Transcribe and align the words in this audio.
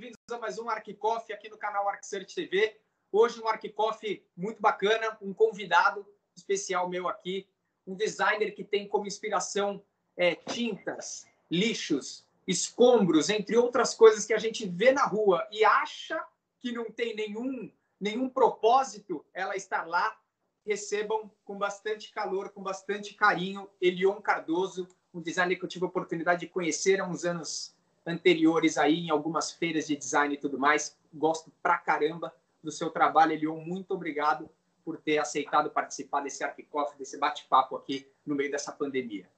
bem-vindos 0.00 0.32
a 0.32 0.38
mais 0.38 0.58
um 0.58 0.70
Arquicoff 0.70 1.30
aqui 1.30 1.50
no 1.50 1.58
canal 1.58 1.86
ArcSearch 1.86 2.34
TV. 2.34 2.74
Hoje 3.12 3.38
um 3.38 3.46
Arquicoff 3.46 4.24
muito 4.34 4.58
bacana, 4.58 5.18
um 5.20 5.34
convidado 5.34 6.06
especial 6.34 6.88
meu 6.88 7.06
aqui, 7.06 7.46
um 7.86 7.94
designer 7.94 8.54
que 8.54 8.64
tem 8.64 8.88
como 8.88 9.06
inspiração 9.06 9.84
é, 10.16 10.34
tintas, 10.34 11.26
lixos, 11.50 12.26
escombros, 12.46 13.28
entre 13.28 13.58
outras 13.58 13.92
coisas 13.92 14.24
que 14.24 14.32
a 14.32 14.38
gente 14.38 14.66
vê 14.66 14.90
na 14.90 15.04
rua 15.04 15.46
e 15.52 15.66
acha 15.66 16.18
que 16.60 16.72
não 16.72 16.86
tem 16.90 17.14
nenhum, 17.14 17.70
nenhum 18.00 18.26
propósito 18.26 19.22
ela 19.34 19.54
estar 19.54 19.86
lá. 19.86 20.18
Recebam 20.64 21.30
com 21.44 21.58
bastante 21.58 22.10
calor, 22.10 22.48
com 22.48 22.62
bastante 22.62 23.12
carinho, 23.12 23.68
Elion 23.78 24.18
Cardoso, 24.22 24.88
um 25.12 25.20
designer 25.20 25.56
que 25.56 25.64
eu 25.66 25.68
tive 25.68 25.84
a 25.84 25.88
oportunidade 25.88 26.40
de 26.40 26.48
conhecer 26.48 27.02
há 27.02 27.06
uns 27.06 27.26
anos 27.26 27.76
anteriores 28.06 28.78
aí 28.78 29.06
em 29.06 29.10
algumas 29.10 29.50
feiras 29.52 29.86
de 29.86 29.96
design 29.96 30.34
e 30.34 30.38
tudo 30.38 30.58
mais. 30.58 30.96
Gosto 31.12 31.52
pra 31.62 31.78
caramba 31.78 32.32
do 32.62 32.70
seu 32.70 32.90
trabalho, 32.90 33.32
Elion. 33.32 33.60
Muito 33.60 33.92
obrigado 33.92 34.48
por 34.84 34.98
ter 34.98 35.18
aceitado 35.18 35.70
participar 35.70 36.20
desse 36.20 36.42
Arquicoff, 36.42 36.96
desse 36.98 37.18
bate-papo 37.18 37.76
aqui 37.76 38.06
no 38.26 38.34
meio 38.34 38.50
dessa 38.50 38.72
pandemia. 38.72 39.28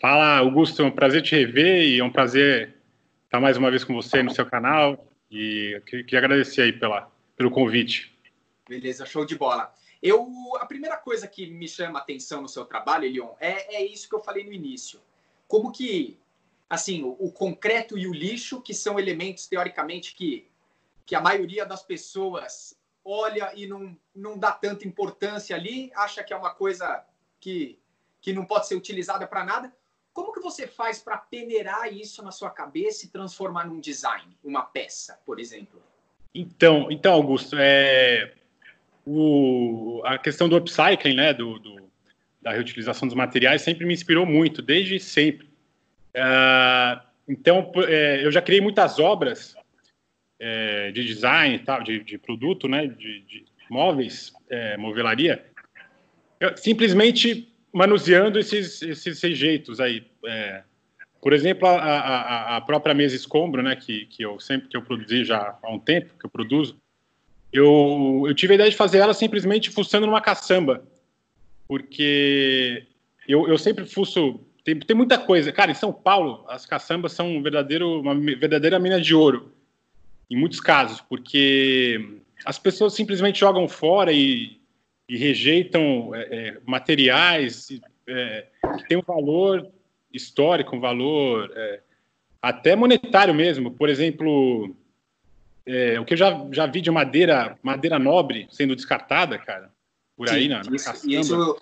Fala, 0.00 0.38
Augusto, 0.38 0.82
é 0.82 0.84
um 0.84 0.90
prazer 0.90 1.22
te 1.22 1.34
rever 1.34 1.82
e 1.82 1.98
é 1.98 2.04
um 2.04 2.12
prazer 2.12 2.75
estar 3.36 3.40
mais 3.40 3.56
uma 3.58 3.70
vez 3.70 3.84
com 3.84 3.94
você 3.94 4.22
no 4.22 4.30
seu 4.30 4.46
canal 4.46 5.06
e 5.30 5.80
queria 5.86 6.18
agradecer 6.20 6.62
aí 6.62 6.72
pela, 6.72 7.12
pelo 7.36 7.50
convite. 7.50 8.16
Beleza, 8.66 9.04
show 9.04 9.26
de 9.26 9.36
bola. 9.36 9.74
Eu, 10.02 10.26
a 10.58 10.64
primeira 10.64 10.96
coisa 10.96 11.28
que 11.28 11.46
me 11.46 11.68
chama 11.68 11.98
atenção 11.98 12.40
no 12.40 12.48
seu 12.48 12.64
trabalho, 12.64 13.04
Elion, 13.04 13.34
é, 13.38 13.76
é 13.76 13.84
isso 13.84 14.08
que 14.08 14.14
eu 14.14 14.20
falei 14.20 14.44
no 14.44 14.52
início. 14.52 15.00
Como 15.46 15.70
que, 15.70 16.18
assim, 16.68 17.02
o, 17.02 17.16
o, 17.18 17.30
concreto 17.30 17.98
e 17.98 18.06
o 18.06 18.12
lixo, 18.12 18.62
que 18.62 18.72
são 18.72 18.98
elementos, 18.98 19.46
teoricamente, 19.46 20.14
que, 20.14 20.48
que 21.04 21.14
a 21.14 21.20
maioria 21.20 21.66
das 21.66 21.82
pessoas 21.82 22.74
olha 23.04 23.52
e 23.54 23.66
não, 23.66 23.96
não 24.14 24.38
dá 24.38 24.52
tanta 24.52 24.88
importância 24.88 25.54
ali, 25.54 25.92
acha 25.94 26.24
que 26.24 26.32
é 26.32 26.36
uma 26.36 26.54
coisa 26.54 27.04
que, 27.38 27.78
que 28.20 28.32
não 28.32 28.46
pode 28.46 28.66
ser 28.66 28.76
utilizada 28.76 29.26
para 29.26 29.44
nada. 29.44 29.76
Como 30.16 30.32
que 30.32 30.40
você 30.40 30.66
faz 30.66 30.98
para 30.98 31.18
peneirar 31.18 31.92
isso 31.92 32.24
na 32.24 32.30
sua 32.30 32.48
cabeça 32.48 33.04
e 33.04 33.10
transformar 33.10 33.66
num 33.66 33.78
design, 33.78 34.34
uma 34.42 34.62
peça, 34.62 35.20
por 35.26 35.38
exemplo? 35.38 35.78
Então, 36.34 36.90
então 36.90 37.12
Augusto, 37.12 37.54
é, 37.58 38.32
o, 39.06 40.00
a 40.06 40.16
questão 40.16 40.48
do 40.48 40.56
upcycling, 40.56 41.16
né, 41.16 41.34
do, 41.34 41.58
do, 41.58 41.90
da 42.40 42.52
reutilização 42.52 43.06
dos 43.06 43.14
materiais, 43.14 43.60
sempre 43.60 43.84
me 43.84 43.92
inspirou 43.92 44.24
muito, 44.24 44.62
desde 44.62 44.98
sempre. 44.98 45.50
Uh, 46.14 46.98
então, 47.28 47.70
é, 47.86 48.24
eu 48.24 48.32
já 48.32 48.40
criei 48.40 48.62
muitas 48.62 48.98
obras 48.98 49.54
é, 50.40 50.92
de 50.92 51.04
design, 51.04 51.58
tal, 51.58 51.82
de, 51.82 52.02
de 52.02 52.16
produto, 52.16 52.66
né, 52.66 52.86
de, 52.86 53.20
de 53.20 53.44
móveis, 53.68 54.32
é, 54.48 54.78
movelaria, 54.78 55.44
eu, 56.40 56.56
simplesmente 56.56 57.54
manuseando 57.76 58.38
esses, 58.38 58.80
esses 58.80 59.20
rejeitos 59.20 59.80
aí. 59.80 60.02
É, 60.24 60.62
por 61.20 61.34
exemplo, 61.34 61.68
a, 61.68 61.74
a, 61.74 62.56
a, 62.56 62.60
própria 62.62 62.94
mesa 62.94 63.14
escombro, 63.14 63.62
né, 63.62 63.76
que, 63.76 64.06
que 64.06 64.22
eu 64.22 64.40
sempre 64.40 64.66
que 64.66 64.76
eu 64.78 64.80
produzi 64.80 65.24
já 65.26 65.58
há 65.62 65.70
um 65.70 65.78
tempo 65.78 66.14
que 66.18 66.24
eu 66.24 66.30
produzo, 66.30 66.78
eu, 67.52 68.24
eu 68.26 68.34
tive 68.34 68.54
a 68.54 68.54
ideia 68.54 68.70
de 68.70 68.76
fazer 68.76 68.96
ela 68.96 69.12
simplesmente 69.12 69.68
fuçando 69.68 70.06
numa 70.06 70.22
caçamba, 70.22 70.86
porque 71.68 72.86
eu, 73.28 73.46
eu 73.46 73.58
sempre 73.58 73.84
fuço. 73.84 74.40
Tem, 74.64 74.78
tem 74.80 74.96
muita 74.96 75.18
coisa. 75.18 75.52
Cara, 75.52 75.70
em 75.70 75.74
São 75.74 75.92
Paulo, 75.92 76.46
as 76.48 76.64
caçambas 76.64 77.12
são 77.12 77.28
um 77.36 77.42
verdadeiro, 77.42 78.00
uma 78.00 78.14
verdadeira 78.14 78.78
mina 78.78 78.98
de 78.98 79.14
ouro, 79.14 79.52
em 80.30 80.36
muitos 80.36 80.60
casos, 80.60 81.02
porque 81.02 82.20
as 82.42 82.58
pessoas 82.58 82.94
simplesmente 82.94 83.40
jogam 83.40 83.68
fora 83.68 84.12
e, 84.12 84.58
e 85.08 85.16
rejeitam 85.16 86.14
é, 86.14 86.20
é, 86.20 86.60
materiais 86.64 87.68
é, 88.06 88.46
que 88.76 88.88
têm 88.88 88.98
um 88.98 89.02
valor 89.02 89.70
histórico, 90.12 90.74
um 90.74 90.80
valor 90.80 91.50
é, 91.54 91.80
até 92.42 92.74
monetário 92.74 93.34
mesmo. 93.34 93.70
Por 93.70 93.88
exemplo, 93.88 94.74
é, 95.64 95.98
o 96.00 96.04
que 96.04 96.14
eu 96.14 96.18
já, 96.18 96.46
já 96.50 96.66
vi 96.66 96.80
de 96.80 96.90
madeira, 96.90 97.58
madeira 97.62 97.98
nobre 97.98 98.48
sendo 98.50 98.74
descartada, 98.74 99.38
cara, 99.38 99.70
por 100.16 100.28
Sim, 100.28 100.34
aí 100.34 100.48
na, 100.48 100.62
isso, 100.72 101.10
isso, 101.10 101.58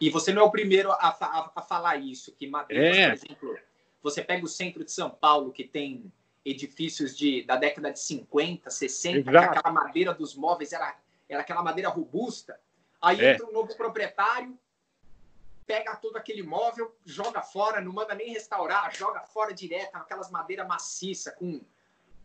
E 0.00 0.10
você 0.10 0.32
não 0.32 0.42
é 0.42 0.44
o 0.44 0.50
primeiro 0.50 0.90
a, 0.92 1.08
a, 1.08 1.52
a 1.56 1.62
falar 1.62 1.96
isso, 1.96 2.32
que 2.32 2.46
madeira, 2.46 2.90
por 2.90 3.14
exemplo, 3.14 3.58
você 4.02 4.22
pega 4.22 4.44
o 4.44 4.48
centro 4.48 4.84
de 4.84 4.92
São 4.92 5.08
Paulo, 5.08 5.50
que 5.50 5.64
tem 5.64 6.12
edifícios 6.44 7.16
de, 7.16 7.42
da 7.44 7.56
década 7.56 7.90
de 7.90 7.98
50, 7.98 8.68
60, 8.68 9.18
Exato. 9.18 9.52
que 9.52 9.58
aquela 9.58 9.72
madeira 9.72 10.12
dos 10.12 10.34
móveis 10.34 10.72
era, 10.72 10.94
era 11.28 11.40
aquela 11.40 11.62
madeira 11.62 11.88
robusta. 11.88 12.60
Aí 13.04 13.20
é. 13.20 13.32
entra 13.32 13.46
um 13.46 13.52
novo 13.52 13.76
proprietário, 13.76 14.58
pega 15.66 15.94
todo 15.96 16.16
aquele 16.16 16.42
móvel, 16.42 16.94
joga 17.04 17.42
fora, 17.42 17.80
não 17.80 17.92
manda 17.92 18.14
nem 18.14 18.32
restaurar, 18.32 18.94
joga 18.94 19.20
fora 19.20 19.52
direto, 19.52 19.94
aquelas 19.94 20.30
madeiras 20.30 20.66
maciça 20.66 21.32
com 21.32 21.60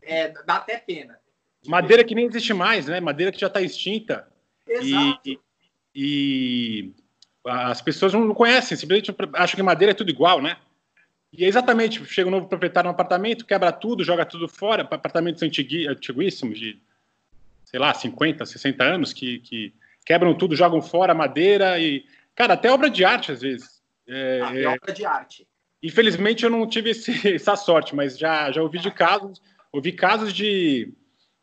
é, 0.02 0.28
dá 0.28 0.56
até 0.56 0.78
pena. 0.78 1.20
Madeira 1.66 2.02
que 2.02 2.14
nem 2.14 2.26
existe 2.26 2.54
mais, 2.54 2.86
né? 2.86 3.00
Madeira 3.00 3.30
que 3.30 3.38
já 3.40 3.48
está 3.48 3.60
extinta. 3.60 4.26
Exato. 4.66 5.28
E, 5.28 5.38
e, 5.94 6.92
as 7.44 7.82
pessoas 7.82 8.14
não 8.14 8.34
conhecem, 8.34 8.76
simplesmente 8.76 9.14
acham 9.34 9.56
que 9.56 9.62
madeira 9.62 9.92
é 9.92 9.94
tudo 9.94 10.10
igual, 10.10 10.40
né? 10.40 10.56
E 11.32 11.44
é 11.44 11.48
exatamente, 11.48 12.04
chega 12.06 12.28
um 12.28 12.32
novo 12.32 12.48
proprietário 12.48 12.88
no 12.88 12.94
apartamento, 12.94 13.46
quebra 13.46 13.70
tudo, 13.70 14.02
joga 14.02 14.24
tudo 14.24 14.48
fora, 14.48 14.82
apartamentos 14.82 15.42
antiguíssimos 15.42 16.58
de, 16.58 16.80
sei 17.64 17.78
lá, 17.78 17.94
50, 17.94 18.44
60 18.44 18.82
anos, 18.82 19.12
que, 19.12 19.38
que 19.40 19.72
quebram 20.04 20.34
tudo, 20.34 20.56
jogam 20.56 20.80
fora 20.80 21.12
a 21.12 21.14
madeira 21.14 21.78
e, 21.78 22.04
cara, 22.34 22.54
até 22.54 22.70
obra 22.70 22.90
de 22.90 23.04
arte 23.04 23.32
às 23.32 23.40
vezes. 23.40 23.82
É, 24.08 24.40
até 24.42 24.68
obra 24.68 24.92
de 24.92 25.04
arte. 25.04 25.46
Infelizmente 25.82 26.44
eu 26.44 26.50
não 26.50 26.66
tive 26.66 26.90
esse, 26.90 27.12
essa 27.34 27.56
sorte, 27.56 27.94
mas 27.94 28.18
já, 28.18 28.50
já 28.50 28.62
ouvi 28.62 28.78
de 28.78 28.90
casos 28.90 29.40
ouvi 29.72 29.92
casos 29.92 30.32
de 30.32 30.92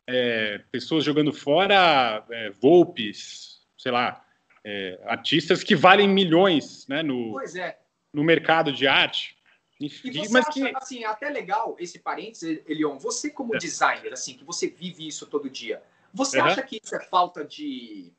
é, 0.06 0.59
pessoas 0.72 1.03
jogando 1.03 1.34
fora 1.34 2.25
é, 2.29 2.50
Volpes, 2.51 3.62
sei 3.78 3.91
lá, 3.91 4.23
é, 4.63 5.00
artistas 5.06 5.63
que 5.63 5.75
valem 5.75 6.07
milhões 6.07 6.88
né, 6.88 7.01
no, 7.03 7.39
é. 7.41 7.78
no 8.13 8.24
mercado 8.24 8.72
de 8.72 8.88
arte. 8.88 9.38
Enfim, 9.79 10.09
e 10.09 10.13
você 10.13 10.34
mas 10.34 10.47
acha, 10.47 10.51
que... 10.51 10.75
assim, 10.75 11.03
até 11.03 11.29
legal 11.29 11.75
esse 11.79 12.00
parênteses, 12.00 12.62
Elion, 12.66 12.97
você 12.97 13.29
como 13.29 13.56
é. 13.56 13.59
designer, 13.59 14.12
assim, 14.12 14.35
que 14.35 14.44
você 14.44 14.68
vive 14.68 15.07
isso 15.07 15.28
todo 15.28 15.50
dia, 15.50 15.81
você 16.12 16.39
uhum. 16.39 16.45
acha 16.45 16.63
que 16.63 16.81
isso 16.84 16.95
é 16.95 17.03
falta 17.06 17.45
de, 17.45 18.12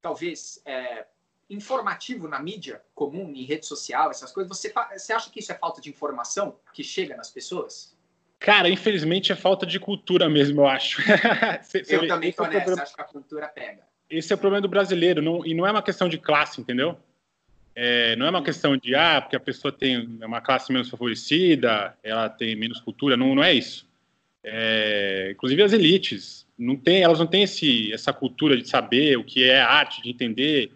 talvez, 0.00 0.60
é, 0.64 1.06
informativo 1.48 2.28
na 2.28 2.38
mídia 2.38 2.80
comum, 2.94 3.32
em 3.34 3.44
rede 3.44 3.66
social, 3.66 4.10
essas 4.10 4.32
coisas? 4.32 4.48
Você, 4.48 4.72
você 4.92 5.12
acha 5.12 5.30
que 5.30 5.40
isso 5.40 5.52
é 5.52 5.54
falta 5.54 5.80
de 5.80 5.90
informação 5.90 6.56
que 6.72 6.84
chega 6.84 7.16
nas 7.16 7.30
pessoas? 7.30 7.96
Cara, 8.38 8.70
infelizmente 8.70 9.32
é 9.32 9.36
falta 9.36 9.66
de 9.66 9.78
cultura 9.78 10.28
mesmo, 10.28 10.62
eu 10.62 10.66
acho. 10.66 11.02
Eu 11.88 12.08
também 12.08 12.32
tô 12.32 12.44
é 12.44 12.48
nessa, 12.48 12.60
problema... 12.60 12.82
acho 12.82 12.94
que 12.94 13.00
a 13.02 13.04
cultura 13.04 13.48
pega. 13.48 13.82
Esse 14.08 14.32
é 14.32 14.36
o 14.36 14.38
problema 14.38 14.62
do 14.62 14.68
brasileiro, 14.68 15.20
não, 15.20 15.44
e 15.44 15.52
não 15.52 15.66
é 15.66 15.70
uma 15.70 15.82
questão 15.82 16.08
de 16.08 16.18
classe, 16.18 16.60
entendeu? 16.60 16.98
É, 17.74 18.16
não 18.16 18.26
é 18.26 18.30
uma 18.30 18.42
questão 18.42 18.76
de, 18.76 18.94
ah, 18.94 19.20
porque 19.20 19.36
a 19.36 19.40
pessoa 19.40 19.70
tem 19.70 20.18
uma 20.22 20.40
classe 20.40 20.72
menos 20.72 20.88
favorecida, 20.88 21.96
ela 22.02 22.28
tem 22.28 22.56
menos 22.56 22.80
cultura, 22.80 23.16
não, 23.16 23.34
não 23.34 23.44
é 23.44 23.52
isso. 23.52 23.88
É, 24.42 25.30
inclusive 25.32 25.62
as 25.62 25.72
elites, 25.72 26.46
não 26.60 26.76
tem, 26.76 27.02
elas 27.02 27.18
não 27.18 27.26
têm 27.26 27.44
esse, 27.44 27.90
essa 27.92 28.12
cultura 28.12 28.56
de 28.56 28.68
saber 28.68 29.16
o 29.16 29.24
que 29.24 29.48
é 29.48 29.60
arte, 29.60 30.02
de 30.02 30.10
entender 30.10 30.70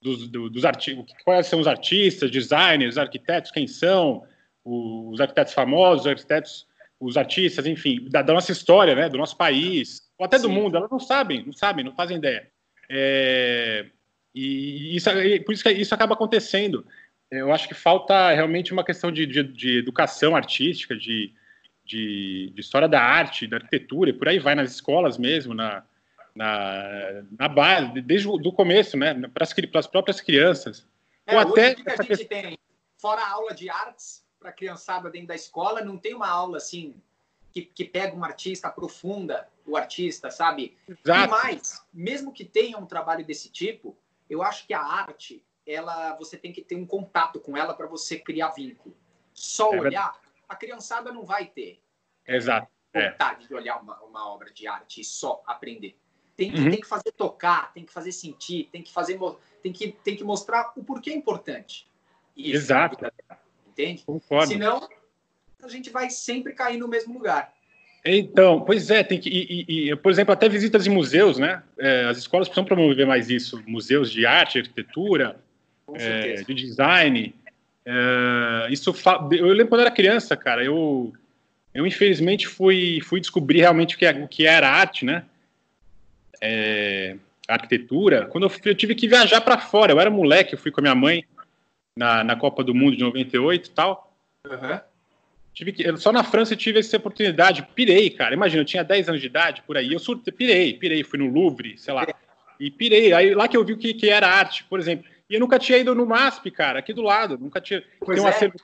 dos, 0.00 0.28
do, 0.28 0.48
dos 0.48 0.64
artigos, 0.64 1.12
quais 1.24 1.48
são 1.48 1.58
os 1.58 1.66
artistas, 1.66 2.30
designers, 2.30 2.96
arquitetos, 2.96 3.50
quem 3.50 3.66
são, 3.66 4.22
os 4.64 5.20
arquitetos 5.20 5.52
famosos, 5.52 6.02
os 6.02 6.06
arquitetos 6.06 6.66
os 7.00 7.16
artistas, 7.16 7.66
enfim, 7.66 8.08
da, 8.08 8.22
da, 8.22 8.32
nossa 8.32 8.52
história, 8.52 8.94
né, 8.94 9.08
do 9.08 9.18
nosso 9.18 9.36
país, 9.36 10.02
ou 10.16 10.24
até 10.24 10.38
Sim. 10.38 10.44
do 10.44 10.50
mundo, 10.50 10.76
elas 10.76 10.90
não 10.90 11.00
sabem, 11.00 11.44
não 11.44 11.52
sabem, 11.52 11.84
não 11.84 11.94
fazem 11.94 12.16
ideia. 12.16 12.48
É, 12.88 13.86
e 14.34 14.96
isso, 14.96 15.10
por 15.44 15.52
isso 15.52 15.62
que 15.62 15.70
isso 15.70 15.94
acaba 15.94 16.14
acontecendo. 16.14 16.86
Eu 17.30 17.52
acho 17.52 17.68
que 17.68 17.74
falta 17.74 18.32
realmente 18.32 18.72
uma 18.72 18.84
questão 18.84 19.10
de, 19.10 19.26
de, 19.26 19.42
de 19.42 19.78
educação 19.78 20.36
artística, 20.36 20.96
de, 20.96 21.34
de, 21.84 22.50
de, 22.54 22.60
história 22.60 22.88
da 22.88 23.00
arte, 23.00 23.46
da 23.46 23.56
arquitetura, 23.56 24.10
e 24.10 24.12
por 24.12 24.28
aí 24.28 24.38
vai 24.38 24.54
nas 24.54 24.70
escolas 24.72 25.18
mesmo, 25.18 25.54
na, 25.54 25.84
na, 26.34 27.22
na 27.38 27.48
base, 27.48 28.00
desde 28.00 28.28
o 28.28 28.36
do 28.36 28.52
começo, 28.52 28.96
né, 28.96 29.14
para 29.28 29.44
as 29.78 29.86
próprias 29.86 30.20
crianças. 30.20 30.86
É, 31.26 31.34
ou 31.34 31.40
até 31.40 31.66
a 31.66 31.68
gente 31.68 32.06
questão... 32.06 32.26
tem, 32.26 32.58
fora 32.96 33.20
a 33.22 33.30
aula 33.30 33.54
de 33.54 33.68
artes, 33.68 34.24
para 34.38 34.50
a 34.50 34.52
criançada 34.52 35.08
dentro 35.08 35.28
da 35.28 35.34
escola, 35.34 35.82
não 35.82 35.96
tem 35.96 36.14
uma 36.14 36.28
aula 36.28 36.58
assim 36.58 36.94
que, 37.50 37.62
que 37.62 37.84
pega 37.84 38.14
um 38.14 38.24
artista, 38.24 38.68
aprofunda 38.68 39.48
o 39.64 39.76
artista, 39.76 40.30
sabe? 40.30 40.76
Exato. 40.88 41.28
E 41.28 41.30
mais, 41.30 41.82
mesmo 41.92 42.32
que 42.32 42.44
tenha 42.44 42.76
um 42.76 42.84
trabalho 42.84 43.24
desse 43.24 43.48
tipo, 43.48 43.96
eu 44.28 44.42
acho 44.42 44.66
que 44.66 44.74
a 44.74 44.82
arte, 44.82 45.42
ela, 45.66 46.14
você 46.16 46.36
tem 46.36 46.52
que 46.52 46.60
ter 46.60 46.74
um 46.74 46.84
contato 46.84 47.38
com 47.38 47.56
ela 47.56 47.72
para 47.72 47.86
você 47.86 48.18
criar 48.18 48.48
vínculo. 48.48 48.94
Só 49.32 49.72
É 49.72 49.80
olhar, 49.80 50.20
a 50.54 50.56
criançada 50.56 51.12
não 51.12 51.24
vai 51.24 51.46
ter 51.46 51.80
Exato. 52.26 52.68
É. 52.92 53.10
vontade 53.10 53.48
de 53.48 53.54
olhar 53.54 53.82
uma, 53.82 54.00
uma 54.02 54.32
obra 54.32 54.52
de 54.52 54.66
arte 54.68 55.00
e 55.00 55.04
só 55.04 55.42
aprender. 55.46 55.96
Tem 56.36 56.50
que, 56.50 56.60
Uhum. 56.60 56.70
tem 56.70 56.80
que 56.80 56.86
fazer 56.86 57.12
tocar, 57.12 57.72
tem 57.72 57.84
que 57.84 57.92
fazer 57.92 58.12
sentir, 58.12 58.68
tem 58.72 58.82
que 58.82 58.92
fazer 58.92 59.18
tem 59.62 59.72
que, 59.72 59.88
tem 60.04 60.16
que 60.16 60.24
mostrar 60.24 60.72
o 60.76 60.84
porquê 60.84 61.10
é 61.10 61.14
importante. 61.14 61.86
Isso 62.36 62.56
Exato. 62.56 62.96
dela, 63.00 63.12
Entende? 63.68 64.04
Concordo. 64.04 64.46
Senão, 64.46 64.88
a 65.62 65.68
gente 65.68 65.90
vai 65.90 66.08
sempre 66.10 66.52
cair 66.52 66.78
no 66.78 66.86
mesmo 66.86 67.12
lugar. 67.14 67.52
Então, 68.04 68.60
pois 68.64 68.90
é, 68.90 69.02
tem 69.02 69.18
que. 69.18 69.28
E, 69.30 69.90
e- 69.90 69.96
por 69.96 70.12
exemplo, 70.12 70.32
até 70.32 70.48
visitas 70.48 70.86
em 70.86 70.90
museus, 70.90 71.38
né? 71.38 71.62
É, 71.78 72.04
as 72.04 72.18
escolas 72.18 72.46
precisam 72.48 72.64
promover 72.64 73.06
mais 73.06 73.30
isso. 73.30 73.62
Museus 73.66 74.10
de 74.12 74.26
arte, 74.26 74.58
arquitetura, 74.58 75.42
é, 75.94 76.34
de 76.34 76.54
design. 76.54 77.34
É, 77.86 78.68
isso 78.70 78.92
fa... 78.94 79.26
Eu 79.32 79.48
lembro 79.48 79.68
quando 79.68 79.80
eu 79.82 79.86
era 79.86 79.94
criança, 79.94 80.36
cara. 80.36 80.64
Eu, 80.64 81.12
eu 81.74 81.86
infelizmente 81.86 82.46
fui, 82.46 83.00
fui 83.02 83.20
descobrir 83.20 83.60
realmente 83.60 83.94
o 83.96 83.98
que, 83.98 84.06
é- 84.06 84.12
o 84.24 84.28
que 84.28 84.46
era 84.46 84.68
arte, 84.68 85.04
né? 85.04 85.24
É, 86.40 87.16
arquitetura. 87.48 88.26
Quando 88.26 88.44
eu, 88.44 88.50
fui- 88.50 88.60
eu 88.64 88.74
tive 88.74 88.94
que 88.94 89.08
viajar 89.08 89.40
para 89.40 89.58
fora. 89.58 89.92
Eu 89.92 90.00
era 90.00 90.10
moleque, 90.10 90.54
eu 90.54 90.58
fui 90.58 90.70
com 90.70 90.80
a 90.80 90.82
minha 90.82 90.94
mãe 90.94 91.24
na, 91.96 92.24
na 92.24 92.36
Copa 92.36 92.64
do 92.64 92.74
Mundo 92.74 92.96
de 92.96 93.02
98 93.02 93.66
e 93.66 93.70
tal. 93.70 94.12
Aham. 94.50 94.80
Tive 95.52 95.70
que, 95.72 95.96
só 95.98 96.10
na 96.10 96.24
França 96.24 96.54
eu 96.54 96.58
tive 96.58 96.80
essa 96.80 96.96
oportunidade. 96.96 97.64
Pirei, 97.74 98.10
cara. 98.10 98.34
Imagina, 98.34 98.62
eu 98.62 98.66
tinha 98.66 98.82
10 98.82 99.08
anos 99.08 99.20
de 99.20 99.28
idade, 99.28 99.62
por 99.64 99.76
aí. 99.76 99.92
Eu 99.92 100.00
surtei, 100.00 100.32
pirei, 100.32 100.74
pirei. 100.74 101.04
Fui 101.04 101.18
no 101.18 101.28
Louvre, 101.30 101.78
sei 101.78 101.94
lá. 101.94 102.06
E 102.58 102.70
pirei. 102.70 103.12
Aí 103.12 103.34
lá 103.34 103.46
que 103.46 103.56
eu 103.56 103.64
vi 103.64 103.72
o 103.72 103.78
que, 103.78 103.94
que 103.94 104.10
era 104.10 104.26
arte, 104.26 104.64
por 104.64 104.80
exemplo. 104.80 105.06
E 105.28 105.34
eu 105.34 105.40
nunca 105.40 105.58
tinha 105.58 105.78
ido 105.78 105.94
no 105.94 106.06
MASP, 106.06 106.50
cara, 106.50 106.78
aqui 106.78 106.92
do 106.92 107.02
lado. 107.02 107.38
Nunca 107.38 107.60
tinha. 107.60 107.82
Pois 108.00 108.16
tem 108.16 108.24
um 108.24 108.28
é. 108.28 108.30
acervo 108.30 108.56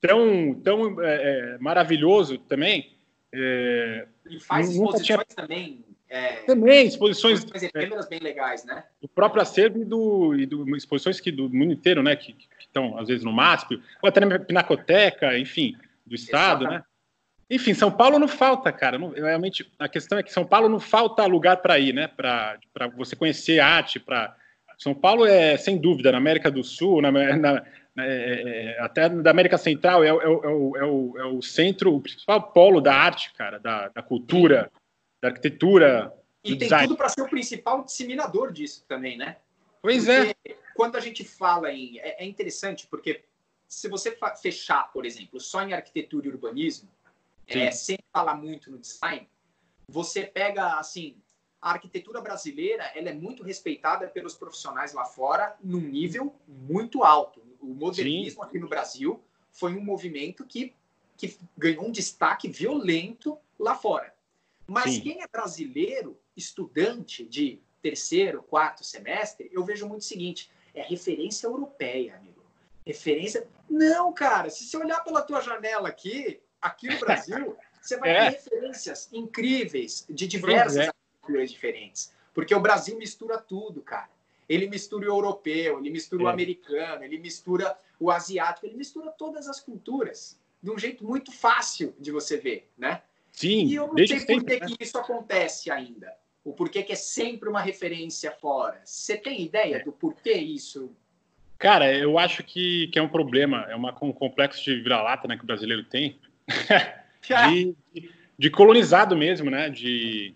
tão, 0.00 0.54
tão 0.62 1.02
é, 1.02 1.54
é, 1.54 1.58
maravilhoso 1.58 2.38
também. 2.38 2.92
É, 3.32 4.06
E 4.28 4.40
faz 4.40 4.70
exposições 4.70 5.26
também. 5.34 5.84
É, 6.08 6.42
também, 6.42 6.86
exposições 6.86 7.38
exposições 7.38 7.72
efêmeras 7.74 8.06
bem 8.06 8.18
legais, 8.18 8.66
né? 8.66 8.84
do 9.00 9.08
próprio 9.08 9.40
acervo 9.40 9.80
e 9.80 9.84
do, 9.86 10.34
e 10.34 10.44
do 10.44 10.76
exposições 10.76 11.18
que 11.18 11.32
do 11.32 11.48
mundo 11.48 11.72
inteiro, 11.72 12.02
né? 12.02 12.14
Que, 12.14 12.34
que 12.34 12.46
estão, 12.60 12.98
às 12.98 13.08
vezes, 13.08 13.24
no 13.24 13.32
MASP, 13.32 13.82
ou 14.02 14.08
até 14.08 14.20
na 14.20 14.38
Pinacoteca, 14.38 15.38
enfim, 15.38 15.74
do 16.04 16.14
Estado, 16.14 16.66
né? 16.66 16.84
Enfim, 17.48 17.72
São 17.72 17.90
Paulo 17.90 18.18
não 18.18 18.28
falta, 18.28 18.72
cara. 18.72 18.98
Não, 18.98 19.10
realmente, 19.10 19.70
a 19.78 19.88
questão 19.88 20.18
é 20.18 20.22
que 20.22 20.32
São 20.32 20.44
Paulo 20.44 20.68
não 20.68 20.80
falta 20.80 21.24
lugar 21.26 21.58
para 21.58 21.78
ir, 21.78 21.94
né? 21.94 22.08
Para 22.08 22.58
você 22.96 23.14
conhecer 23.16 23.60
arte. 23.60 24.00
Pra... 24.00 24.34
São 24.82 24.94
Paulo 24.94 25.24
é, 25.24 25.56
sem 25.56 25.78
dúvida, 25.78 26.10
na 26.12 26.18
América 26.18 26.50
do 26.50 26.64
Sul, 26.64 27.00
na, 27.00 27.10
na- 27.12 27.36
na- 27.36 27.64
é, 27.98 28.74
é, 28.76 28.80
até 28.80 29.08
da 29.08 29.30
América 29.30 29.56
Central, 29.58 30.02
é, 30.02 30.12
o- 30.12 30.20
é 30.20 30.26
o- 30.26 30.76
é 30.76 30.84
o, 30.84 31.34
é, 31.34 31.38
é 31.38 31.42
centro, 31.42 31.94
o 31.94 32.00
principal 32.00 32.42
polo 32.52 32.80
da 32.80 32.94
arte, 32.94 33.32
cara, 33.34 33.58
da, 33.58 33.88
da 33.88 34.02
cultura, 34.02 34.70
da 35.20 35.28
arquitetura. 35.28 36.12
E 36.42 36.50
do 36.52 36.58
tem 36.58 36.66
design. 36.68 36.88
tudo 36.88 36.96
para 36.96 37.08
ser 37.08 37.22
o 37.22 37.28
principal 37.28 37.84
disseminador 37.84 38.50
disso 38.52 38.84
também, 38.88 39.16
né? 39.16 39.36
Pois 39.80 40.08
é. 40.08 40.34
Porque 40.34 40.56
Quando 40.74 40.96
a 40.96 41.00
gente 41.00 41.22
fala 41.22 41.70
em. 41.72 41.98
É, 41.98 42.24
é 42.24 42.26
interessante, 42.26 42.86
porque 42.88 43.22
se 43.68 43.88
você 43.88 44.16
fechar, 44.40 44.90
por 44.92 45.04
exemplo, 45.06 45.38
só 45.38 45.62
em 45.62 45.72
arquitetura 45.74 46.26
e 46.26 46.30
urbanismo, 46.30 46.88
é, 47.46 47.70
sem 47.70 47.98
falar 48.12 48.34
muito 48.34 48.70
no 48.70 48.78
design, 48.78 49.28
você 49.88 50.22
pega, 50.24 50.78
assim, 50.78 51.16
a 51.62 51.70
arquitetura 51.70 52.20
brasileira 52.20 52.90
ela 52.92 53.08
é 53.08 53.14
muito 53.14 53.44
respeitada 53.44 54.08
pelos 54.08 54.34
profissionais 54.34 54.92
lá 54.92 55.04
fora 55.04 55.56
num 55.62 55.80
nível 55.80 56.34
muito 56.48 57.04
alto. 57.04 57.40
O 57.60 57.68
modernismo 57.68 58.42
aqui 58.42 58.58
no 58.58 58.68
Brasil 58.68 59.22
foi 59.52 59.72
um 59.76 59.80
movimento 59.80 60.44
que, 60.44 60.74
que 61.16 61.38
ganhou 61.56 61.86
um 61.86 61.92
destaque 61.92 62.48
violento 62.48 63.38
lá 63.56 63.76
fora. 63.76 64.12
Mas 64.66 64.94
Sim. 64.94 65.00
quem 65.02 65.22
é 65.22 65.28
brasileiro, 65.28 66.18
estudante 66.36 67.24
de 67.24 67.60
terceiro, 67.80 68.42
quarto 68.42 68.82
semestre, 68.82 69.48
eu 69.52 69.64
vejo 69.64 69.86
muito 69.86 70.02
o 70.02 70.04
seguinte: 70.04 70.50
é 70.74 70.82
referência 70.82 71.46
europeia, 71.46 72.16
amigo. 72.16 72.42
Referência. 72.84 73.46
Não, 73.70 74.12
cara, 74.12 74.50
se 74.50 74.64
você 74.64 74.76
olhar 74.76 75.04
pela 75.04 75.22
tua 75.22 75.40
janela 75.40 75.88
aqui, 75.88 76.40
aqui 76.60 76.88
no 76.88 76.98
Brasil, 76.98 77.56
você 77.80 77.96
vai 77.96 78.10
É. 78.10 78.30
ter 78.30 78.36
referências 78.36 79.08
incríveis 79.12 80.04
de 80.10 80.26
diversas 80.26 80.88
é. 80.88 81.01
Arquiteturas 81.22 81.50
diferentes. 81.50 82.12
Porque 82.34 82.54
o 82.54 82.60
Brasil 82.60 82.98
mistura 82.98 83.38
tudo, 83.38 83.80
cara. 83.80 84.10
Ele 84.48 84.66
mistura 84.68 85.06
o 85.06 85.14
europeu, 85.16 85.78
ele 85.78 85.90
mistura 85.90 86.24
o 86.24 86.28
É. 86.28 86.32
americano, 86.32 87.04
ele 87.04 87.18
mistura 87.18 87.76
o 87.98 88.10
asiático, 88.10 88.66
ele 88.66 88.76
mistura 88.76 89.10
todas 89.12 89.48
as 89.48 89.60
culturas 89.60 90.38
de 90.62 90.70
um 90.70 90.78
jeito 90.78 91.04
muito 91.04 91.32
fácil 91.32 91.94
de 91.98 92.10
você 92.10 92.36
ver, 92.36 92.68
né? 92.76 93.02
Sim, 93.30 93.66
E 93.66 93.74
eu 93.76 93.86
não 93.88 94.06
sei 94.06 94.20
por 94.20 94.44
que, 94.44 94.60
né? 94.60 94.66
que 94.66 94.76
isso 94.84 94.98
acontece 94.98 95.70
ainda. 95.70 96.12
O 96.44 96.52
porquê 96.52 96.82
que 96.82 96.92
é 96.92 96.96
sempre 96.96 97.48
uma 97.48 97.60
referência 97.60 98.30
fora. 98.32 98.80
Você 98.84 99.16
tem 99.16 99.42
ideia 99.42 99.76
É. 99.76 99.84
do 99.84 99.92
porquê 99.92 100.32
isso? 100.34 100.94
Cara, 101.58 101.96
eu 101.96 102.18
acho 102.18 102.42
que, 102.42 102.88
que 102.88 102.98
é 102.98 103.02
um 103.02 103.08
problema, 103.08 103.64
é 103.70 103.76
uma, 103.76 103.96
um 104.02 104.12
complexo 104.12 104.62
de 104.64 104.80
vira-lata 104.80 105.28
né, 105.28 105.36
que 105.36 105.44
o 105.44 105.46
brasileiro 105.46 105.84
tem, 105.84 106.18
de, 107.22 108.10
de 108.36 108.50
colonizado 108.50 109.16
mesmo, 109.16 109.48
né? 109.50 109.70
De, 109.70 110.34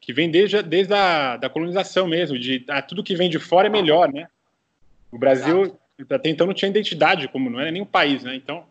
que 0.00 0.12
vem 0.12 0.30
desde, 0.30 0.62
desde 0.62 0.94
a 0.94 1.36
da 1.36 1.48
colonização 1.48 2.06
mesmo, 2.06 2.38
de 2.38 2.64
ah, 2.68 2.80
tudo 2.82 3.02
que 3.02 3.14
vem 3.16 3.28
de 3.28 3.38
fora 3.38 3.66
é 3.66 3.70
melhor, 3.70 4.12
né? 4.12 4.28
O 5.10 5.18
Brasil 5.18 5.76
até 6.10 6.30
então 6.30 6.46
não 6.46 6.54
tinha 6.54 6.68
identidade, 6.68 7.28
como 7.28 7.50
não 7.50 7.60
era 7.60 7.70
nem 7.72 7.82
um 7.82 7.86
país, 7.86 8.22
né? 8.22 8.34
Então, 8.36 8.64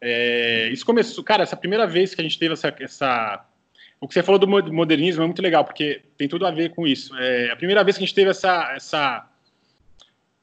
é, 0.00 0.68
isso 0.72 0.84
começou, 0.86 1.22
cara, 1.22 1.42
essa 1.42 1.56
primeira 1.56 1.86
vez 1.86 2.14
que 2.14 2.20
a 2.20 2.24
gente 2.24 2.38
teve 2.38 2.54
essa, 2.54 2.74
essa 2.80 3.46
o 4.00 4.08
que 4.08 4.14
você 4.14 4.22
falou 4.22 4.38
do 4.38 4.48
mo- 4.48 4.62
do 4.62 4.72
modernismo 4.72 5.22
é 5.22 5.26
muito 5.26 5.42
legal, 5.42 5.62
porque 5.64 6.00
tem 6.16 6.26
tudo 6.26 6.46
a 6.46 6.50
ver 6.50 6.70
com 6.74 6.86
isso. 6.86 7.14
É 7.18 7.50
a 7.50 7.56
primeira 7.56 7.84
vez 7.84 7.98
que 7.98 8.02
a 8.02 8.06
gente 8.06 8.14
teve 8.14 8.30
essa, 8.30 8.72
essa 8.74 9.30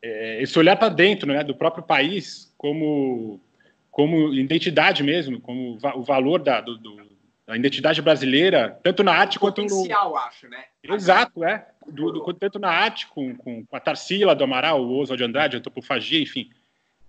é, 0.01 0.41
esse 0.43 0.57
olhar 0.59 0.75
para 0.75 0.89
dentro 0.89 1.27
né, 1.33 1.43
do 1.43 1.55
próprio 1.55 1.83
país 1.83 2.53
como, 2.57 3.41
como 3.89 4.31
identidade 4.33 5.01
mesmo, 5.01 5.39
como 5.41 5.77
o 5.95 6.03
valor 6.03 6.39
da, 6.43 6.61
do, 6.61 6.77
do- 6.77 7.06
da 7.47 7.55
identidade 7.55 8.01
brasileira, 8.01 8.77
tanto 8.83 9.03
na 9.03 9.13
arte 9.13 9.39
quanto 9.39 9.61
no. 9.61 9.67
Potencial, 9.69 10.17
acho, 10.17 10.49
né? 10.49 10.65
Exato, 10.83 11.43
é. 11.45 11.65
Do, 11.87 12.11
do- 12.11 12.33
tanto 12.33 12.59
na 12.59 12.69
arte, 12.69 13.07
com, 13.07 13.33
com, 13.35 13.65
com 13.65 13.75
a 13.75 13.79
Tarsila 13.79 14.35
do 14.35 14.43
Amaral, 14.43 14.81
o 14.83 14.97
Oswald 14.99 15.17
de 15.17 15.23
Andrade, 15.23 15.55
a 15.55 15.59
Antropofagia, 15.59 16.21
enfim, 16.21 16.49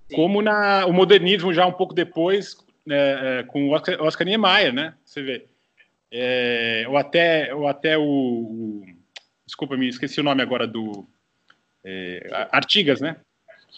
Sim. 0.09 0.15
como 0.15 0.41
na, 0.41 0.87
o 0.87 0.93
modernismo 0.93 1.53
já 1.53 1.67
um 1.67 1.73
pouco 1.73 1.93
depois, 1.93 2.57
é, 2.89 3.41
é, 3.41 3.43
com 3.43 3.69
o 3.69 3.73
Oscar, 3.73 4.01
Oscar 4.01 4.25
Niemeyer, 4.27 4.73
né? 4.73 4.95
Você 5.05 5.23
vê. 5.23 5.47
É, 6.11 6.85
ou 6.89 6.97
até, 6.97 7.53
ou 7.55 7.67
até 7.69 7.99
o, 7.99 8.03
o- 8.03 8.85
Desculpa, 9.45 9.77
me 9.77 9.89
esqueci 9.89 10.21
o 10.21 10.25
nome 10.25 10.41
agora 10.43 10.67
do. 10.67 11.09
É, 11.85 12.29
Artigas, 12.53 13.01
né? 13.01 13.17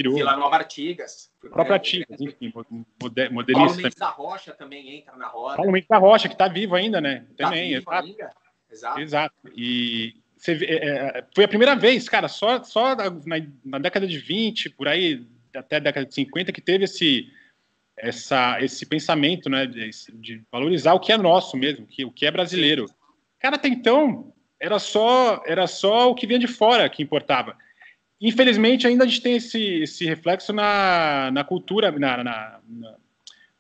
Criou. 0.01 0.15
Vila 0.15 0.37
Nova 0.37 0.57
Artigas. 0.57 1.31
O 1.45 1.51
próprio 1.51 1.75
Artigas, 1.75 2.21
enfim, 2.21 2.53
moder- 2.55 3.27
Paulo 3.29 3.35
modernista. 3.35 3.77
Mendes 3.83 3.95
da 3.99 4.09
Rocha 4.09 4.53
também 4.53 4.97
entra 4.97 5.15
na 5.17 5.29
roda. 5.29 5.57
Paulo 5.57 5.71
Mendes 5.73 5.89
da 5.89 5.99
Rocha, 5.99 6.29
que 6.29 6.35
está 6.35 6.49
vivo 6.49 6.75
ainda, 6.75 7.01
né? 7.01 7.27
Tá 7.37 7.45
Também, 7.45 7.75
vivo 7.75 7.91
exato. 7.91 8.07
ainda. 8.07 8.31
Exato. 8.71 9.01
Exato. 9.01 9.35
E 9.55 10.15
você 10.37 10.55
vê, 10.55 10.67
é, 10.67 10.77
é, 11.19 11.25
foi 11.35 11.45
a 11.45 11.49
primeira 11.49 11.77
vez, 11.77 12.09
cara, 12.09 12.29
só, 12.29 12.63
só 12.63 12.95
na, 12.97 13.47
na 13.65 13.79
década 13.79 14.07
de 14.07 14.19
20, 14.19 14.71
por 14.71 14.89
aí, 14.89 15.27
até 15.55 15.77
a 15.77 15.81
década 15.81 16.07
de 16.07 16.15
50, 16.15 16.51
que 16.53 16.61
teve 16.63 16.85
esse, 16.85 17.31
essa, 17.97 18.57
esse 18.63 18.87
pensamento, 18.87 19.51
né, 19.51 19.67
de, 19.67 19.91
de 20.15 20.43
valorizar 20.51 20.95
o 20.95 21.01
que 21.01 21.13
é 21.13 21.19
nosso 21.19 21.57
mesmo, 21.57 21.87
que, 21.87 22.05
o 22.05 22.11
que 22.11 22.25
é 22.25 22.31
brasileiro. 22.31 22.87
Cara, 23.39 23.57
até 23.57 23.69
então, 23.69 24.33
era 24.59 24.79
só, 24.79 25.43
era 25.47 25.67
só 25.67 26.11
o 26.11 26.15
que 26.15 26.27
vinha 26.27 26.39
de 26.39 26.47
fora 26.47 26.89
que 26.89 27.03
importava. 27.03 27.57
Infelizmente, 28.21 28.87
ainda 28.87 29.05
a 29.05 29.07
gente 29.07 29.23
tem 29.23 29.37
esse, 29.37 29.83
esse 29.83 30.05
reflexo 30.05 30.53
na, 30.53 31.31
na 31.33 31.43
cultura, 31.43 31.91
na, 31.91 32.23
na, 32.23 32.61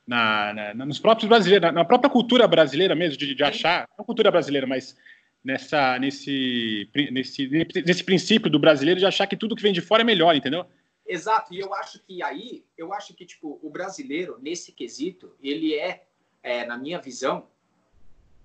na, 0.07 0.75
nos 0.75 0.99
próprios 0.99 1.29
brasileiros, 1.29 1.73
na, 1.73 1.85
própria 1.85 2.11
cultura 2.11 2.47
brasileira 2.47 2.95
mesmo, 2.95 3.17
de, 3.17 3.35
de 3.35 3.43
achar, 3.43 3.89
não 3.97 4.05
cultura 4.05 4.31
brasileira, 4.31 4.67
mas 4.67 4.97
nessa, 5.43 5.99
nesse, 5.99 6.91
nesse, 7.11 7.49
nesse 7.87 8.05
princípio 8.05 8.51
do 8.51 8.59
brasileiro 8.59 9.01
de 9.01 9.07
achar 9.07 9.27
que 9.27 9.37
tudo 9.37 9.57
que 9.57 9.63
vem 9.63 9.73
de 9.73 9.81
fora 9.81 10.03
é 10.03 10.05
melhor, 10.05 10.37
entendeu? 10.37 10.67
Exato, 11.07 11.55
e 11.55 11.59
eu 11.59 11.73
acho 11.75 11.99
que 12.01 12.23
aí, 12.23 12.63
eu 12.77 12.93
acho 12.93 13.15
que 13.15 13.25
tipo, 13.25 13.59
o 13.63 13.71
brasileiro, 13.71 14.39
nesse 14.43 14.73
quesito, 14.73 15.35
ele 15.43 15.75
é, 15.75 16.05
é, 16.43 16.67
na 16.67 16.77
minha 16.77 17.01
visão, 17.01 17.49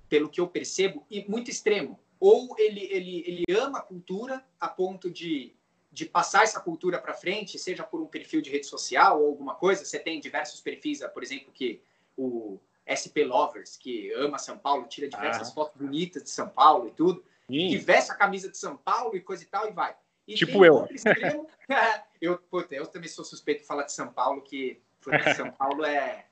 pelo 0.08 0.30
que 0.30 0.40
eu 0.40 0.48
percebo, 0.48 1.06
e 1.12 1.26
muito 1.28 1.52
extremo. 1.52 2.00
Ou 2.20 2.56
ele, 2.58 2.88
ele, 2.90 3.24
ele 3.28 3.60
ama 3.60 3.80
a 3.80 3.82
cultura 3.82 4.44
a 4.60 4.68
ponto 4.68 5.12
de, 5.12 5.54
de 5.96 6.06
passar 6.06 6.44
essa 6.44 6.60
cultura 6.60 7.00
para 7.00 7.14
frente, 7.14 7.58
seja 7.58 7.82
por 7.82 8.02
um 8.02 8.06
perfil 8.06 8.42
de 8.42 8.50
rede 8.50 8.66
social 8.66 9.22
ou 9.22 9.28
alguma 9.28 9.56
coisa. 9.56 9.86
Você 9.86 9.98
tem 9.98 10.20
diversos 10.20 10.60
perfis, 10.60 11.00
por 11.14 11.24
exemplo, 11.24 11.54
que 11.54 11.82
o, 12.18 12.60
SP 12.84 13.24
Lovers, 13.24 13.78
que 13.78 14.12
ama 14.12 14.38
São 14.38 14.58
Paulo, 14.58 14.88
tira 14.88 15.08
diversas 15.08 15.50
ah. 15.50 15.54
fotos 15.54 15.82
bonitas 15.82 16.22
de 16.22 16.30
São 16.30 16.50
Paulo 16.50 16.90
e 16.90 16.92
tudo, 16.92 17.24
Sim. 17.48 17.70
que 17.70 17.78
veste 17.78 18.12
a 18.12 18.16
camisa 18.16 18.52
de 18.52 18.58
São 18.58 18.76
Paulo 18.76 19.16
e 19.16 19.22
coisa 19.22 19.44
e 19.44 19.46
tal, 19.46 19.70
e 19.70 19.72
vai. 19.72 19.96
E 20.28 20.36
tipo 20.36 20.66
eu. 20.66 20.86
Extremo, 20.92 21.48
eu, 22.22 22.38
puta, 22.40 22.76
eu 22.76 22.86
também 22.86 23.08
sou 23.08 23.24
suspeito 23.24 23.62
de 23.62 23.68
falar 23.68 23.84
de 23.84 23.94
São 23.94 24.12
Paulo, 24.12 24.42
que 24.42 24.82
puta, 25.00 25.34
São 25.34 25.50
Paulo 25.50 25.86
é, 25.86 26.26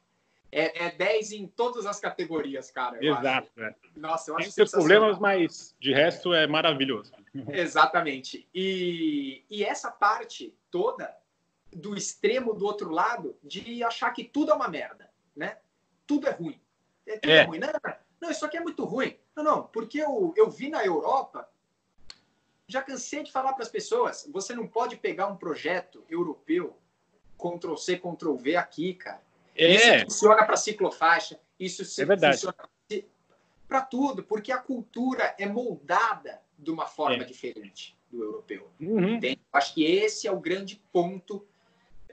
é, 0.54 0.86
é 0.86 0.92
10 0.92 1.32
em 1.34 1.48
todas 1.48 1.86
as 1.86 2.00
categorias, 2.00 2.70
cara. 2.70 3.04
Exato. 3.04 3.50
É. 3.58 3.76
Nossa, 3.96 4.32
eu 4.32 4.38
acho 4.38 4.46
Tem 4.46 4.52
seus 4.52 4.72
problemas, 4.72 5.18
mas 5.20 5.76
de 5.80 5.94
resto 5.94 6.34
é 6.34 6.46
maravilhoso. 6.46 7.12
Exatamente. 7.52 8.48
E, 8.54 9.44
e 9.50 9.64
essa 9.64 9.92
parte 9.92 10.56
toda 10.70 11.16
do 11.72 11.96
extremo 11.96 12.54
do 12.54 12.66
outro 12.66 12.92
lado 12.92 13.36
de 13.44 13.84
achar 13.84 14.12
que 14.12 14.24
tudo 14.24 14.52
é 14.52 14.54
uma 14.54 14.68
merda, 14.68 15.10
né? 15.36 15.58
Tudo 16.06 16.28
é 16.28 16.32
ruim. 16.32 16.62
É, 17.06 17.18
tudo 17.18 17.32
é, 17.32 17.38
é 17.38 17.44
ruim. 17.44 17.60
Não, 17.60 17.68
não, 17.68 17.96
não, 18.22 18.32
isso 18.32 18.46
aqui 18.46 18.58
é 18.58 18.62
muito 18.62 18.86
ruim. 18.86 19.18
Não, 19.36 19.44
não, 19.44 19.64
porque 19.64 20.00
eu, 20.00 20.34
eu 20.38 20.50
vi 20.50 20.70
na 20.70 20.86
Europa, 20.86 21.50
já 22.68 22.82
cansei 22.82 23.24
de 23.24 23.32
falar 23.32 23.54
para 23.54 23.64
as 23.64 23.70
pessoas, 23.70 24.30
você 24.32 24.54
não 24.54 24.68
pode 24.68 24.96
pegar 24.98 25.28
um 25.28 25.36
projeto 25.36 26.06
europeu, 26.10 26.78
Ctrl 27.38 27.76
C, 27.76 27.98
Ctrl 27.98 28.36
V 28.36 28.56
aqui, 28.56 28.94
cara. 28.94 29.22
É. 29.56 29.98
Isso 29.98 30.06
funciona 30.06 30.46
para 30.46 30.58
ciclofaixa, 30.58 31.40
isso 31.60 31.82
é 31.82 32.06
funciona 32.06 32.56
para 33.68 33.82
tudo, 33.82 34.24
porque 34.24 34.52
a 34.52 34.58
cultura 34.58 35.36
é 35.38 35.48
moldada 35.48 36.42
de 36.58 36.70
uma 36.70 36.86
forma 36.86 37.24
é. 37.24 37.26
diferente 37.26 37.98
do 38.12 38.24
europeu. 38.24 38.70
Uhum. 38.80 39.20
Acho 39.52 39.74
que 39.74 39.84
esse 39.84 40.28
é 40.28 40.32
o 40.32 40.40
grande 40.40 40.82
ponto 40.92 41.46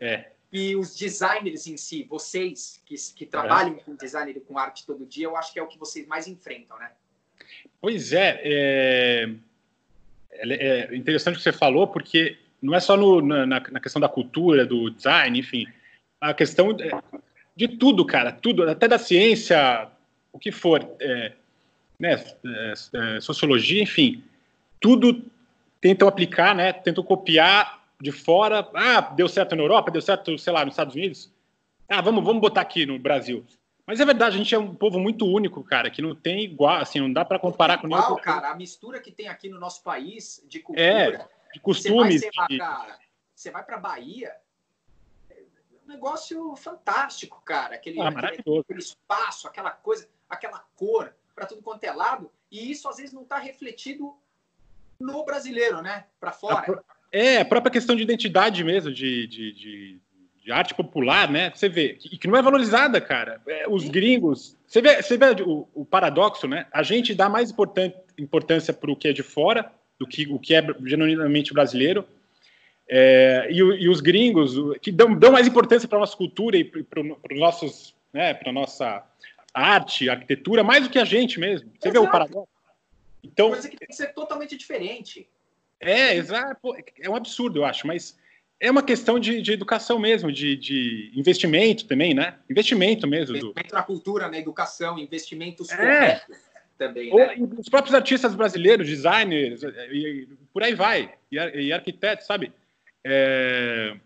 é. 0.01 0.31
E 0.53 0.75
os 0.75 0.97
designers 0.97 1.69
em 1.69 1.77
si, 1.77 2.03
vocês 2.03 2.83
que, 2.85 2.97
que 3.15 3.25
trabalham 3.25 3.75
é. 3.75 3.81
com 3.81 3.95
design 3.95 4.33
e 4.33 4.41
com 4.41 4.59
arte 4.59 4.85
todo 4.85 5.07
dia, 5.07 5.27
eu 5.27 5.37
acho 5.37 5.53
que 5.53 5.61
é 5.61 5.63
o 5.63 5.69
que 5.69 5.79
vocês 5.79 6.07
mais 6.09 6.27
enfrentam, 6.27 6.77
né? 6.79 6.91
Pois 7.81 8.13
é, 8.13 8.41
é, 8.43 9.31
é, 10.33 10.89
é 10.91 10.97
interessante 10.97 11.35
o 11.35 11.39
que 11.39 11.45
você 11.45 11.53
falou, 11.53 11.87
porque 11.87 12.37
não 12.61 12.75
é 12.75 12.81
só 12.81 12.97
no, 12.97 13.21
na, 13.21 13.47
na, 13.47 13.81
questão 13.81 14.01
da 14.01 14.09
cultura, 14.09 14.67
do 14.67 14.91
design, 14.91 15.39
enfim, 15.39 15.67
a 16.21 16.35
questão 16.35 16.77
de 17.57 17.69
tudo, 17.69 18.05
cara, 18.05 18.33
tudo, 18.33 18.69
até 18.69 18.89
da 18.89 18.99
ciência, 18.99 19.89
o 20.33 20.39
que 20.39 20.51
for, 20.53 20.89
é, 21.01 21.33
né, 21.99 22.25
é, 22.45 22.73
é, 23.17 23.21
sociologia, 23.21 23.83
enfim, 23.83 24.23
tudo 24.81 25.25
tentam 25.81 26.09
aplicar, 26.09 26.55
né, 26.55 26.73
tentam 26.73 27.05
copiar 27.05 27.85
de 28.01 28.13
fora, 28.13 28.69
ah, 28.75 29.01
deu 29.01 29.29
certo 29.29 29.55
na 29.55 29.63
Europa, 29.63 29.91
deu 29.91 30.01
certo, 30.01 30.37
sei 30.39 30.53
lá, 30.53 30.65
nos 30.65 30.73
Estados 30.73 30.95
Unidos. 30.95 31.31
Ah, 31.89 32.01
vamos, 32.01 32.25
vamos 32.25 32.41
botar 32.41 32.63
aqui 32.63 32.87
no 32.87 32.99
Brasil. 32.99 33.45
Mas 33.87 33.99
é 33.99 34.05
verdade, 34.05 34.37
a 34.37 34.39
gente 34.39 34.55
é 34.55 34.59
um 34.59 34.75
povo 34.75 35.01
muito 35.01 35.27
único, 35.27 35.65
cara, 35.65 35.91
que 35.91 36.01
não 36.01 36.15
tem 36.15 36.45
igual, 36.45 36.77
assim, 36.77 37.01
não 37.01 37.13
dá 37.13 37.25
para 37.25 37.39
comparar 37.39 37.79
com 37.79 37.89
igual, 37.89 38.17
cara, 38.17 38.51
a 38.51 38.55
mistura 38.55 39.01
que 39.01 39.11
tem 39.11 39.29
aqui 39.29 39.49
no 39.49 39.59
nosso 39.59 39.83
país 39.83 40.41
de 40.49 40.61
cultura, 40.61 40.87
é, 40.87 41.29
de 41.53 41.61
costumes. 41.61 42.23
Você 43.35 43.51
vai 43.51 43.65
para 43.65 43.79
Bahia, 43.79 44.29
é 44.29 44.37
um 44.37 44.40
negócio 45.91 46.57
fantástico, 46.57 47.43
cara, 47.45 47.75
aquele, 47.75 48.01
ah, 48.01 48.09
aquele, 48.09 48.61
aquele 48.61 48.79
espaço, 48.79 49.47
aquela 49.47 49.71
coisa, 49.71 50.09
aquela 50.29 50.65
cor 50.75 51.15
para 51.35 51.47
tudo 51.47 51.63
quanto 51.63 51.85
é 51.85 51.93
lado, 51.93 52.31
e 52.51 52.71
isso 52.71 52.89
às 52.89 52.97
vezes 52.97 53.13
não 53.13 53.23
está 53.23 53.39
refletido 53.39 54.15
no 54.99 55.25
brasileiro, 55.25 55.83
né, 55.83 56.07
para 56.19 56.33
fora. 56.33 56.83
É, 57.13 57.39
a 57.39 57.45
própria 57.45 57.73
questão 57.73 57.97
de 57.97 58.03
identidade 58.03 58.63
mesmo, 58.63 58.93
de, 58.93 59.27
de, 59.27 59.53
de, 59.53 60.01
de 60.45 60.53
arte 60.53 60.75
popular, 60.75 61.29
né? 61.29 61.51
Você 61.55 61.69
vê, 61.69 61.95
que, 61.95 62.17
que 62.17 62.29
não 62.29 62.37
é 62.37 62.43
valorizada, 62.43 63.01
cara. 63.01 63.41
É, 63.49 63.69
os 63.69 63.89
gringos. 63.89 64.57
Você 64.67 64.81
vê, 64.81 65.03
você 65.03 65.17
vê 65.17 65.43
o, 65.43 65.67
o, 65.75 65.85
paradoxo, 65.85 66.47
né? 66.47 66.67
A 66.73 66.85
gente 66.85 67.13
dá 67.15 67.29
mais 67.29 67.53
importância 68.17 68.73
para 68.73 68.93
o 68.93 68.97
que 68.97 69.09
é 69.09 69.13
de 69.13 69.25
fora 69.25 69.73
do 69.99 70.07
que 70.07 70.27
o 70.33 70.39
que 70.39 70.55
é 70.55 70.65
genuinamente 70.85 71.53
brasileiro. 71.53 72.07
É, 72.93 73.47
e, 73.53 73.59
e, 73.59 73.89
os 73.89 74.01
gringos, 74.01 74.57
que 74.83 74.91
dão, 74.91 75.15
dão 75.15 75.31
mais 75.31 75.47
importância 75.47 75.89
para 75.89 75.99
a 75.99 76.01
nossa 76.01 76.17
cultura 76.17 76.57
e 76.57 76.65
para 76.65 77.01
os 77.01 77.39
nossos, 77.39 77.95
né, 78.13 78.35
para 78.35 78.51
nossa 78.51 79.07
arte, 79.55 80.11
arquitetura, 80.11 80.65
mais 80.65 80.83
do 80.83 80.91
que 80.91 80.99
a 80.99 81.05
gente 81.05 81.39
mesmo. 81.39 81.71
Você 81.79 81.89
Exato. 81.89 81.93
vê 81.93 82.09
o 82.09 82.11
paradoxo? 82.11 82.49
Então, 83.23 83.51
Coisa 83.51 83.69
que 83.69 83.77
tem 83.77 83.87
que 83.87 83.95
ser 83.95 84.09
totalmente 84.09 84.57
diferente. 84.57 85.29
É, 85.79 86.17
exato. 86.17 86.75
É 87.01 87.09
um 87.09 87.15
absurdo, 87.15 87.61
eu 87.61 87.65
acho, 87.65 87.87
mas 87.87 88.19
é 88.59 88.69
uma 88.69 88.83
questão 88.83 89.21
de, 89.21 89.41
de 89.41 89.53
educação 89.53 89.97
mesmo, 90.01 90.33
de, 90.33 90.57
de, 90.57 91.13
investimento 91.15 91.87
também, 91.87 92.13
né? 92.13 92.39
Investimento 92.51 93.07
mesmo. 93.07 93.37
Investimento 93.37 93.69
do... 93.69 93.75
na 93.75 93.83
cultura, 93.85 94.29
na 94.29 94.37
educação, 94.37 94.99
investimentos 94.99 95.71
é. 95.71 95.77
corretos 95.77 96.37
também. 96.77 97.15
Né? 97.15 97.37
Os 97.57 97.69
próprios 97.69 97.95
artistas 97.95 98.35
brasileiros, 98.35 98.89
designers, 98.89 99.63
e, 99.63 99.97
e 99.97 100.29
por 100.53 100.65
aí 100.65 100.75
vai, 100.75 101.15
e, 101.31 101.37
e 101.37 101.73
arquitetos, 101.73 102.27
sabe? 102.27 102.53
É... 103.05 103.97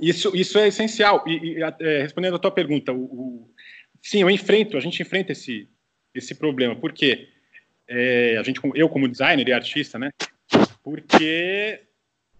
Isso, 0.00 0.34
isso 0.34 0.58
é 0.58 0.68
essencial. 0.68 1.22
E, 1.26 1.58
e 1.58 1.62
é, 1.62 2.02
respondendo 2.02 2.36
a 2.36 2.38
tua 2.38 2.50
pergunta, 2.50 2.92
o, 2.92 3.04
o, 3.04 3.50
sim, 4.00 4.22
eu 4.22 4.30
enfrento, 4.30 4.76
a 4.76 4.80
gente 4.80 5.00
enfrenta 5.02 5.32
esse, 5.32 5.68
esse 6.14 6.34
problema, 6.34 6.74
porque 6.74 7.28
é, 7.86 8.36
a 8.38 8.42
gente, 8.42 8.60
eu 8.74 8.88
como 8.88 9.08
designer 9.08 9.46
e 9.46 9.52
artista, 9.52 9.98
né? 9.98 10.10
porque 10.82 11.80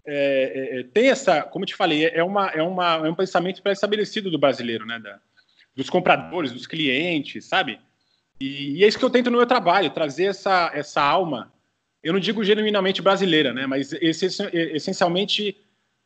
é, 0.05 0.14
é, 0.14 0.81
é, 0.81 0.83
tem 0.83 1.09
essa, 1.09 1.43
como 1.43 1.64
eu 1.64 1.69
te 1.69 1.75
falei, 1.75 2.07
é, 2.07 2.23
uma, 2.23 2.49
é, 2.49 2.62
uma, 2.62 3.07
é 3.07 3.11
um 3.11 3.14
pensamento 3.14 3.62
pré-estabelecido 3.62 4.31
do 4.31 4.38
brasileiro, 4.38 4.85
né? 4.85 4.99
Da, 4.99 5.21
dos 5.75 5.88
compradores, 5.88 6.52
dos 6.52 6.67
clientes, 6.67 7.47
sabe? 7.47 7.79
E, 8.41 8.79
e, 8.79 8.85
é 8.85 8.88
isso 8.88 8.99
que 8.99 9.05
eu 9.05 9.11
tento 9.11 9.31
no 9.31 9.38
meu 9.38 9.47
trabalho, 9.47 9.91
trazer 9.91 10.25
essa, 10.25 10.71
essa 10.75 11.00
alma, 11.00 11.52
eu 12.02 12.12
não 12.12 12.21
digo 12.21 12.42
genuinamente 12.42 13.00
brasileira, 13.00 13.52
né? 13.52 13.66
Mas 13.66 13.92
esse, 13.92 14.26
essencialmente, 14.52 15.56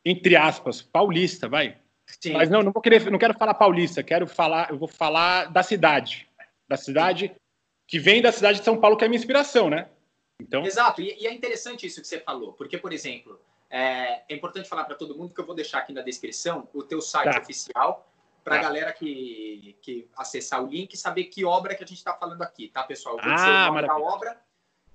entre 0.05 0.35
aspas, 0.35 0.81
paulista, 0.81 1.49
vai. 1.49 1.77
Sim. 2.05 2.33
Mas 2.33 2.49
não, 2.49 2.61
não 2.61 2.71
vou 2.71 2.81
querer, 2.81 3.09
não 3.11 3.19
quero 3.19 3.33
falar 3.33 3.53
paulista, 3.55 4.03
quero 4.03 4.27
falar, 4.27 4.69
eu 4.69 4.77
vou 4.77 4.87
falar 4.87 5.45
da 5.45 5.63
cidade, 5.63 6.27
da 6.67 6.77
cidade 6.77 7.35
que 7.85 7.99
vem 7.99 8.21
da 8.21 8.31
cidade 8.31 8.59
de 8.59 8.65
São 8.65 8.77
Paulo, 8.77 8.97
que 8.97 9.03
é 9.03 9.07
a 9.07 9.09
minha 9.09 9.17
inspiração, 9.17 9.69
né? 9.69 9.89
Então... 10.39 10.65
Exato, 10.65 11.01
e, 11.01 11.17
e, 11.19 11.25
é 11.25 11.33
interessante 11.33 11.87
isso 11.87 12.01
que 12.01 12.07
você 12.07 12.19
falou, 12.19 12.53
porque, 12.53 12.77
por 12.77 12.93
exemplo, 12.93 13.39
é, 13.69 14.21
é 14.29 14.35
importante 14.35 14.69
falar 14.69 14.83
para 14.83 14.95
todo 14.95 15.17
mundo 15.17 15.33
que 15.33 15.41
eu 15.41 15.45
vou 15.45 15.55
deixar 15.55 15.79
aqui 15.79 15.93
na 15.93 16.01
descrição 16.01 16.69
o 16.73 16.83
teu 16.83 17.01
site 17.01 17.33
tá. 17.33 17.41
oficial 17.41 18.11
para 18.43 18.55
a 18.55 18.59
tá. 18.59 18.63
galera 18.63 18.93
que, 18.93 19.75
que 19.81 20.07
acessar 20.15 20.63
o 20.63 20.67
link 20.67 20.95
saber 20.95 21.25
que 21.25 21.43
obra 21.43 21.75
que 21.75 21.83
a 21.83 21.87
gente 21.87 21.97
está 21.97 22.13
falando 22.13 22.41
aqui, 22.41 22.69
tá, 22.69 22.83
pessoal? 22.83 23.17
Eu 23.17 23.23
vou 23.23 23.33
dizer 23.33 23.47
ah, 23.47 23.69
o 23.69 23.73
nome 23.73 23.87
da 23.87 23.97
obra 23.97 24.37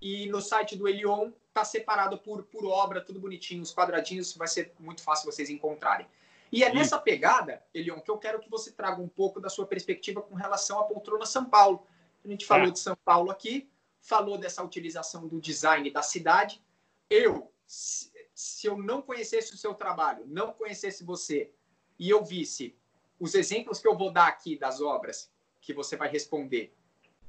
e 0.02 0.26
no 0.26 0.40
site 0.40 0.74
do 0.74 0.88
Elion 0.88 1.30
tá 1.54 1.64
separado 1.64 2.18
por, 2.18 2.42
por 2.42 2.66
obra, 2.66 3.00
tudo 3.00 3.20
bonitinho, 3.20 3.62
os 3.62 3.72
quadradinhos, 3.72 4.34
vai 4.36 4.48
ser 4.48 4.74
muito 4.80 5.00
fácil 5.00 5.30
vocês 5.30 5.48
encontrarem. 5.48 6.08
E 6.50 6.64
é 6.64 6.74
nessa 6.74 6.98
pegada, 6.98 7.64
Elion, 7.72 8.00
que 8.00 8.10
eu 8.10 8.18
quero 8.18 8.40
que 8.40 8.50
você 8.50 8.72
traga 8.72 9.00
um 9.00 9.08
pouco 9.08 9.40
da 9.40 9.48
sua 9.48 9.64
perspectiva 9.64 10.20
com 10.20 10.34
relação 10.34 10.80
à 10.80 10.84
poltrona 10.84 11.24
São 11.24 11.44
Paulo. 11.44 11.86
A 12.24 12.28
gente 12.28 12.44
falou 12.44 12.66
tá. 12.66 12.72
de 12.72 12.80
São 12.80 12.96
Paulo 13.04 13.30
aqui, 13.30 13.70
falou 14.00 14.36
dessa 14.36 14.62
utilização 14.62 15.28
do 15.28 15.40
design 15.40 15.88
da 15.88 16.02
cidade. 16.02 16.60
Eu, 17.08 17.52
se 17.64 18.66
eu 18.66 18.76
não 18.76 19.00
conhecesse 19.00 19.54
o 19.54 19.56
seu 19.56 19.72
trabalho, 19.72 20.24
não 20.26 20.52
conhecesse 20.52 21.04
você, 21.04 21.52
e 21.96 22.10
eu 22.10 22.24
visse 22.24 22.76
os 23.20 23.36
exemplos 23.36 23.78
que 23.78 23.86
eu 23.86 23.96
vou 23.96 24.10
dar 24.10 24.26
aqui 24.26 24.58
das 24.58 24.80
obras 24.80 25.30
que 25.60 25.72
você 25.72 25.96
vai 25.96 26.08
responder, 26.08 26.74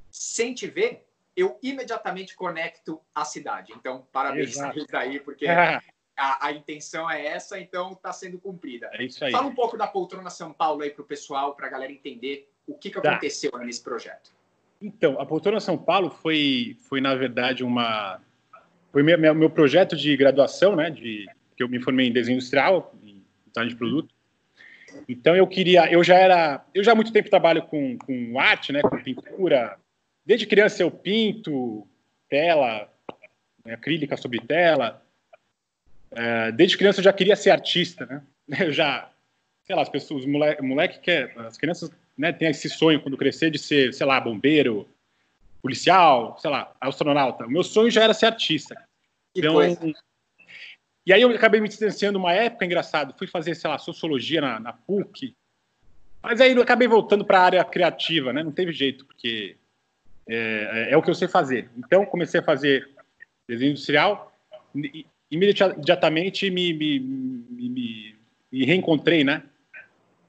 sem 0.09 0.55
te 0.55 0.65
ver, 0.65 1.07
eu 1.35 1.57
imediatamente 1.61 2.35
conecto 2.35 3.01
à 3.13 3.25
cidade. 3.25 3.73
Então, 3.75 4.07
parabéns 4.11 4.55
daí, 4.91 5.19
porque 5.19 5.47
a, 5.47 5.81
a, 6.17 6.51
intenção 6.51 7.09
é 7.09 7.25
essa, 7.25 7.59
então 7.59 7.93
está 7.93 8.13
sendo 8.13 8.39
cumprida. 8.39 8.89
É 8.93 9.03
isso 9.03 9.23
aí. 9.23 9.31
Fala 9.31 9.47
um 9.47 9.55
pouco 9.55 9.77
da 9.77 9.87
Poltrona 9.87 10.29
São 10.29 10.53
Paulo 10.53 10.81
aí 10.81 10.89
para 10.89 11.01
o 11.01 11.05
pessoal, 11.05 11.55
para 11.55 11.67
a 11.67 11.69
galera 11.69 11.91
entender 11.91 12.49
o 12.67 12.77
que, 12.77 12.89
que 12.89 13.01
tá. 13.01 13.11
aconteceu 13.11 13.51
nesse 13.59 13.83
projeto. 13.83 14.31
Então, 14.81 15.19
a 15.19 15.25
Poltrona 15.25 15.59
São 15.59 15.77
Paulo 15.77 16.09
foi, 16.09 16.77
foi 16.81 17.01
na 17.01 17.15
verdade, 17.15 17.63
uma 17.63 18.19
foi 18.93 19.01
meu, 19.01 19.33
meu 19.33 19.49
projeto 19.49 19.95
de 19.95 20.15
graduação, 20.15 20.75
né? 20.75 20.91
De 20.91 21.25
que 21.57 21.63
eu 21.63 21.67
me 21.67 21.81
formei 21.81 22.07
em 22.07 22.13
desenho 22.13 22.35
industrial, 22.35 22.93
em 23.03 23.23
design 23.47 23.71
de 23.71 23.75
produto. 23.75 24.13
Então 25.09 25.35
eu 25.35 25.47
queria, 25.47 25.91
eu 25.91 26.03
já 26.03 26.15
era, 26.15 26.63
eu 26.75 26.83
já 26.83 26.91
há 26.91 26.95
muito 26.95 27.11
tempo 27.11 27.27
trabalho 27.27 27.63
com, 27.63 27.97
com 27.97 28.39
arte, 28.39 28.71
né? 28.71 28.81
Com 28.83 29.01
pintura. 29.01 29.77
Desde 30.25 30.47
criança 30.47 30.81
eu 30.81 30.91
pinto 30.91 31.87
tela, 32.29 32.91
né, 33.63 33.73
acrílica 33.73 34.17
sobre 34.17 34.39
tela. 34.39 35.03
É, 36.11 36.51
desde 36.51 36.77
criança 36.77 36.99
eu 36.99 37.03
já 37.03 37.13
queria 37.13 37.35
ser 37.35 37.51
artista, 37.51 38.05
né? 38.05 38.23
Eu 38.59 38.73
já, 38.73 39.09
sei 39.63 39.73
lá, 39.75 39.81
as 39.81 39.89
pessoas, 39.89 40.25
moleque, 40.25 40.61
moleque 40.61 40.99
quer, 40.99 41.33
as 41.39 41.57
crianças 41.57 41.89
né, 42.17 42.31
tem 42.33 42.49
esse 42.49 42.69
sonho 42.69 43.01
quando 43.01 43.17
crescer 43.17 43.49
de 43.49 43.57
ser, 43.57 43.93
sei 43.93 44.05
lá, 44.05 44.19
bombeiro, 44.19 44.87
policial, 45.61 46.37
sei 46.39 46.51
lá, 46.51 46.75
astronauta. 46.79 47.45
O 47.45 47.49
meu 47.49 47.63
sonho 47.63 47.89
já 47.89 48.03
era 48.03 48.13
ser 48.13 48.25
artista. 48.25 48.75
Então, 49.33 49.59
e 51.05 51.11
aí 51.11 51.21
eu 51.21 51.29
acabei 51.29 51.59
me 51.59 51.67
distanciando 51.67 52.17
uma 52.17 52.33
época, 52.33 52.65
engraçado, 52.65 53.13
fui 53.17 53.27
fazer, 53.27 53.55
sei 53.55 53.69
lá, 53.69 53.77
sociologia 53.77 54.39
na, 54.39 54.59
na 54.59 54.73
PUC, 54.73 55.35
Mas 56.21 56.39
aí 56.39 56.53
eu 56.53 56.61
acabei 56.61 56.87
voltando 56.87 57.25
para 57.25 57.39
a 57.39 57.43
área 57.43 57.63
criativa, 57.65 58.31
né? 58.31 58.43
Não 58.43 58.51
teve 58.51 58.71
jeito, 58.71 59.05
porque 59.05 59.57
é, 60.27 60.89
é, 60.89 60.93
é, 60.93 60.97
o 60.97 61.01
que 61.01 61.09
eu 61.09 61.15
sei 61.15 61.27
fazer. 61.27 61.69
Então, 61.77 62.05
comecei 62.05 62.39
a 62.39 62.43
fazer 62.43 62.89
desenho 63.47 63.71
industrial, 63.71 64.33
e, 64.75 65.05
imediatamente 65.29 66.49
me, 66.49 66.73
me, 66.73 66.99
me, 66.99 68.15
me, 68.51 68.65
reencontrei, 68.65 69.23
né? 69.23 69.43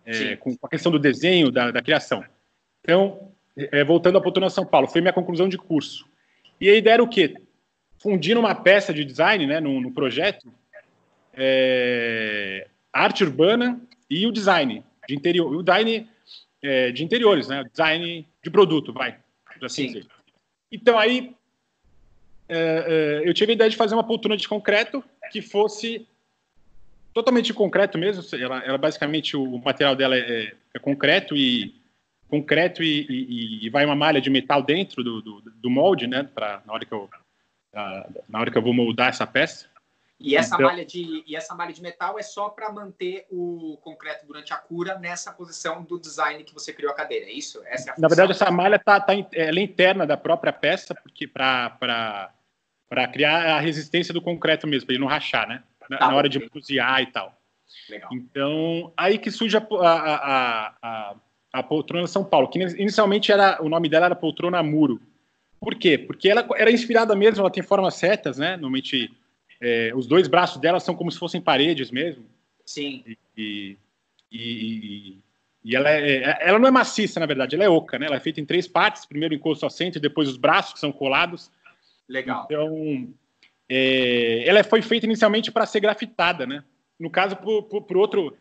É, 0.06 0.36
com 0.36 0.54
a 0.62 0.68
questão 0.68 0.92
do 0.92 0.98
desenho, 0.98 1.50
da, 1.50 1.70
da 1.70 1.80
criação. 1.80 2.24
Então, 2.80 3.32
é, 3.56 3.82
voltando 3.84 4.18
à 4.18 4.20
Poltrona 4.20 4.50
São 4.50 4.66
Paulo, 4.66 4.86
foi 4.86 5.00
minha 5.00 5.12
conclusão 5.12 5.48
de 5.48 5.56
curso. 5.56 6.06
E 6.60 6.68
a 6.68 6.74
ideia 6.74 6.94
era 6.94 7.02
o 7.02 7.08
quê? 7.08 7.34
Fundir 7.98 8.34
numa 8.34 8.54
peça 8.54 8.92
de 8.92 9.04
design, 9.04 9.46
né, 9.46 9.60
no, 9.60 9.80
no 9.80 9.90
projeto, 9.92 10.52
é, 11.32 12.66
arte 12.92 13.24
urbana 13.24 13.80
e 14.10 14.26
o 14.26 14.32
design 14.32 14.84
de 15.08 15.14
interior, 15.14 15.54
o 15.54 15.62
design 15.62 16.08
é, 16.62 16.92
de 16.92 17.04
interiores, 17.04 17.48
né, 17.48 17.64
design 17.70 18.26
de 18.42 18.50
produto, 18.50 18.92
vai, 18.92 19.16
assim 19.66 19.88
Sim. 19.88 19.94
dizer. 19.94 20.06
Então 20.70 20.98
aí 20.98 21.34
é, 22.48 23.22
é, 23.24 23.28
eu 23.28 23.34
tive 23.34 23.52
a 23.52 23.54
ideia 23.54 23.70
de 23.70 23.76
fazer 23.76 23.94
uma 23.94 24.04
poltrona 24.04 24.36
de 24.36 24.48
concreto 24.48 25.02
que 25.30 25.40
fosse 25.40 26.06
totalmente 27.12 27.46
de 27.46 27.54
concreto 27.54 27.96
mesmo. 27.96 28.22
Ela, 28.38 28.58
ela 28.64 28.78
basicamente 28.78 29.36
o 29.36 29.58
material 29.58 29.96
dela 29.96 30.16
é, 30.16 30.52
é 30.74 30.78
concreto 30.78 31.36
e 31.36 31.74
concreto 32.28 32.82
e, 32.82 33.06
e, 33.08 33.66
e, 33.66 33.70
vai 33.70 33.84
uma 33.84 33.94
malha 33.94 34.20
de 34.20 34.28
metal 34.28 34.62
dentro 34.62 35.04
do, 35.04 35.22
do, 35.22 35.40
do 35.40 35.70
molde, 35.70 36.06
né? 36.06 36.28
Para 36.34 36.62
na 36.66 36.72
hora 36.72 36.84
que 36.84 36.92
eu 36.92 37.08
na 38.28 38.40
hora 38.40 38.50
que 38.50 38.58
eu 38.58 38.62
vou 38.62 38.72
moldar 38.72 39.08
essa 39.08 39.26
peça. 39.26 39.66
E 40.20 40.36
essa, 40.36 40.54
então, 40.54 40.66
malha 40.68 40.84
de, 40.84 41.24
e 41.26 41.34
essa 41.34 41.54
malha 41.54 41.72
de 41.72 41.82
metal 41.82 42.18
é 42.18 42.22
só 42.22 42.48
para 42.48 42.72
manter 42.72 43.26
o 43.30 43.76
concreto 43.82 44.24
durante 44.26 44.52
a 44.52 44.56
cura 44.56 44.96
nessa 44.98 45.32
posição 45.32 45.82
do 45.82 45.98
design 45.98 46.44
que 46.44 46.54
você 46.54 46.72
criou 46.72 46.92
a 46.92 46.94
cadeira, 46.94 47.26
é 47.26 47.32
isso? 47.32 47.60
Essa 47.66 47.90
é 47.90 47.94
Na 47.98 48.08
verdade, 48.08 48.30
essa 48.30 48.50
malha 48.50 48.78
tá, 48.78 49.00
tá, 49.00 49.12
ela 49.32 49.58
é 49.58 49.62
interna 49.62 50.06
da 50.06 50.16
própria 50.16 50.52
peça, 50.52 50.94
porque 50.94 51.26
para 51.26 51.78
criar 53.12 53.56
a 53.56 53.60
resistência 53.60 54.14
do 54.14 54.22
concreto 54.22 54.66
mesmo, 54.66 54.86
para 54.86 54.94
ele 54.94 55.02
não 55.02 55.10
rachar, 55.10 55.48
né? 55.48 55.62
Na, 55.90 55.98
tá, 55.98 56.08
na 56.08 56.14
hora 56.14 56.28
de 56.28 56.48
cozinhar 56.48 57.02
e 57.02 57.06
tal. 57.06 57.36
Legal. 57.90 58.08
Então, 58.12 58.92
aí 58.96 59.18
que 59.18 59.30
surge 59.30 59.56
a, 59.56 59.60
a, 59.60 60.74
a, 60.80 61.14
a, 61.52 61.62
poltrona 61.62 62.06
São 62.06 62.24
Paulo, 62.24 62.48
que 62.48 62.58
inicialmente 62.58 63.32
era 63.32 63.60
o 63.60 63.68
nome 63.68 63.88
dela 63.88 64.06
era 64.06 64.14
poltrona 64.14 64.62
Muro. 64.62 65.02
Por 65.60 65.74
quê? 65.74 65.98
Porque 65.98 66.28
ela 66.28 66.46
era 66.56 66.70
inspirada 66.70 67.16
mesmo, 67.16 67.40
ela 67.40 67.50
tem 67.50 67.62
formas 67.62 67.94
setas, 67.94 68.38
né? 68.38 68.52
Normalmente 68.52 69.10
é, 69.60 69.92
os 69.94 70.06
dois 70.06 70.28
braços 70.28 70.60
dela 70.60 70.80
são 70.80 70.94
como 70.94 71.10
se 71.10 71.18
fossem 71.18 71.40
paredes 71.40 71.90
mesmo. 71.90 72.24
Sim. 72.64 73.04
E, 73.36 73.76
e, 74.30 75.18
e, 75.64 75.76
ela, 75.76 75.90
é, 75.90 76.16
é, 76.16 76.38
ela 76.40 76.58
não 76.58 76.68
é 76.68 76.70
maciça, 76.70 77.20
na 77.20 77.26
verdade, 77.26 77.54
ela 77.54 77.64
é 77.64 77.68
oca, 77.68 77.98
né? 77.98 78.06
Ela 78.06 78.16
é 78.16 78.20
feita 78.20 78.40
em 78.40 78.44
três 78.44 78.66
partes: 78.66 79.06
primeiro 79.06 79.34
o 79.34 79.36
encosto 79.36 79.66
assento 79.66 79.98
e 79.98 80.00
depois 80.00 80.28
os 80.28 80.36
braços 80.36 80.74
que 80.74 80.80
são 80.80 80.92
colados. 80.92 81.50
Legal. 82.08 82.44
Então, 82.44 83.14
é, 83.68 84.46
ela 84.46 84.62
foi 84.64 84.82
feita 84.82 85.06
inicialmente 85.06 85.50
para 85.50 85.66
ser 85.66 85.80
grafitada, 85.80 86.46
né? 86.46 86.64
No 86.98 87.10
caso, 87.10 87.36
por, 87.36 87.64
por, 87.64 87.82
por, 87.82 87.96
outro, 87.96 88.36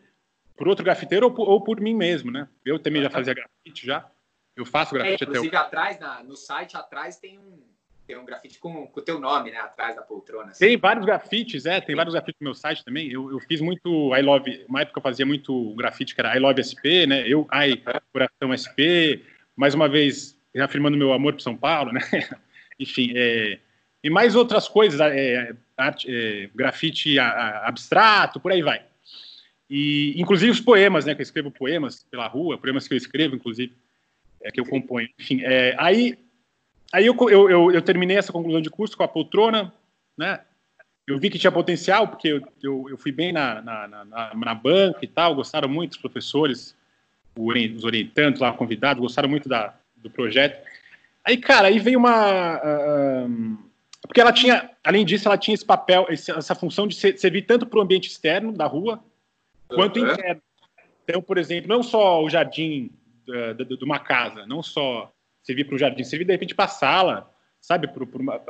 por 0.55 0.67
outro 0.67 0.83
grafiteiro 0.83 1.27
ou 1.27 1.33
por, 1.33 1.49
ou 1.49 1.61
por 1.61 1.79
mim 1.79 1.93
mesmo, 1.95 2.31
né? 2.31 2.47
Eu 2.65 2.79
também 2.79 3.01
já 3.01 3.09
fazia 3.09 3.33
grafite 3.33 3.85
já. 3.85 4.09
Eu 4.55 4.65
faço 4.65 4.93
grafite 4.93 5.23
é, 5.23 5.27
até 5.27 5.31
Inclusive, 5.31 5.55
atrás, 5.55 5.99
na, 5.99 6.23
no 6.23 6.35
site 6.35 6.77
atrás 6.77 7.17
tem 7.17 7.39
um, 7.39 7.63
tem 8.05 8.17
um 8.17 8.25
grafite 8.25 8.59
com 8.59 8.91
o 8.93 9.01
teu 9.01 9.19
nome, 9.19 9.51
né? 9.51 9.57
Atrás 9.57 9.95
da 9.95 10.01
poltrona. 10.01 10.51
Assim. 10.51 10.65
Tem 10.65 10.77
vários 10.77 11.05
grafites, 11.05 11.65
é. 11.65 11.79
Tem 11.79 11.95
vários 11.95 12.13
grafites 12.13 12.39
no 12.39 12.45
meu 12.45 12.53
site 12.53 12.83
também. 12.83 13.09
Eu, 13.09 13.31
eu 13.31 13.39
fiz 13.39 13.61
muito 13.61 14.15
I 14.15 14.21
Love... 14.21 14.65
Uma 14.67 14.81
época 14.81 14.99
eu 14.99 15.03
fazia 15.03 15.25
muito 15.25 15.73
grafite 15.75 16.13
que 16.13 16.19
era 16.21 16.35
I 16.35 16.39
Love 16.39 16.61
SP, 16.63 17.07
né? 17.07 17.23
Eu, 17.27 17.47
ai, 17.49 17.81
Coração 18.11 18.51
SP. 18.51 19.23
Mais 19.55 19.73
uma 19.73 19.87
vez, 19.87 20.37
reafirmando 20.53 20.97
meu 20.97 21.13
amor 21.13 21.33
por 21.33 21.41
São 21.41 21.55
Paulo, 21.55 21.93
né? 21.93 22.01
Enfim, 22.79 23.13
é... 23.15 23.59
E 24.03 24.09
mais 24.09 24.35
outras 24.35 24.67
coisas, 24.67 24.99
é, 24.99 25.55
arte, 25.77 26.07
é, 26.09 26.49
grafite 26.53 27.17
a, 27.17 27.25
a, 27.25 27.67
abstrato, 27.69 28.37
por 28.37 28.51
aí 28.51 28.61
vai. 28.61 28.83
E, 29.69 30.13
inclusive 30.19 30.51
os 30.51 30.59
poemas, 30.59 31.05
né? 31.05 31.15
Que 31.15 31.21
eu 31.21 31.23
escrevo 31.23 31.49
poemas 31.49 32.05
pela 32.11 32.27
rua, 32.27 32.57
poemas 32.57 32.85
que 32.85 32.93
eu 32.93 32.97
escrevo, 32.97 33.35
inclusive, 33.35 33.71
é, 34.41 34.51
que 34.51 34.59
eu 34.59 34.65
componho. 34.65 35.07
Enfim, 35.17 35.41
é, 35.43 35.73
aí 35.79 36.17
Aí 36.93 37.07
eu, 37.07 37.17
eu, 37.21 37.49
eu, 37.49 37.71
eu, 37.71 37.81
terminei 37.81 38.17
essa 38.17 38.31
conclusão 38.31 38.61
de 38.61 38.69
curso 38.69 38.95
com 38.95 39.01
a 39.01 39.07
poltrona, 39.07 39.73
né? 40.15 40.41
Eu 41.07 41.17
vi 41.17 41.31
que 41.31 41.39
tinha 41.39 41.51
potencial, 41.51 42.07
porque 42.07 42.27
eu, 42.27 42.41
eu, 42.61 42.85
eu 42.87 42.97
fui 42.99 43.11
bem 43.11 43.33
na, 43.33 43.63
na, 43.63 43.87
na, 43.87 44.33
na, 44.35 44.53
banca 44.53 44.99
e 45.01 45.07
tal, 45.07 45.33
gostaram 45.33 45.67
muito 45.67 45.93
os 45.93 45.97
professores, 45.97 46.77
os 47.35 47.83
orientantes 47.83 48.39
lá, 48.39 48.53
convidados, 48.53 49.01
gostaram 49.01 49.27
muito 49.27 49.49
da, 49.49 49.73
do 49.97 50.09
projeto. 50.09 50.63
Aí, 51.25 51.35
cara, 51.35 51.67
aí 51.67 51.79
veio 51.79 51.97
uma... 51.97 52.57
Uh, 52.57 53.57
porque 54.03 54.21
ela 54.21 54.31
tinha, 54.31 54.69
além 54.83 55.03
disso, 55.03 55.27
ela 55.27 55.37
tinha 55.37 55.55
esse 55.55 55.65
papel, 55.65 56.05
essa 56.09 56.53
função 56.53 56.87
de 56.87 56.95
servir 56.95 57.41
tanto 57.41 57.65
para 57.65 57.79
o 57.79 57.81
ambiente 57.81 58.07
externo 58.07 58.51
da 58.51 58.67
rua, 58.67 59.03
quanto 59.67 59.99
uhum. 59.99 60.11
interno. 60.11 60.41
Então, 61.03 61.21
por 61.23 61.39
exemplo, 61.39 61.67
não 61.67 61.81
só 61.81 62.23
o 62.23 62.29
jardim 62.29 62.91
uh, 63.27 63.53
de, 63.55 63.65
de 63.65 63.83
uma 63.83 63.99
casa, 63.99 64.45
não 64.45 64.61
só 64.61 65.12
servir 65.43 65.65
para 65.65 65.75
o 65.75 65.77
jardim, 65.77 66.03
servir 66.03 66.25
de 66.25 66.31
repente 66.31 66.55
para 66.55 66.65
a 66.65 66.69
sala, 66.69 67.35
sabe? 67.59 67.87
Para 67.87 68.03
uma, 68.03 68.41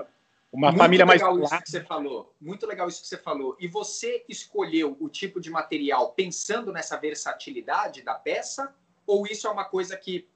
uma 0.54 0.68
Muito 0.68 0.78
família 0.78 1.06
mais. 1.06 1.22
Muito 1.22 1.34
legal 1.34 1.46
isso 1.46 1.64
que 1.64 1.72
você 1.72 1.82
falou. 1.82 2.36
Muito 2.40 2.68
legal 2.68 2.88
isso 2.88 3.02
que 3.02 3.08
você 3.08 3.18
falou. 3.18 3.58
E 3.60 3.68
você 3.68 4.24
escolheu 4.30 4.96
o 5.00 5.10
tipo 5.10 5.42
de 5.42 5.50
material 5.50 6.12
pensando 6.12 6.72
nessa 6.72 6.96
versatilidade 6.96 8.04
da 8.04 8.14
peça? 8.14 8.74
Ou 9.06 9.26
isso 9.26 9.48
é 9.48 9.50
uma 9.50 9.66
coisa 9.66 9.98
que 9.98 10.28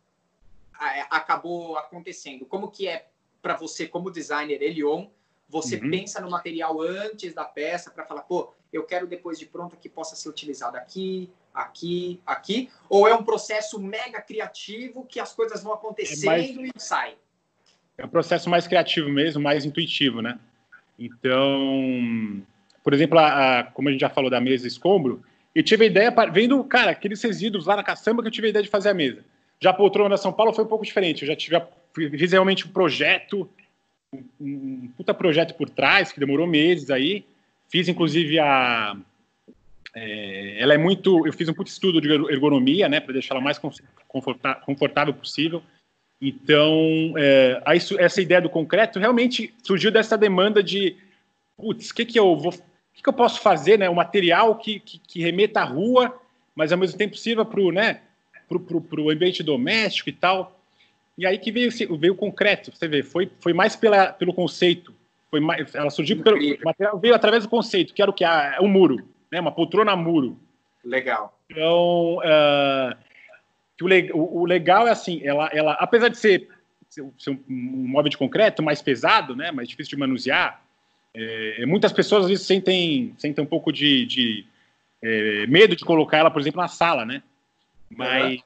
é, 0.82 1.02
acabou 1.10 1.78
acontecendo? 1.78 2.46
Como 2.46 2.70
que 2.70 2.88
é 2.88 3.08
para 3.42 3.56
você, 3.56 3.88
como 3.88 4.12
designer 4.12 4.62
Elion, 4.62 5.08
você 5.48 5.78
uhum. 5.78 5.90
pensa 5.90 6.20
no 6.20 6.30
material 6.30 6.82
antes 6.82 7.34
da 7.34 7.46
peça 7.46 7.90
para 7.90 8.06
falar, 8.06 8.24
pô, 8.24 8.54
eu 8.74 8.84
quero 8.84 9.08
depois 9.08 9.40
de 9.40 9.46
pronto 9.46 9.78
que 9.78 9.88
possa 9.88 10.16
ser 10.16 10.28
utilizado 10.28 10.76
aqui, 10.76 11.32
aqui, 11.58 12.22
aqui, 12.26 12.70
ou 12.88 13.08
é 13.08 13.16
um 13.16 13.24
processo 13.24 13.80
mega 13.80 14.22
criativo 14.22 15.04
que 15.06 15.20
as 15.20 15.34
coisas 15.34 15.64
vão 15.64 15.74
acontecendo 15.74 16.32
é 16.32 16.38
mais, 16.38 16.50
e 16.50 16.72
saem? 16.78 17.16
É 17.98 18.06
um 18.06 18.10
processo 18.10 18.48
mais 18.48 18.68
criativo 18.68 19.10
mesmo, 19.10 19.42
mais 19.42 19.66
intuitivo, 19.66 20.22
né? 20.22 20.40
Então, 21.00 22.44
por 22.84 22.94
exemplo, 22.94 23.18
a, 23.18 23.60
a, 23.60 23.64
como 23.64 23.90
a 23.90 23.92
gente 23.92 24.02
já 24.02 24.10
falou 24.10 24.30
da 24.30 24.40
mesa 24.40 24.68
escombro, 24.68 25.24
eu 25.56 25.64
tive 25.64 25.86
a 25.86 25.88
ideia, 25.88 26.14
vendo, 26.32 26.64
cara, 26.64 26.92
aqueles 26.92 27.22
resíduos 27.24 27.66
lá 27.66 27.76
na 27.76 27.84
caçamba 27.84 28.22
que 28.22 28.28
eu 28.28 28.32
tive 28.32 28.48
a 28.48 28.50
ideia 28.52 28.64
de 28.64 28.70
fazer 28.70 28.90
a 28.90 28.94
mesa. 28.94 29.26
Já 29.60 29.72
a 29.72 29.74
poltrona 29.74 30.12
da 30.12 30.18
São 30.18 30.32
Paulo 30.32 30.54
foi 30.54 30.64
um 30.64 30.68
pouco 30.68 30.86
diferente, 30.86 31.24
eu 31.24 31.28
já 31.28 31.36
tive, 31.36 31.60
fiz 31.96 32.32
realmente 32.32 32.68
um 32.68 32.72
projeto, 32.72 33.50
um, 34.14 34.24
um 34.40 34.92
puta 34.96 35.12
projeto 35.12 35.56
por 35.56 35.68
trás, 35.68 36.12
que 36.12 36.20
demorou 36.20 36.46
meses 36.46 36.92
aí, 36.92 37.26
fiz 37.68 37.88
inclusive 37.88 38.38
a 38.38 38.96
é, 40.00 40.62
ela 40.62 40.76
é 40.76 40.78
muito. 40.78 41.26
Eu 41.26 41.34
fiz 41.34 41.50
um 41.50 41.54
puto 41.54 41.72
estudo 41.72 42.00
de 42.00 42.08
ergonomia, 42.32 42.88
né, 42.88 43.00
para 43.00 43.14
deixar 43.14 43.34
ela 43.34 43.44
mais 43.44 43.60
confortável 44.64 45.14
possível. 45.14 45.64
Então, 46.22 47.14
é, 47.18 47.62
essa 48.00 48.22
ideia 48.22 48.42
do 48.42 48.50
concreto 48.50 49.00
realmente 49.00 49.54
surgiu 49.64 49.92
dessa 49.92 50.18
demanda 50.18 50.62
de, 50.62 50.96
putz, 51.56 51.90
o 51.90 51.96
que 51.96 52.06
que 52.06 52.20
eu 52.20 52.36
vou, 52.36 52.52
que, 52.52 53.04
que 53.04 53.10
eu 53.10 53.14
posso 53.14 53.42
fazer, 53.42 53.80
né, 53.80 53.90
um 53.90 53.96
material 53.96 54.56
que, 54.56 54.80
que, 54.80 55.00
que 55.00 55.22
remeta 55.22 55.62
à 55.62 55.64
rua, 55.64 56.16
mas 56.56 56.72
ao 56.72 56.78
mesmo 56.78 56.98
tempo 56.98 57.18
sirva 57.18 57.44
para 57.44 57.60
o, 57.60 57.72
né, 57.72 58.02
ambiente 59.12 59.42
doméstico 59.42 60.10
e 60.10 60.14
tal. 60.14 60.60
E 61.18 61.26
aí 61.26 61.40
que 61.40 61.52
veio, 61.52 61.72
veio 61.98 62.14
o 62.14 62.18
concreto, 62.18 62.72
você 62.72 62.88
vê, 62.88 63.02
foi, 63.02 63.32
foi 63.40 63.54
mais 63.54 63.76
pela, 63.76 64.14
pelo 64.14 64.34
conceito, 64.34 64.94
foi 65.32 65.40
mais, 65.40 65.74
ela 65.74 65.90
surgiu 65.90 66.22
pelo 66.22 66.38
material 66.64 67.00
veio 67.00 67.16
através 67.16 67.44
do 67.44 67.50
conceito, 67.50 67.94
que 67.94 68.02
era 68.02 68.12
o 68.12 68.14
que 68.14 68.24
a, 68.24 68.58
o 68.62 68.68
muro 68.68 69.17
né? 69.38 69.42
Uma 69.42 69.52
poltrona 69.52 69.96
muro. 69.96 70.40
Legal. 70.84 71.38
Então, 71.50 72.18
uh, 72.18 72.96
o, 74.14 74.42
o, 74.42 74.46
legal 74.46 74.88
é 74.88 74.92
assim, 74.92 75.22
ela, 75.24 75.50
ela 75.54 75.74
apesar 75.74 76.10
de 76.10 76.18
ser, 76.18 76.50
ser, 76.90 77.02
um, 77.32 77.40
móvel 77.48 78.10
de 78.10 78.18
concreto 78.18 78.64
mais 78.64 78.82
pesado, 78.82 79.36
né? 79.36 79.52
Mais 79.52 79.68
difícil 79.68 79.92
de 79.92 79.98
manusear, 79.98 80.62
é, 81.14 81.66
muitas 81.66 81.92
pessoas 81.92 82.24
às 82.24 82.30
vezes 82.30 82.46
sentem, 82.46 83.14
sentem 83.18 83.44
um 83.44 83.48
pouco 83.48 83.72
de, 83.72 84.06
de 84.06 84.46
é, 85.02 85.48
medo 85.48 85.76
de 85.76 85.86
colocar 85.86 86.18
ela, 86.18 86.32
por 86.32 86.42
exemplo, 86.42 86.62
na 86.62 86.68
sala, 86.68 87.06
né? 87.06 87.22
Mas 87.90 88.40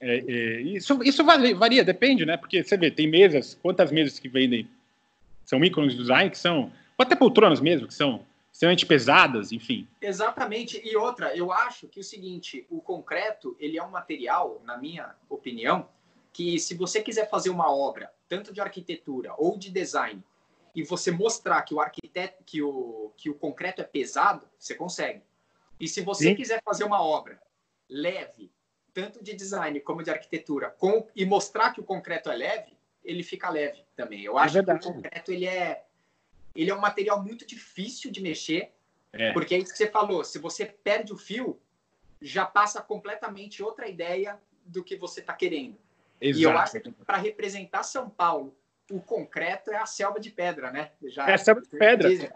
é, 0.00 0.16
é, 0.16 0.60
isso, 0.62 1.02
isso 1.02 1.24
varia, 1.24 1.54
varia, 1.54 1.84
depende, 1.84 2.24
né? 2.26 2.36
Porque 2.36 2.62
você 2.62 2.76
vê, 2.76 2.90
tem 2.90 3.06
mesas, 3.06 3.58
quantas 3.62 3.90
mesas 3.90 4.18
que 4.18 4.28
vendem 4.28 4.68
são 5.44 5.64
ícones 5.64 5.94
do 5.94 6.02
design, 6.02 6.30
que 6.30 6.38
são, 6.38 6.72
ou 6.98 7.02
até 7.02 7.14
poltronas 7.14 7.60
mesmo, 7.60 7.86
que 7.86 7.94
são 7.94 8.25
extremamente 8.56 8.86
pesadas, 8.86 9.52
enfim. 9.52 9.86
Exatamente. 10.00 10.80
E 10.82 10.96
outra, 10.96 11.36
eu 11.36 11.52
acho 11.52 11.86
que 11.88 12.00
o 12.00 12.04
seguinte, 12.04 12.66
o 12.70 12.80
concreto, 12.80 13.54
ele 13.60 13.78
é 13.78 13.84
um 13.84 13.90
material, 13.90 14.62
na 14.64 14.78
minha 14.78 15.14
opinião, 15.28 15.90
que 16.32 16.58
se 16.58 16.74
você 16.74 17.02
quiser 17.02 17.28
fazer 17.28 17.50
uma 17.50 17.70
obra, 17.70 18.10
tanto 18.26 18.54
de 18.54 18.60
arquitetura 18.60 19.34
ou 19.36 19.58
de 19.58 19.70
design, 19.70 20.24
e 20.74 20.82
você 20.82 21.10
mostrar 21.10 21.62
que 21.62 21.74
o 21.74 21.80
arquiteto, 21.80 22.42
que 22.44 22.62
o, 22.62 23.12
que 23.16 23.28
o 23.28 23.34
concreto 23.34 23.82
é 23.82 23.84
pesado, 23.84 24.48
você 24.58 24.74
consegue. 24.74 25.22
E 25.78 25.86
se 25.86 26.00
você 26.00 26.30
Sim. 26.30 26.34
quiser 26.34 26.62
fazer 26.64 26.84
uma 26.84 27.02
obra 27.02 27.40
leve, 27.88 28.50
tanto 28.94 29.22
de 29.22 29.34
design 29.34 29.78
como 29.80 30.02
de 30.02 30.10
arquitetura, 30.10 30.70
com, 30.70 31.06
e 31.14 31.26
mostrar 31.26 31.72
que 31.72 31.80
o 31.80 31.84
concreto 31.84 32.30
é 32.30 32.36
leve, 32.36 32.76
ele 33.04 33.22
fica 33.22 33.50
leve 33.50 33.84
também. 33.94 34.22
Eu 34.22 34.38
é 34.38 34.42
acho 34.42 34.58
é 34.58 34.64
que 34.64 34.70
o 34.70 34.80
concreto 34.80 35.30
ele 35.30 35.46
é, 35.46 35.85
ele 36.56 36.70
é 36.70 36.74
um 36.74 36.80
material 36.80 37.22
muito 37.22 37.46
difícil 37.46 38.10
de 38.10 38.20
mexer, 38.20 38.72
é. 39.12 39.32
porque 39.32 39.54
é 39.54 39.58
isso 39.58 39.72
que 39.72 39.78
você 39.78 39.90
falou, 39.90 40.24
se 40.24 40.38
você 40.38 40.64
perde 40.66 41.12
o 41.12 41.18
fio, 41.18 41.60
já 42.20 42.44
passa 42.44 42.80
completamente 42.80 43.62
outra 43.62 43.88
ideia 43.88 44.38
do 44.64 44.82
que 44.82 44.96
você 44.96 45.20
está 45.20 45.32
querendo. 45.32 45.76
Exato. 46.20 46.40
E 46.40 46.42
eu 46.42 46.58
acho 46.58 46.80
que 46.80 46.90
para 47.04 47.18
representar 47.18 47.82
São 47.82 48.08
Paulo, 48.08 48.56
o 48.90 49.00
concreto 49.00 49.70
é 49.70 49.76
a 49.76 49.86
selva 49.86 50.18
de 50.18 50.30
pedra, 50.30 50.70
né? 50.70 50.90
Já 51.04 51.28
é 51.28 51.34
a 51.34 51.38
selva 51.38 51.60
de 51.60 51.68
pedra. 51.68 52.08
Dizem, 52.08 52.30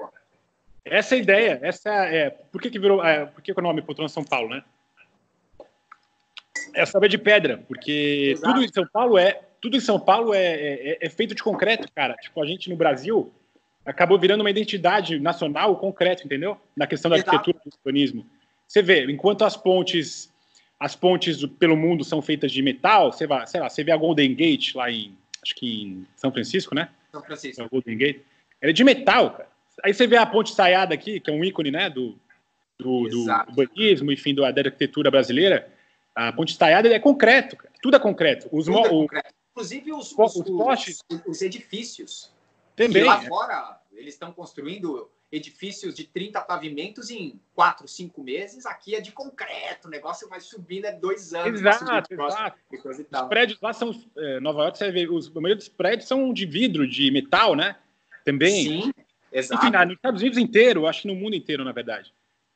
essa 0.85 1.15
é 1.15 1.19
a 1.19 1.23
ideia. 1.23 1.61
Essa 1.63 1.91
é, 1.91 2.31
por 2.31 2.61
que, 2.61 2.71
que 2.71 2.79
virou. 2.79 3.05
É, 3.05 3.27
por 3.27 3.43
que, 3.43 3.53
que 3.53 3.61
o 3.61 3.63
nome 3.63 3.83
Poltrona 3.83 4.09
São 4.09 4.25
Paulo, 4.25 4.51
né? 4.51 4.65
É 6.75 6.83
a 6.83 6.87
selva 6.87 7.09
de 7.09 7.19
pedra, 7.19 7.59
porque 7.67 8.33
Exato. 8.33 8.53
tudo 8.53 8.65
em 8.65 8.73
São 8.73 8.87
Paulo 8.87 9.19
é. 9.19 9.43
Tudo 9.61 9.77
em 9.77 9.81
São 9.81 10.01
Paulo 10.01 10.33
é, 10.33 10.55
é, 10.55 10.99
é, 11.03 11.11
feito 11.11 11.35
de 11.35 11.43
concreto, 11.43 11.87
cara. 11.93 12.15
Tipo, 12.15 12.43
a 12.43 12.47
gente 12.47 12.71
no 12.71 12.77
Brasil 12.77 13.31
acabou 13.85 14.19
virando 14.19 14.43
uma 14.43 14.51
identidade 14.51 15.19
nacional 15.19 15.73
o 15.73 15.77
concreto, 15.77 16.25
entendeu? 16.25 16.57
Na 16.77 16.87
questão 16.87 17.11
da 17.11 17.17
Exato. 17.17 17.37
arquitetura 17.37 17.65
do 17.65 17.77
urbanismo. 17.77 18.27
Você 18.67 18.83
vê, 18.83 19.05
enquanto 19.11 19.45
as 19.45 19.57
pontes 19.57 20.31
as 20.79 20.97
pontes 20.97 21.45
pelo 21.59 21.77
mundo 21.77 22.03
são 22.03 22.23
feitas 22.23 22.51
de 22.51 22.63
metal, 22.63 23.13
você 23.13 23.27
vai, 23.27 23.47
sei 23.47 23.61
lá, 23.61 23.69
você 23.69 23.85
vê 23.85 23.93
a 23.93 23.97
Golden 23.99 24.35
Gate 24.35 24.75
lá 24.75 24.91
em, 24.91 25.15
acho 25.45 25.55
que 25.55 25.83
em 25.83 26.07
São 26.17 26.33
Francisco, 26.33 26.75
né? 26.75 26.89
São 27.13 27.23
Francisco. 27.23 27.61
É 27.61 27.69
Golden 27.69 27.99
Gate. 27.99 28.21
Ela 28.63 28.71
é 28.71 28.73
de 28.73 28.83
metal, 28.83 29.31
cara. 29.33 29.49
Aí 29.85 29.93
você 29.93 30.07
vê 30.07 30.17
a 30.17 30.25
ponte 30.25 30.55
saiada 30.55 30.95
aqui, 30.95 31.21
que 31.21 31.31
é 31.31 31.35
um 31.35 31.45
ícone, 31.45 31.71
né, 31.71 31.91
do, 31.91 32.19
do, 32.79 33.09
do 33.09 33.31
urbanismo, 33.49 34.11
enfim, 34.11 34.35
do, 34.35 34.41
da 34.41 34.49
arquitetura 34.49 35.11
brasileira. 35.11 35.71
A 36.15 36.33
ponte 36.33 36.53
estaiada 36.53 36.89
é 36.89 36.99
concreto, 36.99 37.57
cara. 37.57 37.73
tudo 37.83 37.97
é 37.97 38.01
concreto. 38.01 38.49
Os 38.51 38.65
tudo 38.65 38.79
é 38.79 38.89
concreto. 38.89 39.35
Inclusive 39.53 39.93
os, 39.93 40.13
os, 40.17 40.37
os, 40.37 40.51
postes. 40.51 40.99
os, 41.27 41.43
edifícios. 41.43 42.33
Também. 42.87 43.05
lá 43.05 43.21
fora 43.23 43.81
eles 43.93 44.15
estão 44.15 44.33
construindo 44.33 45.11
edifícios 45.31 45.95
de 45.95 46.05
30 46.05 46.41
pavimentos 46.41 47.11
em 47.11 47.41
4, 47.55 47.87
5 47.87 48.23
meses. 48.23 48.67
Aqui 48.67 48.95
é 48.95 49.01
de 49.01 49.13
concreto, 49.13 49.87
o 49.87 49.91
negócio 49.91 50.29
vai 50.29 50.41
subindo, 50.41 50.87
é 50.87 50.93
dois 50.93 51.35
anos. 51.35 51.61
Exato, 51.61 52.13
exato. 52.13 52.59
Os 52.73 53.29
prédios 53.29 53.61
lá 53.61 53.73
são. 53.73 53.95
É, 54.17 54.41
Nova 54.41 54.63
York, 54.63 54.79
você 54.79 54.91
vê, 54.91 55.07
os, 55.09 55.29
maioria 55.29 55.57
dos 55.57 55.69
prédios 55.69 56.09
são 56.09 56.33
de 56.33 56.47
vidro, 56.47 56.89
de 56.89 57.11
metal, 57.11 57.55
né? 57.55 57.77
Também. 58.25 58.65
Sim, 58.65 58.93
exato. 59.31 59.67
Enfim, 59.67 59.77
nos 59.77 59.95
Estados 59.95 60.21
Unidos 60.21 60.39
inteiro, 60.39 60.87
acho 60.87 61.03
que 61.03 61.09
no 61.09 61.15
mundo 61.15 61.37
inteiro, 61.37 61.65
na 61.65 61.73
verdade. 61.73 62.13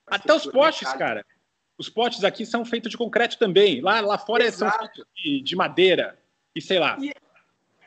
Até 0.06 0.34
os 0.34 0.46
postes, 0.46 0.92
cara. 0.94 1.24
Os 1.76 1.88
postes 1.88 2.24
aqui 2.24 2.46
são 2.46 2.64
feitos 2.64 2.90
de 2.90 2.96
concreto 2.96 3.38
também. 3.38 3.80
Lá, 3.80 4.00
lá 4.00 4.16
fora 4.16 4.44
exato. 4.44 4.76
são 4.76 4.86
feitos 4.86 5.06
de, 5.14 5.40
de 5.40 5.56
madeira 5.56 6.18
e 6.54 6.60
sei 6.60 6.78
lá. 6.78 6.96
E, 7.00 7.12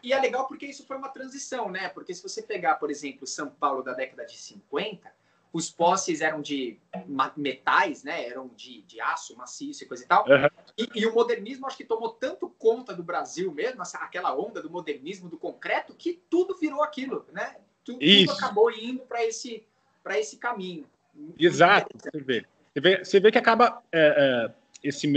e 0.03 0.13
é 0.13 0.19
legal 0.19 0.47
porque 0.47 0.65
isso 0.65 0.85
foi 0.85 0.97
uma 0.97 1.09
transição, 1.09 1.69
né? 1.69 1.89
Porque 1.89 2.13
se 2.13 2.23
você 2.23 2.41
pegar, 2.41 2.75
por 2.75 2.89
exemplo, 2.89 3.25
São 3.27 3.49
Paulo 3.49 3.83
da 3.83 3.93
década 3.93 4.25
de 4.25 4.37
50, 4.37 5.11
os 5.51 5.69
postes 5.69 6.21
eram 6.21 6.41
de 6.41 6.77
metais, 7.35 8.03
né? 8.03 8.27
Eram 8.27 8.49
de, 8.55 8.81
de 8.83 9.01
aço 9.01 9.35
maciço 9.35 9.83
e 9.83 9.87
coisa 9.87 10.03
e 10.03 10.07
tal. 10.07 10.25
Uhum. 10.27 10.49
E, 10.77 11.01
e, 11.01 11.05
o 11.05 11.13
modernismo 11.13 11.65
acho 11.65 11.77
que 11.77 11.83
tomou 11.83 12.09
tanto 12.09 12.49
conta 12.49 12.93
do 12.93 13.03
Brasil 13.03 13.51
mesmo, 13.51 13.81
essa, 13.81 13.97
aquela 13.97 14.37
onda 14.37 14.61
do 14.61 14.69
modernismo 14.69 15.29
do 15.29 15.37
concreto, 15.37 15.95
que 15.95 16.21
tudo 16.29 16.55
virou 16.57 16.83
aquilo, 16.83 17.25
né? 17.31 17.55
Tudo, 17.83 17.99
tudo 17.99 18.31
acabou 18.31 18.69
indo 18.71 18.99
para 19.03 19.25
esse, 19.25 19.63
esse 20.11 20.37
caminho. 20.37 20.85
Exato. 21.39 21.87
Você 21.97 22.19
vê. 22.19 22.45
Você 22.73 22.81
vê, 22.81 23.03
você 23.03 23.19
vê 23.19 23.31
que 23.31 23.37
acaba 23.37 23.81
é, 23.91 24.45
é, 24.45 24.53
esse 24.83 25.07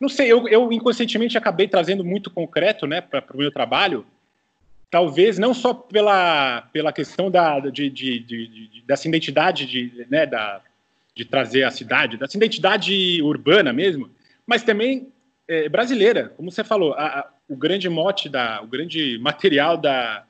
não 0.00 0.08
sei, 0.08 0.30
eu, 0.30 0.46
eu 0.48 0.72
inconscientemente 0.72 1.38
acabei 1.38 1.68
trazendo 1.68 2.04
muito 2.04 2.30
concreto 2.30 2.86
né, 2.86 3.00
para 3.00 3.24
o 3.32 3.38
meu 3.38 3.50
trabalho, 3.50 4.06
talvez 4.90 5.38
não 5.38 5.54
só 5.54 5.72
pela, 5.74 6.62
pela 6.72 6.92
questão 6.92 7.30
da, 7.30 7.58
de, 7.60 7.90
de, 7.90 8.20
de, 8.20 8.46
de 8.46 8.82
dessa 8.86 9.08
identidade 9.08 9.66
de, 9.66 10.06
né, 10.10 10.26
da, 10.26 10.60
de 11.14 11.24
trazer 11.24 11.64
a 11.64 11.70
cidade, 11.70 12.16
dessa 12.16 12.36
identidade 12.36 13.22
urbana 13.22 13.72
mesmo, 13.72 14.10
mas 14.46 14.62
também 14.62 15.08
é, 15.48 15.68
brasileira, 15.68 16.32
como 16.36 16.50
você 16.50 16.62
falou, 16.62 16.92
a, 16.94 17.20
a, 17.20 17.30
o 17.48 17.56
grande 17.56 17.88
mote, 17.88 18.28
da, 18.28 18.60
o 18.62 18.66
grande 18.66 19.18
material 19.18 19.76
da, 19.76 20.24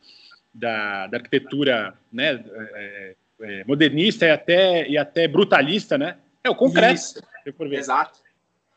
da, 0.54 1.06
da 1.08 1.16
arquitetura 1.16 1.94
né, 2.12 2.42
é, 2.74 3.14
é, 3.40 3.64
modernista 3.64 4.26
e 4.26 4.30
até, 4.30 4.88
e 4.88 4.96
até 4.96 5.26
brutalista, 5.26 5.98
né, 5.98 6.16
é 6.44 6.50
o 6.50 6.54
concreto. 6.54 6.94
Isso. 6.94 7.22
Exato. 7.78 8.25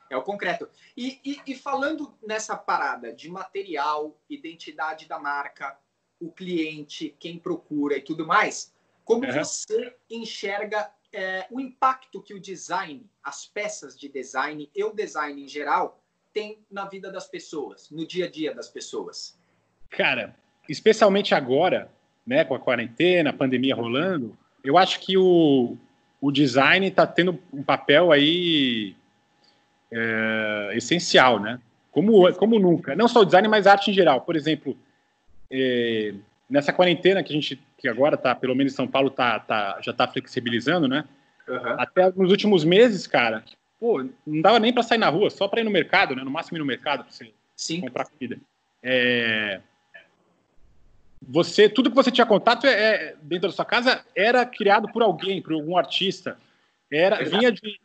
É 0.10 0.18
o 0.18 0.24
concreto. 0.24 0.68
E, 0.98 1.20
e, 1.24 1.40
e, 1.46 1.56
falando 1.56 2.14
nessa 2.26 2.58
parada 2.58 3.14
de 3.14 3.30
material, 3.30 4.18
identidade 4.30 5.08
da 5.08 5.20
marca, 5.20 5.78
o 6.20 6.32
cliente, 6.32 7.16
quem 7.20 7.38
procura 7.38 7.98
e 7.98 8.02
tudo 8.02 8.26
mais, 8.26 8.74
como 9.06 9.26
uhum. 9.26 9.32
você 9.32 9.96
enxerga 10.10 10.92
é, 11.14 11.46
o 11.50 11.60
impacto 11.60 12.22
que 12.22 12.34
o 12.34 12.40
design, 12.40 13.10
as 13.24 13.46
peças 13.46 13.98
de 13.98 14.10
design 14.10 14.70
e 14.76 14.84
o 14.84 14.94
design 14.94 15.44
em 15.44 15.48
geral 15.48 16.04
tem 16.34 16.60
na 16.70 16.86
vida 16.86 17.12
das 17.12 17.28
pessoas, 17.28 17.90
no 17.90 18.06
dia 18.06 18.26
a 18.26 18.30
dia 18.30 18.54
das 18.54 18.70
pessoas? 18.70 19.40
Cara, 19.90 20.36
especialmente 20.68 21.34
agora, 21.34 21.92
né, 22.26 22.46
com 22.46 22.54
a 22.54 22.60
quarentena, 22.60 23.32
a 23.32 23.34
pandemia 23.34 23.76
rolando, 23.76 24.38
eu 24.64 24.78
acho 24.78 25.00
que 25.00 25.18
o, 25.18 25.78
o 26.22 26.32
design 26.32 26.88
está 26.88 27.08
tendo 27.08 27.40
um 27.52 27.64
papel 27.64 28.12
aí 28.12 28.96
é, 29.92 30.72
essencial, 30.76 31.40
né? 31.40 31.60
Como, 31.92 32.32
como 32.34 32.60
nunca. 32.60 32.96
Não 32.96 33.08
só 33.08 33.22
o 33.22 33.26
design, 33.26 33.48
mas 33.48 33.68
a 33.68 33.72
arte 33.72 33.92
em 33.92 33.94
geral. 33.94 34.22
Por 34.22 34.36
exemplo, 34.36 34.78
é, 35.50 36.14
nessa 36.50 36.72
quarentena 36.72 37.24
que 37.24 37.32
a 37.32 37.36
gente, 37.36 37.60
que 37.78 37.88
agora 37.88 38.16
tá, 38.18 38.36
pelo 38.36 38.56
menos 38.56 38.74
em 38.74 38.76
São 38.76 38.88
Paulo, 38.88 39.10
tá, 39.10 39.40
tá, 39.40 39.80
já 39.82 39.92
está 39.92 40.08
flexibilizando, 40.08 40.88
né? 40.88 41.06
Uhum. 41.48 41.76
Até 41.80 42.12
nos 42.12 42.30
últimos 42.30 42.64
meses, 42.64 43.08
cara, 43.08 43.44
pô, 43.80 44.06
não 44.26 44.42
dava 44.42 44.60
nem 44.60 44.72
para 44.72 44.84
sair 44.84 45.00
na 45.00 45.10
rua, 45.10 45.30
só 45.30 45.48
para 45.48 45.62
ir 45.62 45.64
no 45.64 45.72
mercado, 45.72 46.16
né? 46.16 46.24
No 46.24 46.32
máximo 46.32 46.58
ir 46.58 46.60
no 46.60 46.66
mercado 46.66 47.04
para 47.04 47.12
você 47.12 47.32
Sim. 47.56 47.82
comprar 47.82 48.06
comida. 48.06 48.38
É, 48.84 49.60
você, 51.22 51.68
tudo 51.68 51.90
que 51.90 51.96
você 51.96 52.12
tinha 52.12 52.26
contato 52.26 52.66
é, 52.66 52.72
é, 52.72 53.16
dentro 53.22 53.50
da 53.50 53.56
sua 53.56 53.66
casa 53.66 54.06
era 54.16 54.46
criado 54.46 54.92
por 54.92 55.02
alguém, 55.02 55.42
por 55.42 55.54
algum 55.54 55.78
artista. 55.78 56.38
Era, 56.92 57.24
vinha 57.24 57.52
de, 57.52 57.80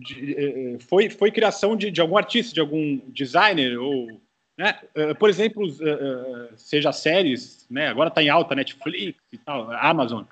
de, 0.00 0.34
eh, 0.36 0.78
foi, 0.80 1.08
foi 1.08 1.30
criação 1.30 1.76
de, 1.76 1.90
de 1.90 2.00
algum 2.00 2.16
artista, 2.16 2.52
de 2.52 2.60
algum 2.60 2.98
designer, 3.08 3.78
ou, 3.78 4.20
né? 4.56 4.80
Eh, 4.94 5.14
por 5.14 5.28
exemplo, 5.28 5.66
eh, 5.68 6.50
seja 6.56 6.92
séries, 6.92 7.66
né? 7.70 7.88
agora 7.88 8.08
está 8.08 8.22
em 8.22 8.28
alta 8.28 8.54
Netflix 8.54 9.18
e 9.32 9.38
tal, 9.38 9.70
Amazon, 9.72 10.24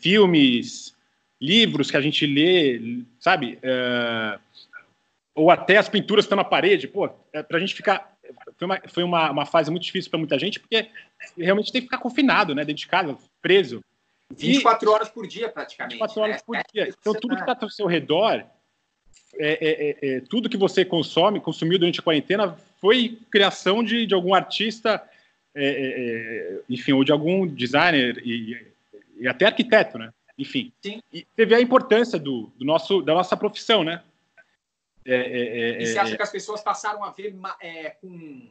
filmes, 0.00 0.96
livros 1.40 1.90
que 1.90 1.96
a 1.96 2.00
gente 2.00 2.26
lê, 2.26 3.04
sabe? 3.18 3.58
ou 5.34 5.50
até 5.50 5.76
as 5.78 5.88
pinturas 5.88 6.24
estão 6.24 6.36
na 6.36 6.44
parede, 6.44 6.88
pô, 6.88 7.08
é 7.32 7.42
para 7.42 7.56
a 7.56 7.60
gente 7.60 7.74
ficar. 7.74 8.14
Foi, 8.56 8.66
uma, 8.66 8.80
foi 8.88 9.02
uma, 9.02 9.30
uma 9.30 9.46
fase 9.46 9.70
muito 9.70 9.84
difícil 9.84 10.10
para 10.10 10.18
muita 10.18 10.38
gente, 10.38 10.60
porque 10.60 10.90
realmente 11.36 11.72
tem 11.72 11.80
que 11.80 11.86
ficar 11.86 11.98
confinado, 11.98 12.54
né? 12.54 12.64
Dentro 12.64 12.82
de 12.82 12.88
casa, 12.88 13.16
preso. 13.40 13.80
24 14.36 14.88
e, 14.88 14.92
horas 14.92 15.08
por 15.08 15.26
dia, 15.26 15.48
praticamente. 15.48 15.94
24 15.94 16.20
horas 16.20 16.36
né? 16.36 16.42
por 16.46 16.56
dia. 16.72 16.88
Então, 16.88 17.14
tudo 17.14 17.34
que 17.34 17.42
está 17.42 17.56
ao 17.60 17.70
seu 17.70 17.86
redor 17.86 18.44
é, 19.38 19.52
é, 19.52 19.90
é, 19.90 20.16
é, 20.16 20.20
tudo 20.20 20.48
que 20.48 20.56
você 20.56 20.84
consome, 20.84 21.40
consumiu 21.40 21.78
durante 21.78 22.00
a 22.00 22.02
quarentena, 22.02 22.56
foi 22.80 23.18
criação 23.30 23.82
de, 23.82 24.06
de 24.06 24.14
algum 24.14 24.34
artista, 24.34 25.02
é, 25.54 25.64
é, 25.64 26.60
enfim, 26.68 26.92
ou 26.92 27.04
de 27.04 27.12
algum 27.12 27.46
designer 27.46 28.20
e, 28.24 28.72
e, 29.18 29.28
até 29.28 29.46
arquiteto, 29.46 29.98
né? 29.98 30.12
Enfim. 30.38 30.72
Sim. 30.82 31.02
E 31.12 31.26
teve 31.36 31.54
a 31.54 31.60
importância 31.60 32.18
do, 32.18 32.50
do 32.58 32.64
nosso, 32.64 33.02
da 33.02 33.14
nossa 33.14 33.36
profissão, 33.36 33.84
né? 33.84 34.02
e 35.04 35.86
você 35.86 35.98
acha 35.98 36.14
que 36.14 36.22
as 36.22 36.30
pessoas 36.30 36.62
passaram 36.62 37.02
a 37.02 37.10
ver 37.10 37.34
com 38.00 38.48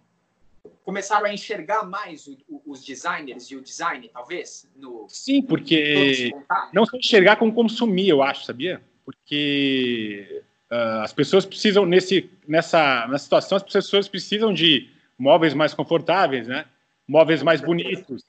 começaram 0.83 1.25
a 1.25 1.33
enxergar 1.33 1.83
mais 1.83 2.27
o, 2.27 2.37
o, 2.49 2.61
os 2.65 2.83
designers 2.83 3.45
e 3.51 3.55
o 3.55 3.61
design, 3.61 4.09
talvez? 4.09 4.67
No, 4.75 5.05
Sim, 5.07 5.41
porque 5.41 6.31
não 6.73 6.85
só 6.85 6.97
enxergar 6.97 7.35
como 7.35 7.53
consumir, 7.53 8.09
eu 8.09 8.21
acho, 8.21 8.45
sabia? 8.45 8.81
Porque 9.05 10.43
Uh, 10.71 11.01
as 11.01 11.11
pessoas 11.11 11.45
precisam, 11.45 11.85
nesse, 11.85 12.29
nessa, 12.47 13.07
nessa 13.07 13.23
situação, 13.23 13.55
as 13.55 13.63
pessoas 13.63 14.07
precisam 14.07 14.53
de 14.53 14.89
móveis 15.17 15.53
mais 15.53 15.73
confortáveis, 15.73 16.47
né? 16.47 16.65
móveis 17.09 17.41
mais 17.41 17.59
bonitos. 17.59 18.23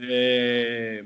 É, 0.00 1.04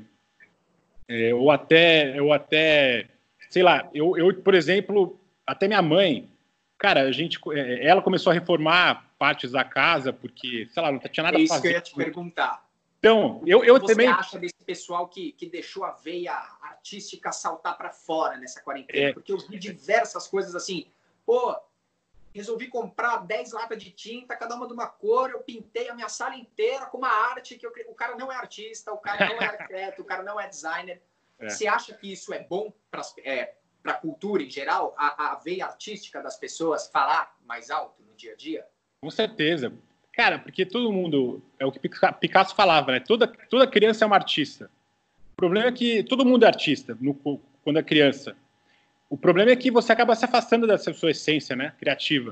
é, 1.07 1.35
ou, 1.35 1.51
até, 1.51 2.19
ou 2.19 2.33
até, 2.33 3.05
sei 3.49 3.61
lá, 3.61 3.87
eu, 3.93 4.17
eu, 4.17 4.33
por 4.33 4.55
exemplo, 4.55 5.19
até 5.45 5.67
minha 5.67 5.83
mãe, 5.83 6.27
cara, 6.79 7.01
a 7.03 7.11
gente, 7.11 7.39
é, 7.53 7.85
ela 7.85 8.01
começou 8.01 8.31
a 8.31 8.33
reformar 8.33 9.05
partes 9.19 9.51
da 9.51 9.63
casa 9.63 10.11
porque, 10.11 10.67
sei 10.73 10.81
lá, 10.81 10.91
não 10.91 10.99
tinha 10.99 11.23
nada 11.23 11.37
é 11.37 11.41
isso 11.41 11.53
fazer. 11.53 11.61
que 11.61 11.67
eu 11.67 11.77
ia 11.77 11.81
te 11.81 11.93
perguntar. 11.93 12.64
Então, 13.05 13.43
eu, 13.45 13.63
eu 13.63 13.79
você 13.79 13.93
também. 13.93 14.07
Você 14.07 14.13
acha 14.13 14.39
desse 14.39 14.63
pessoal 14.65 15.07
que, 15.07 15.31
que 15.33 15.47
deixou 15.47 15.83
a 15.83 15.91
veia 15.91 16.33
artística 16.61 17.31
saltar 17.31 17.77
para 17.77 17.91
fora 17.91 18.35
nessa 18.37 18.61
quarentena? 18.61 19.09
É. 19.09 19.13
Porque 19.13 19.31
eu 19.31 19.37
vi 19.37 19.59
diversas 19.59 20.27
coisas 20.27 20.55
assim, 20.55 20.87
pô, 21.23 21.55
resolvi 22.33 22.67
comprar 22.67 23.17
10 23.17 23.51
latas 23.51 23.83
de 23.83 23.91
tinta, 23.91 24.35
cada 24.35 24.55
uma 24.55 24.65
de 24.65 24.73
uma 24.73 24.87
cor, 24.87 25.29
eu 25.29 25.39
pintei 25.41 25.87
a 25.87 25.93
minha 25.93 26.09
sala 26.09 26.35
inteira 26.35 26.87
com 26.87 26.97
uma 26.97 27.11
arte 27.31 27.59
que 27.59 27.67
eu, 27.67 27.71
o 27.87 27.93
cara 27.93 28.15
não 28.15 28.31
é 28.31 28.35
artista, 28.35 28.91
o 28.91 28.97
cara 28.97 29.29
não 29.29 29.39
é 29.39 29.45
arquiteto, 29.45 30.01
o 30.03 30.05
cara 30.05 30.23
não 30.23 30.39
é 30.39 30.47
designer. 30.47 30.99
É. 31.37 31.47
Você 31.47 31.67
acha 31.67 31.93
que 31.93 32.11
isso 32.11 32.33
é 32.33 32.39
bom 32.39 32.73
para 32.89 33.03
é, 33.23 33.53
a 33.83 33.93
cultura 33.93 34.41
em 34.41 34.49
geral, 34.49 34.95
a, 34.97 35.33
a 35.33 35.35
veia 35.35 35.67
artística 35.67 36.23
das 36.23 36.37
pessoas 36.37 36.87
falar 36.87 37.37
mais 37.45 37.69
alto 37.69 38.01
no 38.01 38.15
dia 38.15 38.33
a 38.33 38.35
dia? 38.35 38.67
Com 38.99 39.11
certeza. 39.11 39.71
Cara, 40.15 40.39
porque 40.39 40.65
todo 40.65 40.93
mundo, 40.93 41.41
é 41.59 41.65
o 41.65 41.71
que 41.71 41.89
Picasso 42.19 42.55
falava, 42.55 42.93
né? 42.93 42.99
Toda, 43.01 43.27
toda 43.27 43.67
criança 43.67 44.05
é 44.05 44.07
uma 44.07 44.15
artista. 44.15 44.69
O 45.33 45.35
problema 45.35 45.67
é 45.67 45.71
que 45.71 46.03
todo 46.03 46.25
mundo 46.25 46.45
é 46.45 46.47
artista 46.47 46.97
no, 47.01 47.13
quando 47.63 47.79
é 47.79 47.83
criança. 47.83 48.35
O 49.09 49.17
problema 49.17 49.51
é 49.51 49.55
que 49.55 49.69
você 49.69 49.91
acaba 49.91 50.15
se 50.15 50.23
afastando 50.23 50.65
dessa 50.65 50.93
sua 50.93 51.11
essência, 51.11 51.55
né? 51.55 51.73
Criativa. 51.77 52.31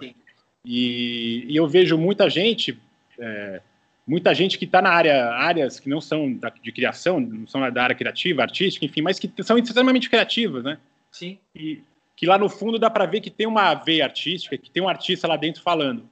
E, 0.65 1.46
e, 1.48 1.56
eu 1.56 1.67
vejo 1.67 1.98
muita 1.98 2.30
gente, 2.30 2.80
é, 3.19 3.62
muita 4.08 4.34
gente 4.34 4.58
que 4.58 4.63
está 4.63 4.82
na 4.82 4.89
área, 4.89 5.32
áreas 5.32 5.78
que 5.78 5.89
não 5.89 6.00
são 6.00 6.34
da, 6.34 6.50
de 6.50 6.72
criação, 6.72 7.19
não 7.19 7.46
são 7.46 7.69
da 7.69 7.84
área 7.84 7.96
criativa, 7.96 8.43
artística, 8.43 8.86
enfim, 8.86 9.02
mas 9.02 9.19
que 9.19 9.30
são 9.43 9.58
extremamente 9.58 10.10
criativas, 10.10 10.63
né? 10.63 10.78
Sim. 11.12 11.38
E 11.54 11.82
que 12.15 12.26
lá 12.26 12.38
no 12.38 12.48
fundo 12.48 12.80
dá 12.80 12.89
para 12.89 13.06
ver 13.06 13.19
que 13.19 13.30
tem 13.30 13.46
uma 13.46 13.74
veia 13.74 14.06
artística, 14.06 14.58
que 14.58 14.72
tem 14.72 14.82
um 14.82 14.88
artista 14.88 15.28
lá 15.28 15.36
dentro 15.36 15.62
falando. 15.62 16.10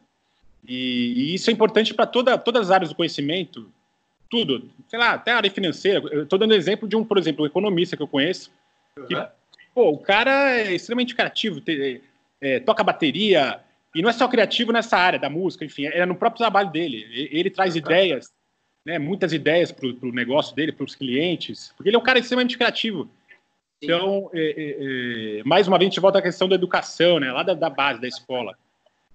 E, 0.68 1.14
e 1.16 1.34
isso 1.34 1.50
é 1.50 1.54
importante 1.54 1.94
para 1.94 2.06
toda, 2.06 2.38
todas 2.38 2.68
as 2.68 2.72
áreas 2.72 2.90
do 2.90 2.96
conhecimento, 2.96 3.72
tudo, 4.30 4.70
sei 4.88 4.98
lá, 4.98 5.12
até 5.12 5.32
a 5.32 5.38
área 5.38 5.52
financeira. 5.52 6.02
Eu 6.12 6.24
estou 6.24 6.40
dando 6.40 6.54
exemplo 6.54 6.88
de 6.88 6.96
um, 6.96 7.04
por 7.04 7.18
exemplo, 7.18 7.44
um 7.44 7.48
economista 7.48 7.98
que 7.98 8.04
eu 8.04 8.08
conheço, 8.08 8.52
que, 9.08 9.16
uhum. 9.16 9.26
pô, 9.74 9.90
o 9.90 9.98
cara 9.98 10.60
é 10.60 10.74
extremamente 10.74 11.14
criativo, 11.14 11.60
te, 11.60 12.02
é, 12.40 12.60
toca 12.60 12.84
bateria, 12.84 13.60
e 13.94 14.02
não 14.02 14.10
é 14.10 14.14
só 14.14 14.28
criativo 14.28 14.72
nessa 14.72 14.98
área 14.98 15.20
da 15.20 15.30
música, 15.30 15.66
enfim, 15.66 15.86
é 15.86 16.06
no 16.06 16.16
próprio 16.16 16.40
trabalho 16.40 16.72
dele. 16.72 17.06
Ele, 17.12 17.30
ele 17.32 17.50
traz 17.50 17.74
uhum. 17.74 17.80
ideias, 17.80 18.32
né, 18.86 18.98
muitas 18.98 19.34
ideias 19.34 19.72
para 19.72 19.88
o 19.88 20.12
negócio 20.12 20.56
dele, 20.56 20.72
para 20.72 20.86
os 20.86 20.96
clientes, 20.96 21.74
porque 21.76 21.90
ele 21.90 21.98
é 21.98 22.00
um 22.00 22.04
cara 22.04 22.20
extremamente 22.20 22.58
criativo. 22.58 23.10
Então, 23.82 24.30
é, 24.34 24.40
é, 24.40 25.40
é, 25.40 25.44
mais 25.44 25.68
uma 25.68 25.78
vez, 25.78 25.88
a 25.88 25.90
gente 25.90 26.00
volta 26.00 26.20
à 26.20 26.22
questão 26.22 26.48
da 26.48 26.56
educação, 26.56 27.20
né, 27.20 27.32
lá 27.32 27.44
da, 27.44 27.54
da 27.54 27.70
base, 27.70 28.00
da 28.00 28.08
escola. 28.08 28.56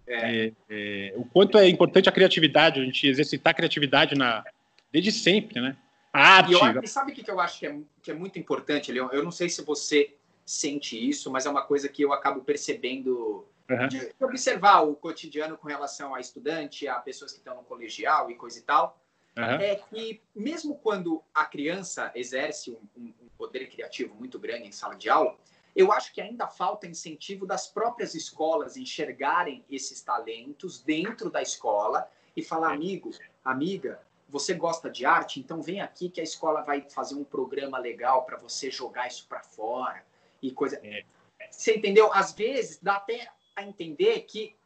É. 0.09 0.53
É, 0.71 1.12
o 1.16 1.25
quanto 1.25 1.59
é 1.59 1.69
importante 1.69 2.09
a 2.09 2.12
criatividade, 2.12 2.81
a 2.81 2.85
gente 2.85 3.07
exercitar 3.07 3.51
a 3.51 3.55
criatividade 3.55 4.14
na, 4.14 4.45
desde 4.92 5.11
sempre, 5.11 5.61
né? 5.61 5.77
A 6.12 6.37
arte. 6.37 6.53
E, 6.53 6.55
eu, 6.55 6.83
e 6.83 6.88
sabe 6.88 7.12
o 7.12 7.14
que 7.14 7.29
eu 7.31 7.40
acho 7.40 7.59
que 7.59 7.66
é, 7.66 7.79
que 8.03 8.11
é 8.11 8.14
muito 8.14 8.38
importante, 8.38 8.92
Leon? 8.92 9.09
Eu 9.12 9.23
não 9.23 9.31
sei 9.31 9.49
se 9.49 9.62
você 9.62 10.14
sente 10.45 10.97
isso, 10.97 11.31
mas 11.31 11.45
é 11.45 11.51
uma 11.51 11.62
coisa 11.62 11.88
que 11.88 12.03
eu 12.03 12.12
acabo 12.12 12.40
percebendo 12.40 13.45
uhum. 13.69 13.88
de 13.88 14.12
observar 14.21 14.83
o 14.83 14.95
cotidiano 14.95 15.59
com 15.59 15.66
relação 15.66 16.14
a 16.14 16.21
estudante, 16.21 16.87
a 16.87 16.95
pessoas 16.95 17.33
que 17.33 17.38
estão 17.38 17.57
no 17.57 17.64
colegial 17.64 18.31
e 18.31 18.35
coisa 18.37 18.59
e 18.59 18.62
tal. 18.62 18.99
Uhum. 19.37 19.45
É 19.45 19.75
que 19.75 20.23
mesmo 20.35 20.77
quando 20.77 21.23
a 21.35 21.45
criança 21.45 22.11
exerce 22.14 22.71
um, 22.71 22.79
um, 22.97 23.12
um 23.23 23.29
poder 23.37 23.69
criativo 23.69 24.14
muito 24.14 24.38
grande 24.38 24.69
em 24.69 24.73
sala 24.73 24.95
de 24.95 25.11
aula, 25.11 25.37
eu 25.77 25.93
acho 25.93 26.15
que 26.15 26.23
ainda 26.23 26.49
falta 26.49 26.87
incentivo 26.87 27.47
das 27.47 27.69
próprias 27.69 28.15
escolas 28.15 28.79
enxergarem 28.79 29.62
esses 29.71 30.01
talentos 30.01 30.81
dentro 30.81 31.31
da 31.31 31.43
escola 31.43 32.11
e 32.35 32.43
falar, 32.43 32.73
amigo, 32.73 33.11
amiga, 33.45 34.01
você 34.27 34.55
gosta 34.55 34.91
de 34.91 35.05
arte, 35.05 35.39
então 35.39 35.61
vem 35.61 35.83
aqui 35.83 36.09
que 36.09 36.19
a 36.19 36.25
escola 36.25 36.62
vai 36.62 36.81
fazer 36.89 37.15
um 37.15 37.25
programa 37.25 37.79
legal 37.79 38.25
para 38.25 38.39
você 38.39 38.71
jogar 38.71 39.07
isso 39.07 39.27
para 39.29 39.43
fora 39.43 40.03
e 40.43 40.51
coisa. 40.51 40.81
É. 40.83 41.05
Você 41.51 41.77
entendeu? 41.77 42.11
Às 42.11 42.33
vezes 42.33 42.79
dá 42.83 42.97
até 42.97 43.29
a 43.55 43.62
entender 43.62 44.23
que 44.23 44.57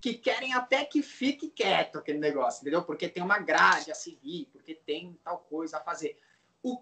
que 0.00 0.14
querem 0.14 0.54
até 0.54 0.84
que 0.84 1.02
fique 1.02 1.48
quieto 1.48 1.98
aquele 1.98 2.18
negócio, 2.18 2.60
entendeu? 2.60 2.84
Porque 2.84 3.08
tem 3.08 3.20
uma 3.20 3.40
grade 3.40 3.90
a 3.90 3.94
seguir, 3.96 4.48
porque 4.52 4.72
tem 4.72 5.18
tal 5.24 5.38
coisa 5.50 5.78
a 5.78 5.80
fazer. 5.80 6.16
O 6.62 6.80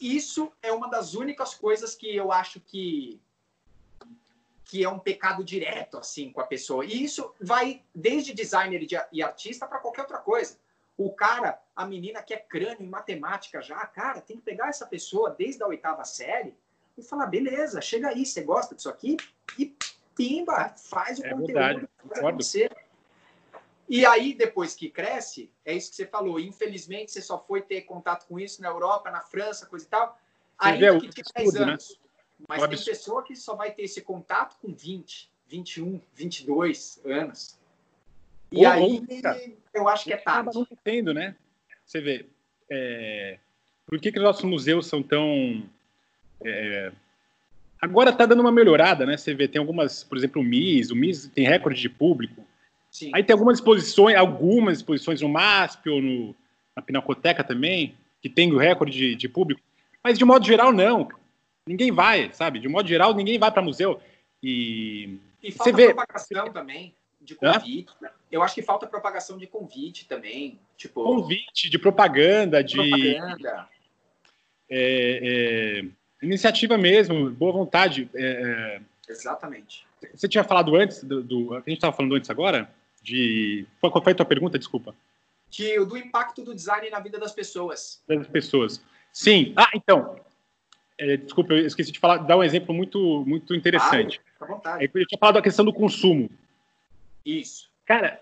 isso 0.00 0.52
é 0.62 0.72
uma 0.72 0.88
das 0.88 1.14
únicas 1.14 1.54
coisas 1.54 1.94
que 1.94 2.14
eu 2.14 2.32
acho 2.32 2.60
que 2.60 3.20
que 4.68 4.82
é 4.82 4.88
um 4.88 4.98
pecado 4.98 5.44
direto 5.44 5.96
assim 5.96 6.32
com 6.32 6.40
a 6.40 6.46
pessoa. 6.46 6.84
E 6.84 7.04
isso 7.04 7.32
vai 7.40 7.84
desde 7.94 8.34
designer 8.34 8.84
e 9.12 9.22
artista 9.22 9.64
para 9.64 9.78
qualquer 9.78 10.02
outra 10.02 10.18
coisa. 10.18 10.58
O 10.98 11.12
cara, 11.12 11.60
a 11.74 11.86
menina 11.86 12.22
que 12.22 12.34
é 12.34 12.38
crânio 12.38 12.82
em 12.82 12.88
matemática 12.88 13.62
já, 13.62 13.78
cara, 13.86 14.20
tem 14.20 14.36
que 14.38 14.42
pegar 14.42 14.68
essa 14.68 14.86
pessoa 14.86 15.30
desde 15.30 15.62
a 15.62 15.66
oitava 15.66 16.04
série 16.04 16.56
e 16.98 17.02
falar, 17.02 17.26
beleza, 17.26 17.80
chega 17.80 18.08
aí, 18.08 18.26
você 18.26 18.42
gosta 18.42 18.74
disso 18.74 18.88
aqui? 18.88 19.16
E 19.58 19.76
pimba, 20.16 20.74
faz 20.76 21.18
o 21.18 21.26
é 21.26 21.30
conteúdo 21.30 21.46
verdade, 21.46 21.88
acontecer. 22.10 22.74
E 23.88 24.04
aí, 24.04 24.34
depois 24.34 24.74
que 24.74 24.90
cresce, 24.90 25.50
é 25.64 25.74
isso 25.74 25.90
que 25.90 25.96
você 25.96 26.06
falou. 26.06 26.40
Infelizmente, 26.40 27.12
você 27.12 27.22
só 27.22 27.38
foi 27.38 27.62
ter 27.62 27.82
contato 27.82 28.26
com 28.26 28.38
isso 28.38 28.60
na 28.60 28.68
Europa, 28.68 29.10
na 29.10 29.20
França, 29.20 29.66
coisa 29.66 29.86
e 29.86 29.88
tal, 29.88 30.18
ainda 30.58 30.98
que 30.98 31.08
tinha 31.08 31.24
10 31.36 31.54
né? 31.54 31.62
anos. 31.62 31.90
Né? 31.90 32.46
Mas 32.48 32.66
tem 32.68 32.84
pessoa 32.84 33.22
que 33.22 33.36
só 33.36 33.54
vai 33.54 33.70
ter 33.70 33.82
esse 33.82 34.02
contato 34.02 34.56
com 34.60 34.72
20, 34.72 35.30
21, 35.46 36.00
22 36.14 37.00
anos. 37.04 37.58
E 38.50 38.58
ou, 38.58 38.68
aí, 38.68 38.82
ou, 38.82 39.06
eu 39.74 39.88
acho 39.88 40.04
que 40.04 40.12
é 40.12 40.16
tarde. 40.16 40.50
Acaba 40.50 40.66
não 40.70 40.78
tendo, 40.82 41.14
né? 41.14 41.36
Você 41.84 42.00
vê, 42.00 42.26
é... 42.70 43.38
por 43.86 43.98
que, 44.00 44.10
que 44.10 44.18
os 44.18 44.24
nossos 44.24 44.44
museus 44.44 44.86
são 44.86 45.02
tão... 45.02 45.64
É... 46.44 46.92
Agora 47.80 48.10
está 48.10 48.26
dando 48.26 48.40
uma 48.40 48.52
melhorada, 48.52 49.06
né? 49.06 49.16
Você 49.16 49.34
vê, 49.34 49.46
tem 49.46 49.60
algumas, 49.60 50.02
por 50.02 50.18
exemplo, 50.18 50.42
o 50.42 50.44
MIS, 50.44 50.90
o 50.90 50.96
MIS 50.96 51.28
tem 51.28 51.46
recorde 51.46 51.80
de 51.80 51.88
público, 51.88 52.45
Sim. 52.96 53.10
Aí 53.12 53.22
tem 53.22 53.34
algumas 53.34 53.58
exposições, 53.58 54.16
algumas 54.16 54.78
exposições 54.78 55.20
no 55.20 55.28
MASP 55.28 55.90
ou 55.90 56.00
no, 56.00 56.34
na 56.74 56.80
Pinacoteca 56.80 57.44
também, 57.44 57.94
que 58.22 58.30
tem 58.30 58.50
o 58.50 58.56
recorde 58.56 58.96
de, 58.96 59.14
de, 59.14 59.28
público. 59.28 59.60
Mas 60.02 60.16
de 60.18 60.24
modo 60.24 60.46
geral, 60.46 60.72
não. 60.72 61.06
Ninguém 61.66 61.92
vai, 61.92 62.32
sabe? 62.32 62.58
De 62.58 62.66
modo 62.68 62.88
geral, 62.88 63.12
ninguém 63.12 63.38
vai 63.38 63.52
para 63.52 63.60
museu. 63.60 64.00
E, 64.42 65.18
e 65.42 65.52
falta 65.52 65.64
você 65.64 65.76
vê... 65.76 65.92
propagação 65.92 66.50
também 66.50 66.94
de 67.20 67.34
convite. 67.34 67.92
Hã? 68.02 68.08
Eu 68.32 68.42
acho 68.42 68.54
que 68.54 68.62
falta 68.62 68.86
propagação 68.86 69.36
de 69.36 69.46
convite 69.46 70.08
também. 70.08 70.58
Tipo... 70.78 71.04
Convite, 71.04 71.68
de 71.68 71.78
propaganda, 71.78 72.64
de. 72.64 72.76
Propaganda. 72.76 73.68
É, 74.70 75.82
é, 75.82 76.24
iniciativa 76.24 76.78
mesmo, 76.78 77.28
boa 77.30 77.52
vontade. 77.52 78.08
É, 78.14 78.80
é. 78.80 79.12
Exatamente. 79.12 79.86
Você 80.14 80.26
tinha 80.26 80.42
falado 80.42 80.74
antes 80.74 81.04
do, 81.04 81.22
do 81.22 81.54
a 81.54 81.58
gente 81.58 81.74
estava 81.74 81.94
falando 81.94 82.14
antes 82.14 82.30
agora 82.30 82.74
de. 83.06 83.64
Qual 83.80 84.02
foi 84.02 84.12
a 84.12 84.16
tua 84.16 84.26
pergunta? 84.26 84.58
Desculpa. 84.58 84.94
Que, 85.48 85.78
do 85.84 85.96
impacto 85.96 86.42
do 86.42 86.54
design 86.54 86.90
na 86.90 86.98
vida 86.98 87.18
das 87.18 87.32
pessoas. 87.32 88.02
Das 88.08 88.26
pessoas. 88.26 88.82
Sim. 89.12 89.52
Ah, 89.56 89.70
então. 89.74 90.16
É, 90.98 91.16
desculpa, 91.18 91.52
eu 91.52 91.66
esqueci 91.66 91.92
de 91.92 91.98
falar, 91.98 92.18
dar 92.18 92.36
um 92.36 92.42
exemplo 92.42 92.74
muito, 92.74 93.22
muito 93.26 93.54
interessante. 93.54 94.20
Claro, 94.38 94.52
à 94.52 94.56
vontade. 94.56 94.90
Eu 94.92 95.06
tinha 95.06 95.18
falado 95.18 95.36
da 95.36 95.42
questão 95.42 95.64
do 95.64 95.72
consumo. 95.72 96.28
Isso. 97.24 97.70
Cara, 97.84 98.20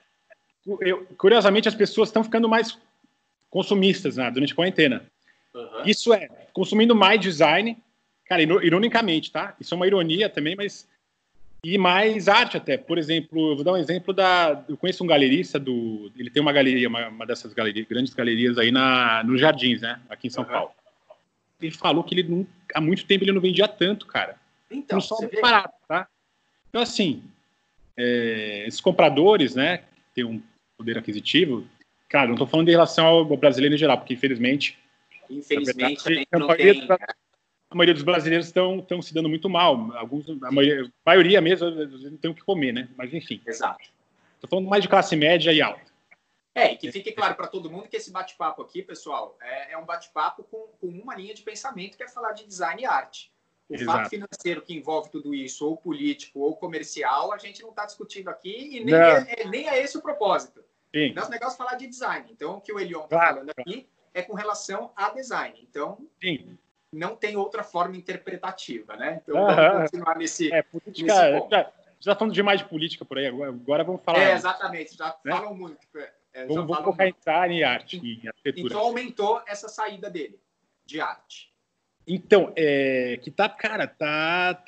eu, 0.81 1.07
curiosamente, 1.17 1.69
as 1.69 1.75
pessoas 1.75 2.09
estão 2.09 2.25
ficando 2.25 2.49
mais 2.49 2.79
consumistas 3.49 4.17
né, 4.17 4.31
durante 4.31 4.53
a 4.53 4.57
quarentena. 4.57 5.05
Uhum. 5.55 5.83
Isso 5.87 6.13
é, 6.13 6.29
consumindo 6.53 6.95
mais 6.95 7.21
design, 7.21 7.79
cara, 8.27 8.43
ironicamente, 8.43 9.31
tá? 9.31 9.55
Isso 9.61 9.73
é 9.73 9.77
uma 9.77 9.87
ironia 9.87 10.29
também, 10.29 10.57
mas 10.57 10.89
e 11.65 11.79
mais 11.79 12.29
arte 12.29 12.59
até. 12.59 12.77
Por 12.77 12.99
exemplo, 12.99 13.53
eu 13.53 13.57
vou 13.57 13.65
dar 13.65 13.73
um 13.73 13.77
exemplo 13.77 14.13
da. 14.13 14.63
Eu 14.69 14.77
conheço 14.77 15.03
um 15.03 15.07
galerista 15.07 15.59
do. 15.59 16.13
Ele 16.17 16.29
tem 16.29 16.43
uma 16.43 16.53
galeria, 16.53 16.89
uma, 16.89 17.09
uma 17.09 17.27
dessas 17.27 17.55
galerias, 17.55 17.87
grandes 17.89 18.13
galerias 18.13 18.59
aí 18.59 18.71
na, 18.71 19.25
nos 19.25 19.41
Jardins, 19.41 19.81
né? 19.81 19.99
Aqui 20.11 20.27
em 20.27 20.31
São 20.31 20.45
uhum. 20.45 20.51
Paulo. 20.51 20.71
Ele 21.61 21.71
falou 21.71 22.05
que 22.05 22.15
ele 22.15 22.29
não, 22.29 22.47
há 22.75 22.81
muito 22.81 23.07
tempo 23.07 23.25
ele 23.25 23.33
não 23.33 23.41
vendia 23.41 23.67
tanto, 23.67 24.07
cara. 24.07 24.37
Então, 24.71 25.01
só 25.01 25.17
muito 25.17 25.41
barato, 25.41 25.75
tá? 25.89 26.07
Então, 26.69 26.83
assim, 26.83 27.23
é, 27.97 28.65
esses 28.67 28.81
compradores, 28.81 29.55
né, 29.55 29.79
que 29.79 29.85
tem 30.15 30.25
um 30.25 30.43
poder 30.77 30.99
aquisitivo, 30.99 31.65
cara, 32.09 32.27
não 32.27 32.35
estou 32.35 32.47
falando 32.47 32.69
em 32.69 32.73
relação 32.73 33.07
ao 33.07 33.25
brasileiro 33.37 33.75
em 33.75 33.79
geral, 33.79 33.97
porque 33.97 34.15
infelizmente. 34.15 34.79
Infelizmente, 35.31 36.05
verdade, 36.05 36.29
a, 36.31 36.39
não 36.39 36.49
tem, 36.49 36.87
a 37.75 37.77
maioria 37.77 37.95
dos 37.95 38.03
brasileiros 38.05 38.47
estão 38.47 38.79
estão 38.79 39.03
se 39.03 39.13
dando 39.13 39.29
muito 39.29 39.51
mal. 39.51 39.93
Alguns, 39.97 40.29
a 40.29 40.51
maioria, 40.51 40.85
a 40.85 41.11
maioria 41.11 41.41
mesmo, 41.41 41.71
não 41.71 42.17
tem 42.17 42.31
o 42.31 42.35
que 42.35 42.45
comer, 42.45 42.73
né? 42.73 42.89
Mas 42.97 43.13
enfim. 43.13 43.43
Exato. 43.47 43.91
Estou 44.37 44.49
falando 44.49 44.69
mais 44.69 44.83
de 44.83 44.89
classe 44.89 45.17
média 45.17 45.53
e 45.53 45.61
alta. 45.61 45.93
É, 46.55 46.73
e 46.73 46.77
que 46.77 46.93
fique 46.93 47.11
claro 47.11 47.35
para 47.35 47.49
todo 47.49 47.69
mundo 47.69 47.89
que 47.89 47.97
esse 47.97 48.13
bate-papo 48.13 48.63
aqui, 48.63 48.81
pessoal, 48.81 49.37
é, 49.43 49.73
é 49.73 49.79
um 49.79 49.85
bate-papo 49.85 50.45
com, 50.45 50.69
com, 50.81 50.87
uma 50.87 51.17
linha 51.17 51.35
de 51.35 51.43
pensamento 51.43 51.97
que 51.97 52.05
é 52.05 52.09
falar 52.09 52.31
de 52.31 52.47
design 52.47 52.83
e 52.83 52.87
arte. 52.87 53.33
O 53.69 53.75
Exato. 53.75 53.99
fato 53.99 54.11
financeiro 54.11 54.63
que 54.63 54.73
envolve 54.73 55.11
tudo 55.11 55.35
isso, 55.35 55.67
ou 55.67 55.77
político, 55.77 56.39
ou 56.39 56.55
comercial, 56.55 57.33
a 57.33 57.39
gente 57.39 57.61
não 57.61 57.71
está 57.71 57.85
discutindo 57.85 58.29
aqui 58.29 58.77
e 58.77 58.85
nem 58.85 58.95
é, 58.95 59.41
é, 59.41 59.49
nem 59.49 59.69
é 59.69 59.83
esse 59.83 59.99
o 59.99 60.03
propósito. 60.03 60.63
Sim. 60.95 61.13
Nosso 61.13 61.31
negócio 61.31 61.55
é 61.55 61.59
falar 61.59 61.75
de 61.75 61.89
design. 61.89 62.29
Então, 62.31 62.59
o 62.59 62.61
que 62.61 62.73
o 62.73 62.79
Elion 62.79 63.03
está 63.03 63.17
claro, 63.17 63.35
falando 63.39 63.51
aqui 63.59 63.89
é 64.13 64.23
com 64.23 64.35
relação 64.35 64.93
a 64.95 65.11
design. 65.11 65.59
Então, 65.69 66.07
Sim 66.23 66.57
não 66.95 67.17
tem 67.17 67.37
outra 67.37 67.63
forma 67.63 67.97
interpretativa, 67.97 68.97
né? 68.97 69.21
Então 69.23 69.35
vamos 69.35 69.83
continuar 69.83 70.17
nesse. 70.17 70.53
É, 70.53 70.63
política, 70.63 71.31
nesse 71.51 71.67
já 72.01 72.15
falando 72.15 72.35
demais 72.35 72.61
de 72.61 72.67
política 72.67 73.05
por 73.05 73.17
aí, 73.17 73.27
agora, 73.27 73.51
agora 73.51 73.85
vamos 73.85 74.03
falar. 74.03 74.21
É, 74.21 74.33
exatamente, 74.33 74.97
já 74.97 75.17
né? 75.25 75.33
falam 75.33 75.55
muito. 75.55 75.79
É, 76.35 76.45
vamos 76.47 76.67
vamos 76.67 76.85
focar 76.85 77.07
entrar 77.07 77.51
em 77.51 77.63
arte, 77.63 77.97
em 77.97 78.29
arquitetura. 78.29 78.67
Então 78.67 78.81
aumentou 78.81 79.41
essa 79.47 79.69
saída 79.69 80.11
dele, 80.11 80.39
de 80.85 81.01
arte. 81.01 81.51
Então, 82.07 82.53
é, 82.57 83.19
que 83.23 83.31
tá, 83.31 83.49
cara, 83.49 83.87
tá. 83.87 84.63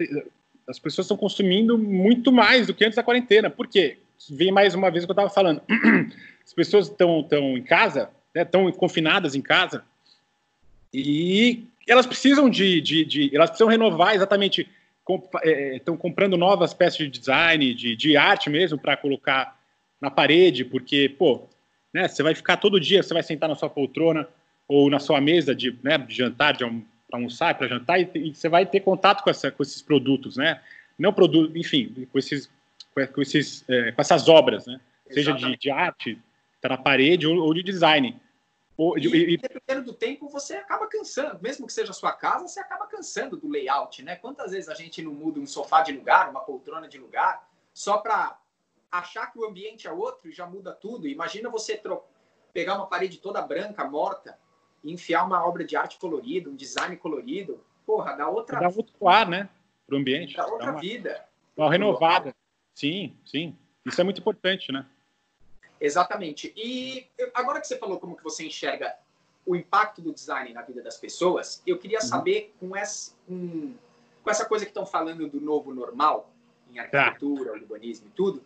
As 0.67 0.79
pessoas 0.79 1.05
estão 1.05 1.17
consumindo 1.17 1.77
muito 1.77 2.33
mais 2.33 2.67
do 2.67 2.75
que 2.75 2.85
antes 2.85 2.97
da 2.97 3.03
quarentena. 3.03 3.51
Por 3.51 3.69
quê? 3.69 3.99
Vem 4.31 4.51
mais 4.51 4.75
uma 4.75 4.91
vez 4.91 5.05
o 5.05 5.07
que 5.07 5.11
eu 5.11 5.15
estava 5.15 5.31
falando. 5.31 5.61
As 6.43 6.55
pessoas 6.55 6.87
estão 6.89 7.29
em 7.59 7.63
casa, 7.63 8.11
estão 8.35 8.65
né, 8.65 8.73
confinadas 8.73 9.35
em 9.35 9.43
casa, 9.43 9.85
e 10.95 11.67
elas 11.87 12.07
precisam 12.07 12.49
de, 12.51 12.81
de, 12.81 13.05
de 13.05 13.35
elas 13.35 13.51
precisam 13.51 13.69
renovar 13.69 14.15
exatamente 14.15 14.69
estão 15.75 15.95
é, 15.95 15.99
comprando 15.99 16.37
novas 16.37 16.75
peças 16.75 16.99
de 16.99 17.09
design, 17.09 17.73
de, 17.75 17.95
de 17.95 18.17
arte 18.17 18.51
mesmo, 18.51 18.77
para 18.77 18.97
colocar 18.97 19.57
na 20.01 20.11
parede, 20.11 20.65
porque, 20.65 21.09
pô, 21.09 21.49
né, 21.95 22.09
você 22.09 22.23
vai 22.23 22.35
ficar 22.35 22.57
todo 22.57 22.81
dia, 22.81 23.03
você 23.03 23.15
vai 23.15 23.23
sentar 23.23 23.49
na 23.49 23.55
sua 23.55 23.71
poltrona 23.71 24.29
ou 24.67 24.91
na 24.91 24.99
sua 24.99 25.21
mesa 25.21 25.55
de, 25.55 25.79
né, 25.83 25.97
de 25.97 26.15
jantar, 26.15 26.57
de 26.57 26.65
almoçar, 27.13 27.55
para 27.55 27.69
jantar, 27.69 28.01
e, 28.01 28.11
e, 28.15 28.35
você 28.35 28.49
vai 28.49 28.67
ter 28.67 28.81
contato 28.81 29.23
com, 29.23 29.31
essa, 29.31 29.51
com 29.51 29.63
esses 29.63 29.81
produtos, 29.81 30.37
né? 30.37 30.61
Não 30.99 31.13
produto, 31.13 31.57
enfim, 31.57 32.09
com, 32.11 32.19
esses, 32.19 32.51
com, 33.13 33.23
esses, 33.23 33.65
é, 33.69 33.93
com 33.93 34.01
essas 34.01 34.29
obras, 34.29 34.67
né? 34.67 34.81
Seja 35.09 35.33
de, 35.33 35.57
de, 35.57 35.71
arte, 35.71 36.19
tá 36.61 36.69
na 36.69 36.77
parede, 36.77 37.29
ou, 37.29 37.37
ou 37.37 37.55
de 37.55 37.63
design. 37.63 38.17
E, 38.79 39.35
e, 39.35 39.37
dependendo 39.39 39.87
do 39.87 39.95
tempo, 39.95 40.29
você 40.29 40.57
acaba 40.57 40.87
cansando. 40.87 41.41
Mesmo 41.43 41.67
que 41.67 41.73
seja 41.73 41.93
a 41.93 41.95
sua 41.95 42.13
casa, 42.13 42.47
você 42.47 42.61
acaba 42.61 42.87
cansando 42.87 43.37
do 43.37 43.49
layout, 43.49 44.03
né? 44.03 44.17
Quantas 44.17 44.53
vezes 44.53 44.69
a 44.69 44.75
gente 44.75 45.01
não 45.03 45.15
muda 45.15 45.41
um 45.41 45.47
sofá 45.47 45.83
de 45.83 45.93
lugar, 45.93 46.29
uma 46.29 46.41
poltrona 46.41 46.87
de 46.87 46.99
lugar, 46.99 47.49
só 47.73 47.99
para 47.99 48.39
achar 48.93 49.33
que 49.33 49.39
o 49.39 49.47
ambiente 49.47 49.87
é 49.87 49.93
outro 49.93 50.29
e 50.29 50.33
já 50.33 50.47
muda 50.47 50.73
tudo? 50.73 51.09
Imagina 51.09 51.49
você 51.49 51.81
pegar 52.53 52.75
uma 52.75 52.87
parede 52.87 53.19
toda 53.19 53.41
branca, 53.41 53.85
morta, 53.85 54.39
e 54.85 54.93
enfiar 54.93 55.25
uma 55.25 55.47
obra 55.47 55.65
de 55.65 55.75
arte 55.75 55.99
colorida, 55.99 56.51
um 56.51 56.57
design 56.57 56.97
colorido. 56.99 57.65
Porra, 57.87 58.15
dá 58.15 58.29
outra... 58.29 58.61
Dá 58.61 58.69
outro 58.69 59.09
ar, 59.09 59.27
né? 59.27 59.49
Para 59.87 59.97
o 59.97 59.99
ambiente. 59.99 60.37
Dá 60.37 60.45
outra 60.47 60.67
dá 60.67 60.73
uma, 60.73 60.81
vida. 60.81 61.25
Uma 61.57 61.71
renovada. 61.71 62.35
Sim, 62.75 63.17
sim. 63.25 63.57
Isso 63.87 64.01
é 64.01 64.05
muito 64.05 64.21
importante, 64.21 64.71
né? 64.71 64.87
Exatamente. 65.81 66.53
E 66.57 67.09
agora 67.35 67.61
que 67.61 67.67
você 67.67 67.79
falou 67.79 67.99
como 67.99 68.17
que 68.17 68.25
você 68.25 68.47
enxerga 68.47 68.97
o 69.45 69.55
impacto 69.55 70.03
do 70.03 70.13
design 70.13 70.53
na 70.53 70.63
vida 70.63 70.83
das 70.83 70.97
pessoas, 70.97 71.63
eu 71.67 71.79
queria 71.79 71.99
uhum. 72.01 72.07
saber 72.07 72.55
com 72.59 72.75
essa, 72.75 73.15
um, 73.29 73.75
com 74.23 74.31
essa 74.31 74.45
coisa 74.45 74.65
que 74.65 74.71
estão 74.71 74.85
falando 74.85 75.29
do 75.29 75.41
novo 75.41 75.73
normal, 75.73 76.31
em 76.73 76.79
arquitetura, 76.79 77.53
tá. 77.53 77.57
urbanismo 77.57 78.09
e 78.09 78.11
tudo, 78.11 78.45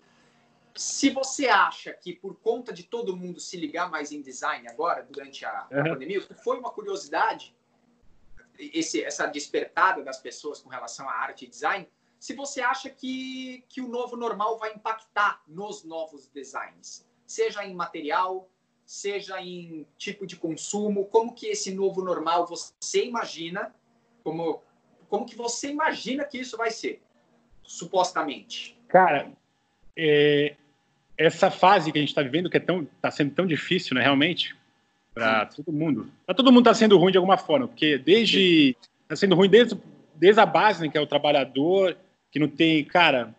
se 0.76 1.10
você 1.10 1.48
acha 1.48 1.92
que 1.92 2.14
por 2.14 2.36
conta 2.36 2.72
de 2.72 2.84
todo 2.84 3.16
mundo 3.16 3.40
se 3.40 3.56
ligar 3.56 3.90
mais 3.90 4.12
em 4.12 4.20
design 4.20 4.68
agora, 4.68 5.02
durante 5.02 5.44
a, 5.44 5.66
uhum. 5.70 5.80
a 5.80 5.84
pandemia, 5.84 6.20
foi 6.44 6.58
uma 6.58 6.70
curiosidade, 6.70 7.56
esse, 8.58 9.02
essa 9.02 9.26
despertada 9.26 10.02
das 10.02 10.18
pessoas 10.18 10.60
com 10.60 10.68
relação 10.68 11.08
à 11.08 11.12
arte 11.12 11.46
e 11.46 11.48
design, 11.48 11.88
se 12.18 12.34
você 12.34 12.60
acha 12.60 12.90
que, 12.90 13.64
que 13.70 13.80
o 13.80 13.88
novo 13.88 14.16
normal 14.16 14.58
vai 14.58 14.74
impactar 14.74 15.42
nos 15.48 15.82
novos 15.82 16.28
designs 16.28 17.08
seja 17.30 17.64
em 17.64 17.72
material, 17.72 18.50
seja 18.84 19.40
em 19.40 19.86
tipo 19.96 20.26
de 20.26 20.34
consumo, 20.34 21.04
como 21.04 21.32
que 21.32 21.46
esse 21.46 21.72
novo 21.72 22.02
normal 22.02 22.44
você 22.44 23.04
imagina, 23.04 23.72
como, 24.24 24.60
como 25.08 25.24
que 25.24 25.36
você 25.36 25.70
imagina 25.70 26.24
que 26.24 26.38
isso 26.38 26.56
vai 26.56 26.72
ser, 26.72 27.00
supostamente? 27.62 28.76
Cara, 28.88 29.30
é, 29.96 30.56
essa 31.16 31.52
fase 31.52 31.92
que 31.92 31.98
a 31.98 32.00
gente 32.00 32.08
está 32.08 32.20
vivendo, 32.20 32.50
que 32.50 32.56
é 32.56 32.60
tão, 32.60 32.82
está 32.82 33.12
sendo 33.12 33.32
tão 33.32 33.46
difícil, 33.46 33.94
né, 33.94 34.02
realmente, 34.02 34.56
para 35.14 35.46
todo 35.46 35.72
mundo. 35.72 36.10
Para 36.26 36.34
todo 36.34 36.50
mundo 36.50 36.68
está 36.68 36.74
sendo 36.74 36.98
ruim 36.98 37.12
de 37.12 37.18
alguma 37.18 37.36
forma, 37.36 37.68
porque 37.68 37.96
desde 37.96 38.76
está 39.02 39.14
sendo 39.14 39.36
ruim 39.36 39.48
desde, 39.48 39.80
desde 40.16 40.40
a 40.40 40.46
base, 40.46 40.82
né, 40.82 40.88
que 40.88 40.98
é 40.98 41.00
o 41.00 41.06
trabalhador, 41.06 41.96
que 42.32 42.40
não 42.40 42.48
tem, 42.48 42.84
cara, 42.84 43.32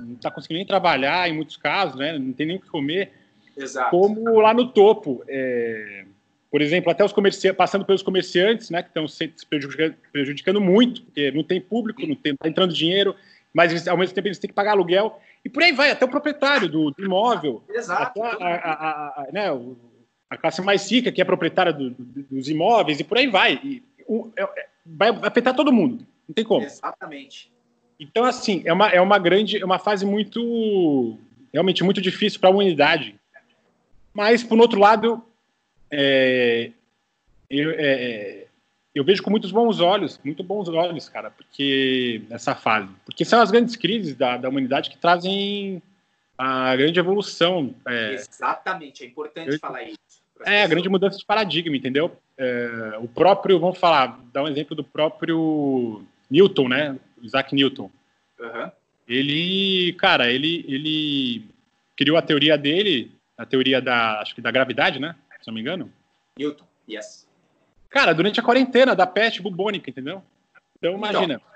não 0.00 0.14
está 0.14 0.28
conseguindo 0.28 0.58
nem 0.58 0.66
trabalhar 0.66 1.28
em 1.28 1.34
muitos 1.34 1.56
casos, 1.56 1.94
né, 1.94 2.18
não 2.18 2.32
tem 2.32 2.48
nem 2.48 2.56
o 2.56 2.60
que 2.60 2.68
comer. 2.68 3.12
Exato. 3.58 3.90
como 3.90 4.40
lá 4.40 4.54
no 4.54 4.68
topo. 4.68 5.22
É, 5.28 6.04
por 6.50 6.62
exemplo, 6.62 6.90
até 6.90 7.04
os 7.04 7.12
comerciantes, 7.12 7.56
passando 7.56 7.84
pelos 7.84 8.02
comerciantes, 8.02 8.70
né, 8.70 8.82
que 8.82 8.88
estão 8.88 9.06
se 9.06 9.32
prejudicando, 9.48 9.94
prejudicando 10.10 10.60
muito, 10.60 11.02
porque 11.02 11.30
não 11.30 11.44
tem 11.44 11.60
público, 11.60 12.06
não 12.06 12.14
está 12.14 12.48
entrando 12.48 12.72
dinheiro, 12.72 13.14
mas 13.52 13.70
eles, 13.70 13.86
ao 13.86 13.98
mesmo 13.98 14.14
tempo 14.14 14.28
eles 14.28 14.38
têm 14.38 14.48
que 14.48 14.54
pagar 14.54 14.72
aluguel, 14.72 15.20
e 15.44 15.48
por 15.48 15.62
aí 15.62 15.72
vai, 15.72 15.90
até 15.90 16.04
o 16.04 16.08
proprietário 16.08 16.68
do, 16.68 16.90
do 16.90 17.04
imóvel, 17.04 17.62
Exato. 17.68 18.22
até 18.22 18.44
a, 18.44 18.56
a, 18.56 19.22
a, 19.22 19.26
né, 19.32 19.46
a, 20.30 20.36
classe 20.36 20.62
mais 20.62 20.90
rica, 20.90 21.12
que 21.12 21.20
é 21.20 21.24
proprietária 21.24 21.72
do, 21.72 21.90
dos 21.90 22.48
imóveis, 22.48 22.98
e 22.98 23.04
por 23.04 23.18
aí 23.18 23.26
vai. 23.26 23.60
E, 23.62 23.82
o, 24.06 24.30
é, 24.34 24.42
é, 24.42 24.66
vai 24.86 25.10
afetar 25.22 25.54
todo 25.54 25.72
mundo, 25.72 26.06
não 26.26 26.34
tem 26.34 26.44
como. 26.44 26.64
Exatamente. 26.64 27.52
Então, 28.00 28.24
assim, 28.24 28.62
é 28.64 28.72
uma, 28.72 28.88
é 28.88 29.00
uma 29.00 29.18
grande, 29.18 29.60
é 29.60 29.64
uma 29.64 29.78
fase 29.78 30.06
muito, 30.06 31.18
realmente 31.52 31.84
muito 31.84 32.00
difícil 32.00 32.40
para 32.40 32.48
a 32.48 32.52
humanidade, 32.52 33.18
mas, 34.18 34.42
por 34.42 34.58
outro 34.58 34.80
lado, 34.80 35.24
é, 35.88 36.72
eu, 37.48 37.70
é, 37.70 38.46
eu, 38.92 39.04
vejo 39.04 39.22
com 39.22 39.30
muitos 39.30 39.52
bons 39.52 39.78
olhos, 39.78 40.18
muito 40.24 40.42
bons 40.42 40.68
olhos, 40.68 41.08
cara, 41.08 41.30
porque 41.30 42.22
essa 42.28 42.52
fase. 42.52 42.88
Porque 43.04 43.24
são 43.24 43.40
as 43.40 43.52
grandes 43.52 43.76
crises 43.76 44.16
da, 44.16 44.36
da 44.36 44.48
humanidade 44.48 44.90
que 44.90 44.98
trazem 44.98 45.80
a 46.36 46.74
grande 46.74 46.98
evolução. 46.98 47.72
É, 47.86 48.14
Exatamente, 48.14 49.04
é 49.04 49.06
importante 49.06 49.52
eu, 49.52 49.58
falar 49.60 49.84
isso. 49.84 50.00
É, 50.44 50.64
a 50.64 50.66
grande 50.66 50.88
mudança 50.88 51.16
de 51.16 51.24
paradigma, 51.24 51.76
entendeu? 51.76 52.10
É, 52.36 52.98
o 52.98 53.06
próprio, 53.06 53.60
vamos 53.60 53.78
falar, 53.78 54.18
dar 54.32 54.42
um 54.42 54.48
exemplo 54.48 54.74
do 54.74 54.82
próprio 54.82 56.02
Newton, 56.28 56.66
né? 56.68 56.98
Isaac 57.22 57.54
Newton. 57.54 57.88
Uhum. 58.40 58.70
Ele, 59.06 59.92
cara, 59.92 60.28
ele, 60.28 60.64
ele 60.66 61.44
criou 61.96 62.16
a 62.16 62.22
teoria 62.22 62.58
dele 62.58 63.16
a 63.38 63.46
teoria 63.46 63.80
da, 63.80 64.20
acho 64.20 64.34
que 64.34 64.40
da 64.40 64.50
gravidade, 64.50 64.98
né? 64.98 65.14
Se 65.40 65.46
não 65.46 65.54
me 65.54 65.60
engano. 65.60 65.92
Newton, 66.36 66.66
yes. 66.90 67.26
Cara, 67.88 68.12
durante 68.12 68.40
a 68.40 68.42
quarentena 68.42 68.96
da 68.96 69.06
peste 69.06 69.40
bubônica, 69.40 69.88
entendeu? 69.88 70.22
Então, 70.76 70.94
imagina. 70.94 71.34
Então, 71.34 71.48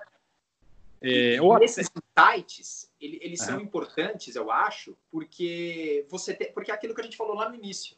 é, 1.02 1.42
ou... 1.42 1.60
Esses 1.60 1.90
sites, 2.16 2.90
eles, 3.00 3.40
são 3.40 3.60
importantes, 3.60 4.36
eu 4.36 4.50
acho, 4.52 4.96
porque 5.10 6.06
você 6.08 6.32
tem, 6.32 6.52
porque 6.52 6.70
é 6.70 6.74
aquilo 6.74 6.94
que 6.94 7.00
a 7.00 7.04
gente 7.04 7.16
falou 7.16 7.34
lá 7.34 7.48
no 7.48 7.56
início. 7.56 7.96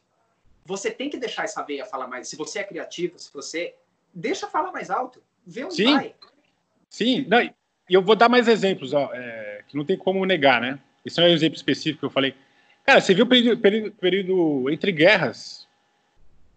Você 0.64 0.90
tem 0.90 1.10
que 1.10 1.18
deixar 1.18 1.44
essa 1.44 1.62
veia 1.62 1.84
falar 1.84 2.08
mais. 2.08 2.28
Se 2.28 2.36
você 2.36 2.60
é 2.60 2.64
criativo, 2.64 3.18
se 3.18 3.30
você 3.30 3.74
deixa 4.14 4.48
falar 4.48 4.72
mais 4.72 4.90
alto, 4.90 5.22
vê 5.46 5.64
onde 5.64 5.74
Sim. 5.74 5.92
vai. 5.92 6.14
Sim, 6.88 7.26
não, 7.28 7.42
e 7.42 7.52
eu 7.90 8.00
vou 8.00 8.16
dar 8.16 8.30
mais 8.30 8.48
exemplos, 8.48 8.94
ó, 8.94 9.10
é, 9.12 9.62
que 9.68 9.76
não 9.76 9.84
tem 9.84 9.98
como 9.98 10.24
negar, 10.24 10.60
né? 10.60 10.78
Esse 11.04 11.20
é 11.20 11.24
um 11.24 11.28
exemplo 11.28 11.56
específico 11.56 12.00
que 12.00 12.06
eu 12.06 12.10
falei. 12.10 12.34
Cara, 12.84 13.00
você 13.00 13.14
viu 13.14 13.24
o 13.24 13.28
período, 13.28 13.60
período, 13.60 13.92
período 13.92 14.70
entre 14.70 14.92
guerras? 14.92 15.66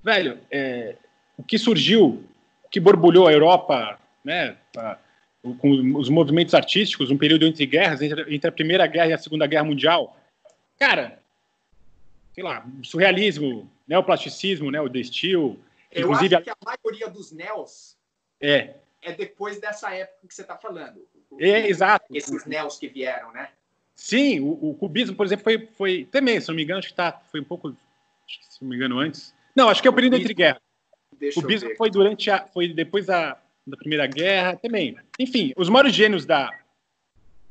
Velho, 0.04 0.40
é, 0.52 0.96
o 1.38 1.44
que 1.44 1.58
surgiu, 1.58 2.24
o 2.64 2.70
que 2.70 2.80
borbulhou 2.80 3.28
a 3.28 3.34
Europa, 3.34 4.00
né, 4.24 4.58
a, 4.76 4.98
com 5.60 5.98
os 5.98 6.10
movimentos 6.10 6.54
artísticos, 6.54 7.10
um 7.10 7.18
período 7.18 7.46
entre 7.46 7.66
guerras, 7.66 8.02
entre, 8.02 8.36
entre, 8.36 8.50
a 8.50 8.52
Primeira 8.52 8.86
Guerra 8.88 9.08
e 9.08 9.14
a 9.14 9.18
Segunda 9.18 9.48
Guerra 9.48 9.64
Mundial. 9.64 10.18
Cara, 10.78 11.20
sei 12.34 12.44
lá, 12.44 12.66
surrealismo, 12.84 13.70
neoplasticismo, 13.88 14.70
né, 14.70 14.82
o 14.82 14.90
The 14.90 15.04
Steel. 15.04 15.58
Eu 15.92 16.14
acho 16.14 16.30
que 16.30 16.50
a 16.50 16.58
maioria 16.64 17.10
dos 17.10 17.32
neos 17.32 17.98
é, 18.42 18.76
é 19.02 19.14
depois 19.14 19.60
dessa 19.60 19.94
época 19.94 20.28
que 20.28 20.34
você 20.34 20.42
está 20.42 20.58
falando. 20.58 21.08
É, 21.40 21.68
exato. 21.68 22.06
Esses 22.14 22.46
neos 22.46 22.78
que 22.78 22.88
vieram, 22.88 23.32
né? 23.32 23.50
Sim, 23.98 24.40
o, 24.40 24.70
o, 24.70 24.76
cubismo, 24.76 25.16
por 25.16 25.26
exemplo, 25.26 25.44
foi, 25.44 25.68
foi 25.76 26.06
também, 26.06 26.40
se 26.40 26.48
não 26.48 26.56
me 26.56 26.64
engano, 26.64 26.78
acho 26.78 26.90
que 26.90 26.94
tá, 26.94 27.20
foi 27.32 27.42
um 27.42 27.44
pouco, 27.44 27.76
se 28.28 28.62
não 28.62 28.70
me 28.70 28.76
engano, 28.76 29.00
antes. 29.00 29.34
Não, 29.56 29.70
acho 29.70 29.82
que 29.82 29.88
é 29.88 29.92
o 29.92 29.94
período 29.94 30.18
entre 30.18 30.36
guerras. 30.36 30.62
o 31.36 31.42
cubismo 31.42 31.76
foi 31.76 31.90
durante 31.90 32.30
a, 32.30 32.46
foi 32.46 32.72
depois 32.72 33.08
da, 33.08 33.42
da 33.66 33.76
Primeira 33.76 34.06
Guerra 34.06 34.56
também. 34.56 34.96
Enfim, 35.18 35.52
os 35.58 35.68
maiores 35.68 35.94
gênios 35.94 36.28
da. 36.28 36.52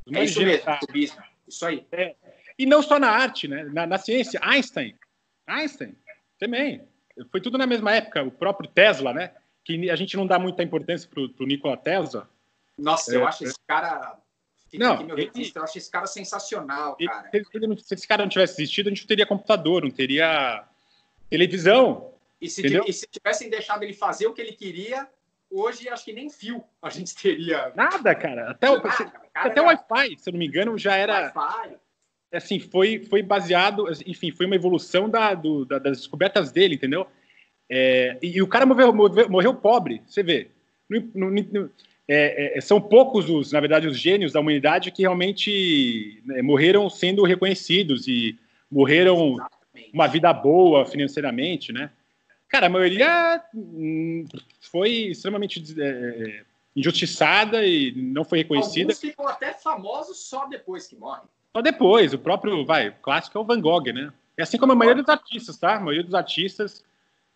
Os 0.07 0.16
é 0.16 0.24
isso 0.24 0.40
mesmo, 0.40 0.64
da, 0.64 0.78
cubismo. 0.78 1.20
Isso 1.49 1.66
aí. 1.66 1.84
É, 1.90 2.14
e 2.57 2.64
não 2.64 2.80
só 2.80 2.99
na 2.99 3.11
arte, 3.11 3.49
né? 3.49 3.64
Na, 3.64 3.84
na, 3.84 3.99
ciência, 3.99 4.38
Einstein. 4.40 4.94
Einstein 5.49 5.97
também. 6.38 6.80
Foi 7.32 7.40
tudo 7.40 7.59
na 7.59 7.66
mesma 7.66 7.92
época. 7.92 8.22
O 8.22 8.30
próprio 8.30 8.70
Tesla, 8.70 9.12
né? 9.12 9.32
Que 9.64 9.90
a 9.90 9.97
gente 9.97 10.16
não 10.16 10.28
dá 10.28 10.38
muita 10.38 10.62
importância 10.62 11.09
para 11.12 11.22
o 11.22 11.47
Nikola 11.47 11.76
Tesla. 11.76 12.30
Nossa, 12.78 13.12
é, 13.12 13.16
eu 13.16 13.26
acho 13.26 13.42
esse 13.42 13.59
cara 13.66 14.16
Fica 14.68 14.84
não, 14.84 14.94
aqui 14.94 15.04
meu 15.04 15.16
registro. 15.16 15.60
Eu 15.60 15.64
acho 15.64 15.78
esse 15.78 15.90
cara 15.90 16.06
sensacional, 16.06 16.96
cara. 16.96 17.30
Ele, 17.32 17.44
ele, 17.54 17.80
se 17.80 17.94
esse 17.94 18.06
cara 18.06 18.22
não 18.22 18.28
tivesse 18.28 18.60
existido, 18.60 18.88
a 18.88 18.90
gente 18.90 19.02
não 19.02 19.08
teria 19.08 19.26
computador, 19.26 19.82
não 19.82 19.90
teria 19.90 20.64
televisão. 21.30 22.12
E 22.40 22.48
se, 22.48 22.62
e 22.66 22.92
se 22.92 23.06
tivessem 23.06 23.48
deixado 23.48 23.82
ele 23.82 23.94
fazer 23.94 24.26
o 24.26 24.34
que 24.34 24.42
ele 24.42 24.52
queria, 24.52 25.08
hoje 25.50 25.88
acho 25.88 26.04
que 26.04 26.12
nem 26.12 26.28
fio 26.28 26.62
a 26.82 26.90
gente 26.90 27.14
teria. 27.14 27.72
Nada, 27.74 28.14
cara. 28.14 28.50
Até 28.50 28.70
o, 28.70 28.80
cara, 28.80 29.12
até 29.34 29.62
o 29.62 29.66
Wi-Fi, 29.66 30.18
se 30.18 30.28
eu 30.28 30.32
não 30.32 30.38
me 30.38 30.46
engano, 30.46 30.76
já 30.76 30.96
era. 30.96 31.32
Wi-Fi. 31.34 31.76
Assim, 32.32 32.58
foi, 32.58 33.04
foi 33.04 33.22
baseado, 33.22 33.86
enfim, 34.04 34.32
foi 34.32 34.46
uma 34.46 34.56
evolução 34.56 35.08
da, 35.08 35.32
do, 35.32 35.64
da, 35.64 35.78
das 35.78 35.98
descobertas 35.98 36.50
dele, 36.50 36.74
entendeu? 36.74 37.06
É, 37.70 38.18
e, 38.20 38.36
e, 38.36 38.42
o 38.42 38.48
cara 38.48 38.66
morreu, 38.66 38.92
morreu, 38.92 39.28
morreu 39.30 39.54
pobre, 39.54 40.02
você 40.06 40.22
vê. 40.22 40.50
No, 40.88 41.00
no, 41.14 41.30
no, 41.30 41.70
é, 42.09 42.59
é, 42.59 42.61
são 42.61 42.80
poucos 42.80 43.28
os, 43.28 43.52
na 43.52 43.61
verdade, 43.61 43.86
os 43.86 43.98
gênios 43.98 44.32
da 44.32 44.40
humanidade 44.40 44.90
que 44.92 45.02
realmente 45.02 46.22
né, 46.24 46.40
morreram 46.40 46.88
sendo 46.88 47.24
reconhecidos 47.24 48.07
e 48.07 48.38
morreram 48.70 49.34
Exatamente. 49.34 49.90
uma 49.92 50.07
vida 50.07 50.32
boa 50.32 50.86
financeiramente, 50.86 51.72
né? 51.72 51.90
Cara, 52.48 52.66
a 52.66 52.70
maioria 52.70 53.42
hum, 53.52 54.24
foi 54.61 54.90
extremamente 55.09 55.74
é, 55.80 56.42
injustiçada 56.76 57.66
e 57.66 57.92
não 57.96 58.24
foi 58.24 58.38
reconhecida. 58.38 58.92
Alguns 58.92 59.00
ficam 59.00 59.26
até 59.26 59.52
famosos 59.52 60.18
só 60.18 60.46
depois 60.46 60.86
que 60.86 60.94
morrem. 60.94 61.24
Só 61.57 61.61
depois, 61.61 62.12
o 62.12 62.18
próprio, 62.18 62.64
vai, 62.64 62.90
o 62.90 62.94
clássico 63.02 63.36
é 63.36 63.40
o 63.40 63.44
Van 63.44 63.61
Gogh, 63.61 63.92
né? 63.92 64.12
É 64.36 64.42
assim 64.42 64.59
como 64.59 64.72
a 64.72 64.76
maioria 64.76 65.02
dos 65.02 65.12
artistas, 65.12 65.57
tá? 65.57 65.76
A 65.76 65.80
maioria 65.80 66.04
dos 66.04 66.14
artistas 66.14 66.84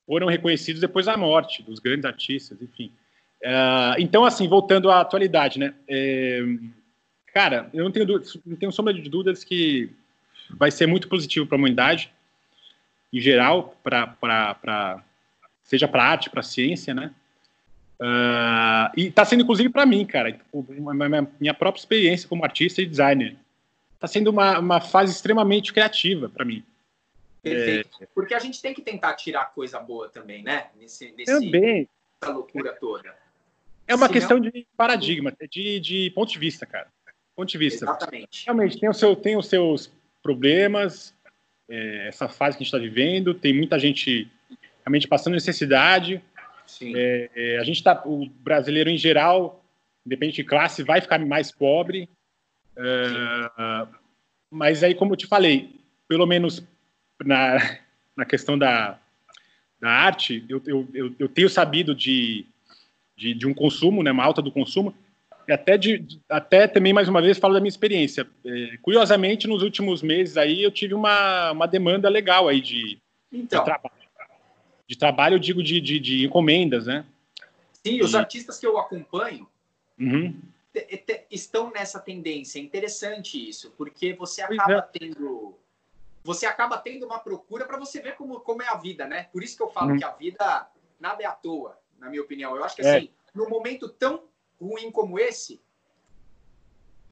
foram 0.07 0.29
reconhecidos 0.29 0.81
depois 0.81 1.07
da 1.07 1.17
morte 1.17 1.63
dos 1.63 1.81
grandes 1.81 2.05
artistas, 2.05 2.61
enfim. 2.61 2.93
Uh, 3.43 3.97
então, 3.99 4.25
assim, 4.25 4.49
voltando 4.49 4.91
à 4.91 5.01
atualidade, 5.01 5.59
né? 5.59 5.75
É, 5.89 6.43
cara, 7.33 7.71
eu 7.73 7.85
não 7.85 7.91
tenho, 7.91 8.07
não 8.45 8.57
tenho 8.57 8.73
sombra 8.73 8.93
de 8.93 9.09
dúvidas 9.09 9.43
que 9.45 9.91
vai 10.51 10.71
ser 10.71 10.87
muito 10.87 11.09
positivo 11.09 11.47
para 11.47 11.57
a 11.57 11.59
humanidade, 11.59 12.13
em 13.13 13.21
geral, 13.21 13.77
para 13.83 15.03
seja 15.63 15.87
para 15.87 16.05
arte, 16.05 16.29
para 16.29 16.43
ciência, 16.43 16.93
né? 16.93 17.15
Uh, 18.01 18.91
e 18.97 19.07
está 19.07 19.25
sendo, 19.25 19.43
inclusive, 19.43 19.69
para 19.69 19.87
mim, 19.87 20.05
cara, 20.07 20.33
tipo, 20.33 20.67
minha, 20.69 21.29
minha 21.39 21.55
própria 21.55 21.81
experiência 21.81 22.29
como 22.29 22.45
artista 22.45 22.81
e 22.83 22.87
designer. 22.87 23.37
Está 23.95 24.07
sendo 24.07 24.31
uma, 24.31 24.59
uma 24.59 24.81
fase 24.81 25.13
extremamente 25.13 25.73
criativa 25.73 26.29
para 26.29 26.45
mim. 26.45 26.65
Perfeito. 27.43 28.03
É... 28.03 28.07
Porque 28.15 28.35
a 28.35 28.39
gente 28.39 28.61
tem 28.61 28.75
que 28.75 28.83
tentar 28.83 29.15
tirar 29.15 29.53
coisa 29.55 29.79
boa 29.79 30.09
também, 30.09 30.43
né? 30.43 30.69
Nesse, 30.79 31.13
nesse, 31.13 31.33
também. 31.33 31.89
Essa 32.21 32.33
loucura 32.33 32.73
toda. 32.73 33.15
É 33.91 33.95
uma 33.95 34.09
questão 34.09 34.39
de 34.39 34.67
paradigma, 34.77 35.33
de, 35.51 35.81
de 35.81 36.11
ponto 36.15 36.33
de 36.33 36.39
vista, 36.39 36.65
cara. 36.65 36.87
Ponto 37.35 37.51
de 37.51 37.59
vista. 37.59 37.85
Exatamente. 37.85 38.45
Realmente, 38.45 38.79
tem, 38.79 38.89
o 38.89 38.95
seu, 38.95 39.17
tem 39.17 39.37
os 39.37 39.47
seus 39.49 39.93
problemas, 40.23 41.13
é, 41.69 42.07
essa 42.07 42.29
fase 42.29 42.57
que 42.57 42.63
a 42.63 42.65
gente 42.65 42.75
está 42.75 42.79
vivendo, 42.79 43.35
tem 43.35 43.53
muita 43.53 43.81
gente 43.81 44.31
realmente 44.85 45.09
passando 45.09 45.35
necessidade. 45.35 46.23
Sim. 46.69 46.93
É, 46.95 47.31
é, 47.35 47.59
a 47.59 47.65
gente 47.65 47.79
está, 47.79 48.01
o 48.07 48.29
brasileiro 48.29 48.89
em 48.89 48.97
geral, 48.97 49.65
independente 50.07 50.37
de 50.37 50.45
classe, 50.45 50.85
vai 50.85 51.01
ficar 51.01 51.19
mais 51.19 51.51
pobre. 51.51 52.09
É, 52.77 53.87
mas 54.49 54.85
aí, 54.85 54.95
como 54.95 55.15
eu 55.15 55.17
te 55.17 55.27
falei, 55.27 55.81
pelo 56.07 56.27
menos 56.27 56.63
na, 57.25 57.57
na 58.17 58.25
questão 58.25 58.57
da, 58.57 59.01
da 59.81 59.91
arte, 59.91 60.45
eu, 60.49 60.63
eu, 60.95 61.15
eu 61.19 61.29
tenho 61.29 61.49
sabido 61.49 61.93
de 61.93 62.47
de, 63.21 63.35
de 63.35 63.47
um 63.47 63.53
consumo, 63.53 64.03
né, 64.03 64.11
uma 64.11 64.25
alta 64.25 64.41
do 64.41 64.51
consumo, 64.51 64.95
e 65.47 65.53
até, 65.53 65.77
de, 65.77 66.19
até 66.27 66.67
também, 66.67 66.93
mais 66.93 67.07
uma 67.07 67.21
vez, 67.21 67.37
falo 67.37 67.53
da 67.53 67.61
minha 67.61 67.69
experiência. 67.69 68.27
É, 68.45 68.79
curiosamente, 68.81 69.47
nos 69.47 69.63
últimos 69.63 70.01
meses 70.01 70.39
aí, 70.39 70.63
eu 70.63 70.71
tive 70.71 70.95
uma, 70.95 71.53
uma 71.53 71.67
demanda 71.67 72.09
legal 72.09 72.49
aí 72.49 72.63
de, 72.63 72.99
então. 73.31 73.59
de 73.59 73.65
trabalho. 73.65 74.01
De 74.87 74.99
trabalho, 74.99 75.35
eu 75.35 75.39
digo, 75.39 75.63
de, 75.63 75.81
de, 75.81 76.01
de 76.01 76.25
encomendas, 76.25 76.87
né? 76.87 77.05
Sim, 77.85 77.97
e... 77.97 78.03
os 78.03 78.15
artistas 78.15 78.59
que 78.59 78.67
eu 78.67 78.79
acompanho 78.79 79.47
uhum. 79.99 80.35
estão 81.31 81.71
nessa 81.71 82.01
tendência. 82.01 82.59
É 82.59 82.63
interessante 82.63 83.37
isso, 83.49 83.73
porque 83.77 84.15
você 84.15 84.41
acaba 84.41 84.79
é. 84.79 84.99
tendo 84.99 85.55
você 86.23 86.45
acaba 86.45 86.77
tendo 86.77 87.07
uma 87.07 87.19
procura 87.19 87.65
para 87.65 87.79
você 87.79 88.01
ver 88.01 88.15
como, 88.15 88.41
como 88.41 88.63
é 88.63 88.69
a 88.69 88.77
vida, 88.77 89.07
né? 89.07 89.29
Por 89.33 89.43
isso 89.43 89.57
que 89.57 89.63
eu 89.63 89.71
falo 89.71 89.93
uhum. 89.93 89.99
que 89.99 90.05
a 90.05 90.11
vida 90.11 90.69
nada 91.01 91.23
é 91.23 91.27
à 91.27 91.33
toa 91.33 91.80
na 92.01 92.09
minha 92.09 92.23
opinião. 92.23 92.57
Eu 92.57 92.65
acho 92.65 92.77
que, 92.77 92.83
é. 92.83 92.97
assim, 92.97 93.07
é. 93.07 93.11
num 93.35 93.49
momento 93.49 93.89
tão 93.89 94.25
ruim 94.61 94.91
como 94.91 95.19
esse, 95.19 95.61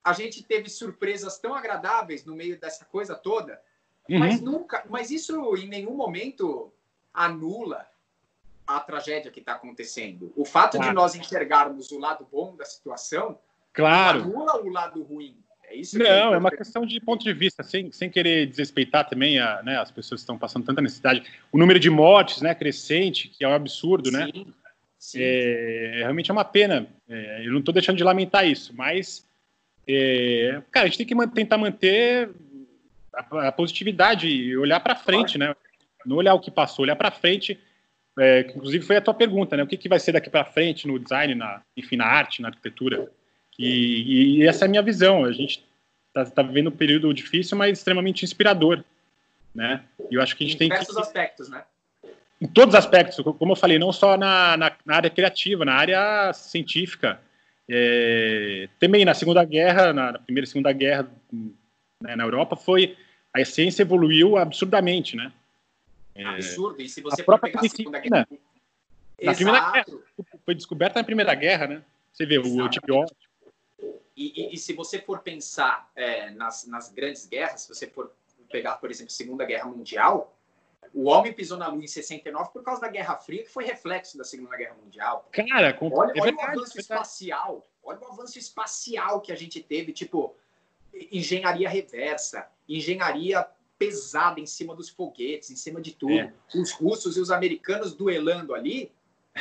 a 0.03 0.13
gente 0.13 0.43
teve 0.43 0.69
surpresas 0.69 1.39
tão 1.39 1.55
agradáveis 1.55 2.25
no 2.25 2.35
meio 2.35 2.59
dessa 2.59 2.85
coisa 2.85 3.15
toda, 3.15 3.61
uhum. 4.09 4.19
mas 4.19 4.41
nunca, 4.41 4.85
mas 4.89 5.11
isso 5.11 5.57
em 5.57 5.69
nenhum 5.69 5.95
momento 5.95 6.73
anula 7.13 7.87
a 8.67 8.81
tragédia 8.81 9.31
que 9.31 9.41
está 9.41 9.53
acontecendo. 9.53 10.33
O 10.37 10.45
fato 10.45 10.77
claro. 10.77 10.91
de 10.91 10.95
nós 10.95 11.15
enxergarmos 11.15 11.91
o 11.91 11.99
lado 11.99 12.27
bom 12.31 12.55
da 12.55 12.65
situação 12.65 13.39
claro. 13.73 14.23
anula 14.23 14.63
o 14.63 14.69
lado 14.69 15.03
ruim. 15.03 15.39
É 15.65 15.77
isso 15.77 15.99
Não, 15.99 16.35
é, 16.35 16.39
uma 16.39 16.51
questão 16.51 16.87
de 16.87 16.99
ponto 17.01 17.23
de 17.23 17.33
vista, 17.33 17.63
sem, 17.63 17.93
sem 17.93 18.11
querer 18.11 18.47
desrespeitar 18.47 19.07
também 19.09 19.39
a, 19.39 19.63
né, 19.63 19.79
as 19.79 19.91
pessoas 19.91 20.21
que 20.21 20.23
estão 20.23 20.39
passando 20.39 20.65
tanta 20.65 20.81
necessidade. 20.81 21.23
O 21.53 21.59
número 21.59 21.79
de 21.79 21.91
mortes 21.91 22.41
né, 22.41 22.55
crescente, 22.55 23.29
que 23.29 23.45
é 23.45 23.49
um 23.49 23.53
absurdo, 23.53 24.11
né? 24.11 24.31
Sim. 24.33 24.47
né? 24.47 24.53
É, 25.15 25.93
realmente 25.99 26.31
é 26.31 26.33
uma 26.33 26.45
pena. 26.45 26.87
É, 27.09 27.47
eu 27.47 27.53
não 27.53 27.61
estou 27.61 27.73
deixando 27.73 27.97
de 27.97 28.05
lamentar 28.05 28.47
isso, 28.47 28.75
mas, 28.75 29.27
é, 29.87 30.61
cara, 30.71 30.87
a 30.87 30.89
gente 30.89 31.05
tem 31.05 31.07
que 31.07 31.27
tentar 31.29 31.59
manter 31.59 32.31
a, 33.15 33.49
a 33.49 33.53
positividade 33.53 34.29
e 34.29 34.57
olhar 34.57 34.81
para 34.81 34.97
frente, 34.97 35.39
né? 35.39 35.55
Não 36.05 36.17
olhar 36.17 36.35
o 36.35 36.41
que 36.41 36.51
passou, 36.51 36.85
olhar 36.85 36.97
para 36.97 37.11
frente. 37.11 37.59
É, 38.19 38.43
que 38.43 38.57
inclusive 38.57 38.85
foi 38.85 38.97
a 38.97 39.01
tua 39.01 39.15
pergunta, 39.15 39.57
né? 39.57 39.63
O 39.63 39.67
que, 39.67 39.77
que 39.77 39.89
vai 39.89 40.01
ser 40.01 40.13
daqui 40.13 40.29
para 40.29 40.45
frente 40.45 40.89
no 40.89 40.99
design, 40.99 41.35
na, 41.37 41.63
enfim, 41.77 41.97
na 41.97 42.07
arte, 42.07 42.43
na 42.43 42.49
arquitetura? 42.49 43.11
E, 43.57 44.39
e 44.39 44.47
essa 44.47 44.65
é 44.65 44.67
a 44.67 44.69
minha 44.69 44.83
visão. 44.83 45.25
A 45.25 45.33
gente 45.33 45.65
está 46.09 46.25
tá 46.25 46.43
vivendo 46.43 46.69
um 46.69 46.77
período 46.77 47.13
difícil, 47.15 47.57
mas 47.57 47.79
extremamente 47.79 48.25
inspirador, 48.25 48.85
né? 49.55 49.85
E 50.11 50.15
eu 50.17 50.23
acho 50.23 50.37
que 50.37 50.45
a 50.45 50.47
gente 50.47 50.57
em 50.57 50.59
tem 50.59 50.69
diversos 50.69 50.95
que... 50.95 51.01
aspectos, 51.01 51.49
né? 51.49 51.63
Em 52.41 52.47
todos 52.47 52.75
os 52.75 52.79
aspectos, 52.79 53.19
como 53.39 53.53
eu 53.53 53.57
falei, 53.57 53.79
não 53.79 53.93
só 53.93 54.17
na, 54.17 54.57
na, 54.57 54.77
na 54.85 54.97
área 54.97 55.11
criativa, 55.11 55.65
na 55.65 55.75
área 55.75 56.33
científica. 56.33 57.21
É, 57.69 58.69
também 58.79 59.05
na 59.05 59.13
Segunda 59.13 59.45
Guerra, 59.45 59.93
na, 59.93 60.13
na 60.13 60.19
Primeira 60.19 60.45
e 60.45 60.49
Segunda 60.49 60.73
Guerra 60.73 61.11
né, 62.01 62.17
na 62.17 62.25
Europa, 62.25 62.57
foi 62.57 62.97
a 63.35 63.45
ciência 63.45 63.83
evoluiu 63.83 64.37
absurdamente, 64.37 65.17
né? 65.17 65.33
É, 66.15 66.25
Absurdo. 66.25 66.81
E 66.81 66.89
se 66.89 67.01
você 67.01 67.23
for 67.23 67.39
pegar 67.39 67.61
a 67.61 67.69
Segunda 67.69 67.99
Guerra... 67.99 68.29
Na 69.21 69.35
Primeira 69.35 69.73
Guerra, 69.73 69.87
foi 70.45 70.55
descoberta 70.55 71.01
na 71.01 71.05
Primeira 71.05 71.35
Guerra, 71.35 71.67
né? 71.67 71.83
Você 72.13 72.25
vê, 72.25 72.39
o 72.39 72.63
antibiótico. 72.63 73.19
E, 74.17 74.33
e, 74.51 74.55
e, 74.55 74.59
se 74.59 74.73
você 74.73 75.01
for 75.01 75.21
pensar 75.21 75.91
é, 75.95 76.31
nas, 76.31 76.67
nas 76.67 76.89
grandes 76.91 77.27
guerras, 77.27 77.63
se 77.63 77.69
você 77.69 77.87
for 77.87 78.11
pegar, 78.51 78.75
por 78.77 78.91
exemplo, 78.91 79.13
a 79.13 79.17
Segunda 79.17 79.45
Guerra 79.45 79.67
Mundial, 79.67 80.37
o 80.95 81.09
homem 81.09 81.33
pisou 81.33 81.59
na 81.59 81.69
Lua 81.69 81.83
em 81.83 81.87
69 81.87 82.51
por 82.53 82.63
causa 82.63 82.81
da 82.81 82.89
Guerra 82.89 83.17
Fria, 83.17 83.43
que 83.43 83.51
foi 83.51 83.65
reflexo 83.65 84.17
da 84.17 84.25
Segunda 84.25 84.57
Guerra 84.57 84.77
Mundial. 84.83 85.29
Cara, 85.33 85.73
com... 85.73 85.91
olha, 85.93 86.11
é 86.11 86.21
olha 86.21 86.23
verdade, 86.23 86.57
o 86.57 86.61
avanço 86.61 86.79
é 86.79 86.81
espacial. 86.81 87.67
Olha 87.83 87.99
o 88.01 88.13
avanço 88.13 88.39
espacial 88.39 89.21
que 89.21 89.33
a 89.33 89.35
gente 89.35 89.63
teve, 89.63 89.93
tipo, 89.93 90.35
engenharia 91.11 91.69
reversa, 91.69 92.49
engenharia 92.69 93.47
pesada 93.79 94.41
em 94.41 94.47
cima 94.47 94.75
dos 94.75 94.89
foguetes, 94.89 95.51
em 95.51 95.57
cima 95.57 95.81
de 95.81 95.95
tudo. 95.95 96.19
É. 96.19 96.33
Os 96.55 96.73
russos 96.73 97.17
e 97.17 97.21
os 97.21 97.31
americanos 97.31 97.95
duelando 97.95 98.55
ali, 98.55 98.93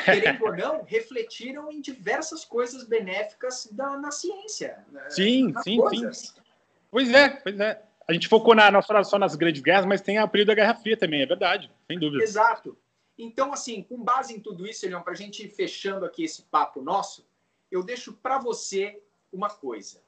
querendo 0.06 0.46
ou 0.46 0.56
não, 0.56 0.84
refletiram 0.88 1.72
em 1.72 1.82
diversas 1.82 2.46
coisas 2.46 2.84
benéficas 2.84 3.68
da, 3.72 3.98
na 3.98 4.12
ciência. 4.12 4.86
Né? 4.92 5.10
Sim, 5.10 5.54
sim, 5.64 5.78
coisas. 5.78 6.18
sim. 6.18 6.42
Pois 6.90 7.12
é, 7.12 7.30
pois 7.30 7.60
é 7.60 7.87
a 8.08 8.14
gente 8.14 8.28
focou 8.28 8.56
na, 8.56 8.72
não 8.72 8.82
só 8.82 9.20
nas 9.20 9.36
grandes 9.36 9.62
guerras, 9.62 9.86
mas 9.86 10.02
tem 10.02 10.20
o 10.22 10.28
período 10.28 10.48
da 10.48 10.56
Guerra 10.56 10.76
Fria 10.76 10.96
também, 10.96 11.22
é 11.22 11.26
verdade, 11.26 11.70
sem 11.86 12.00
dúvida. 12.00 12.24
Exato. 12.24 12.78
Então, 13.18 13.52
assim, 13.52 13.84
com 13.84 14.02
base 14.02 14.34
em 14.34 14.40
tudo 14.40 14.66
isso, 14.66 14.86
Elião, 14.86 15.02
para 15.02 15.14
a 15.14 15.16
gente 15.16 15.44
ir 15.44 15.50
fechando 15.50 16.06
aqui 16.06 16.24
esse 16.24 16.44
papo 16.44 16.82
nosso, 16.82 17.28
eu 17.70 17.84
deixo 17.84 18.14
para 18.14 18.38
você 18.38 19.02
uma 19.32 19.50
coisa. 19.50 20.02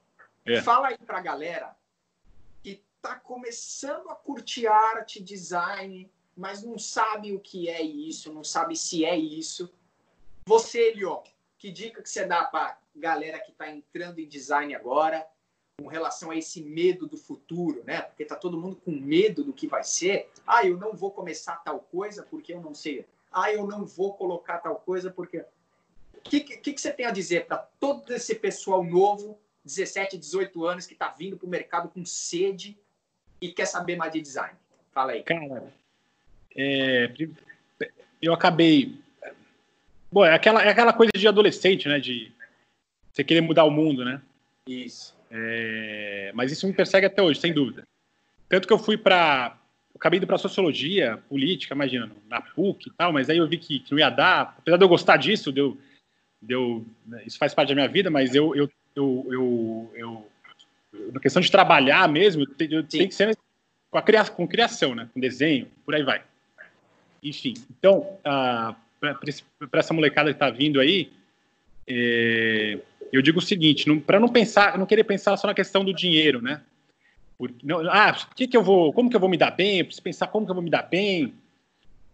É. 0.45 0.61
Fala 0.61 0.89
aí 0.89 0.97
para 0.97 1.17
a 1.17 1.21
galera 1.21 1.75
que 2.63 2.81
está 2.95 3.15
começando 3.15 4.09
a 4.09 4.15
curtir 4.15 4.67
arte, 4.67 5.21
design, 5.21 6.09
mas 6.37 6.63
não 6.63 6.77
sabe 6.77 7.33
o 7.33 7.39
que 7.39 7.67
é 7.67 7.81
isso, 7.81 8.31
não 8.31 8.43
sabe 8.43 8.77
se 8.77 9.03
é 9.03 9.17
isso. 9.17 9.73
Você, 10.45 10.91
Elion, 10.91 11.21
que 11.57 11.69
dica 11.69 12.01
que 12.01 12.09
você 12.09 12.25
dá 12.25 12.45
para 12.45 12.79
galera 12.95 13.39
que 13.39 13.51
está 13.51 13.69
entrando 13.69 14.19
em 14.19 14.27
design 14.27 14.73
agora, 14.73 15.27
com 15.79 15.87
relação 15.87 16.31
a 16.31 16.35
esse 16.35 16.61
medo 16.61 17.07
do 17.07 17.17
futuro, 17.17 17.83
né? 17.85 18.01
Porque 18.01 18.25
tá 18.25 18.35
todo 18.35 18.59
mundo 18.59 18.75
com 18.75 18.91
medo 18.91 19.43
do 19.43 19.53
que 19.53 19.67
vai 19.67 19.83
ser. 19.83 20.29
Ah, 20.45 20.65
eu 20.65 20.77
não 20.77 20.93
vou 20.93 21.11
começar 21.11 21.57
tal 21.57 21.79
coisa 21.79 22.23
porque 22.23 22.53
eu 22.53 22.61
não 22.61 22.73
sei. 22.73 23.05
Ah, 23.31 23.51
eu 23.51 23.65
não 23.65 23.85
vou 23.85 24.13
colocar 24.13 24.57
tal 24.59 24.75
coisa 24.75 25.09
porque. 25.09 25.39
O 25.39 26.21
que, 26.21 26.41
que, 26.41 26.73
que 26.73 26.81
você 26.81 26.91
tem 26.91 27.05
a 27.05 27.11
dizer 27.11 27.45
para 27.45 27.57
todo 27.79 28.13
esse 28.13 28.35
pessoal 28.35 28.83
novo, 28.83 29.39
17, 29.63 30.17
18 30.17 30.65
anos, 30.65 30.85
que 30.85 30.93
está 30.93 31.07
vindo 31.09 31.37
para 31.37 31.47
o 31.47 31.49
mercado 31.49 31.89
com 31.89 32.03
sede 32.03 32.77
e 33.41 33.51
quer 33.51 33.65
saber 33.65 33.95
mais 33.95 34.11
de 34.11 34.21
design? 34.21 34.57
Fala 34.91 35.13
aí. 35.13 35.23
Cara, 35.23 35.73
é, 36.55 37.13
eu 38.21 38.33
acabei 38.33 38.99
Bom, 40.11 40.25
é 40.25 40.33
aquela, 40.33 40.63
é 40.63 40.69
aquela 40.69 40.91
coisa 40.91 41.11
de 41.15 41.27
adolescente, 41.27 41.87
né? 41.87 41.99
De 41.99 42.31
você 43.13 43.23
querer 43.23 43.41
mudar 43.41 43.63
o 43.63 43.71
mundo, 43.71 44.03
né? 44.03 44.21
Isso. 44.67 45.15
É, 45.31 46.31
mas 46.33 46.51
isso 46.51 46.67
me 46.67 46.73
persegue 46.73 47.05
até 47.05 47.21
hoje, 47.21 47.39
sem 47.39 47.53
dúvida. 47.53 47.83
Tanto 48.47 48.67
que 48.67 48.73
eu 48.73 48.79
fui 48.79 48.97
para. 48.97 49.55
Acabei 49.95 50.17
indo 50.17 50.27
para 50.27 50.37
sociologia, 50.37 51.17
política, 51.27 51.73
imagina, 51.73 52.09
na 52.29 52.41
PUC 52.41 52.87
e 52.87 52.93
tal, 52.93 53.11
mas 53.11 53.29
aí 53.29 53.37
eu 53.37 53.47
vi 53.47 53.57
que, 53.57 53.79
que 53.79 53.91
não 53.91 53.99
ia 53.99 54.09
dar. 54.09 54.55
Apesar 54.57 54.77
de 54.77 54.83
eu 54.83 54.89
gostar 54.89 55.17
disso, 55.17 55.51
deu, 55.51 55.77
deu, 56.41 56.85
né, 57.05 57.23
isso 57.25 57.37
faz 57.37 57.53
parte 57.53 57.69
da 57.69 57.75
minha 57.75 57.87
vida, 57.87 58.09
mas 58.09 58.33
eu, 58.33 58.55
eu, 58.55 58.71
eu, 58.95 59.27
eu, 59.29 59.91
eu 59.95 60.27
na 61.13 61.19
questão 61.19 61.41
de 61.41 61.51
trabalhar 61.51 62.07
mesmo, 62.07 62.43
eu 62.43 62.47
tenho 62.83 62.83
que 63.07 63.11
ser 63.11 63.37
com, 63.91 63.97
a 63.97 64.01
criação, 64.01 64.35
com 64.35 64.47
criação, 64.47 64.95
né? 64.95 65.09
com 65.13 65.19
desenho, 65.19 65.67
por 65.85 65.95
aí 65.95 66.03
vai. 66.03 66.21
Enfim, 67.21 67.53
então, 67.69 68.17
ah, 68.23 68.75
para 68.99 69.79
essa 69.79 69.93
molecada 69.93 70.29
que 70.29 70.35
está 70.35 70.49
vindo 70.49 70.79
aí, 70.79 71.11
é, 71.87 72.79
eu 73.11 73.21
digo 73.21 73.39
o 73.39 73.41
seguinte, 73.41 73.89
para 74.01 74.19
não 74.19 74.27
pensar, 74.27 74.77
não 74.77 74.85
querer 74.85 75.03
pensar 75.03 75.35
só 75.37 75.47
na 75.47 75.53
questão 75.53 75.83
do 75.83 75.93
dinheiro, 75.93 76.41
né? 76.41 76.61
Porque, 77.37 77.65
não, 77.65 77.79
ah, 77.89 78.15
que 78.35 78.47
que 78.47 78.57
eu 78.57 78.63
vou, 78.63 78.91
como 78.91 79.09
que 79.09 79.15
eu 79.15 79.19
vou 79.19 79.29
me 79.29 79.37
dar 79.37 79.51
bem? 79.51 79.79
Eu 79.79 79.85
preciso 79.85 80.03
pensar 80.03 80.27
como 80.27 80.45
que 80.45 80.51
eu 80.51 80.55
vou 80.55 80.63
me 80.63 80.69
dar 80.69 80.83
bem. 80.83 81.33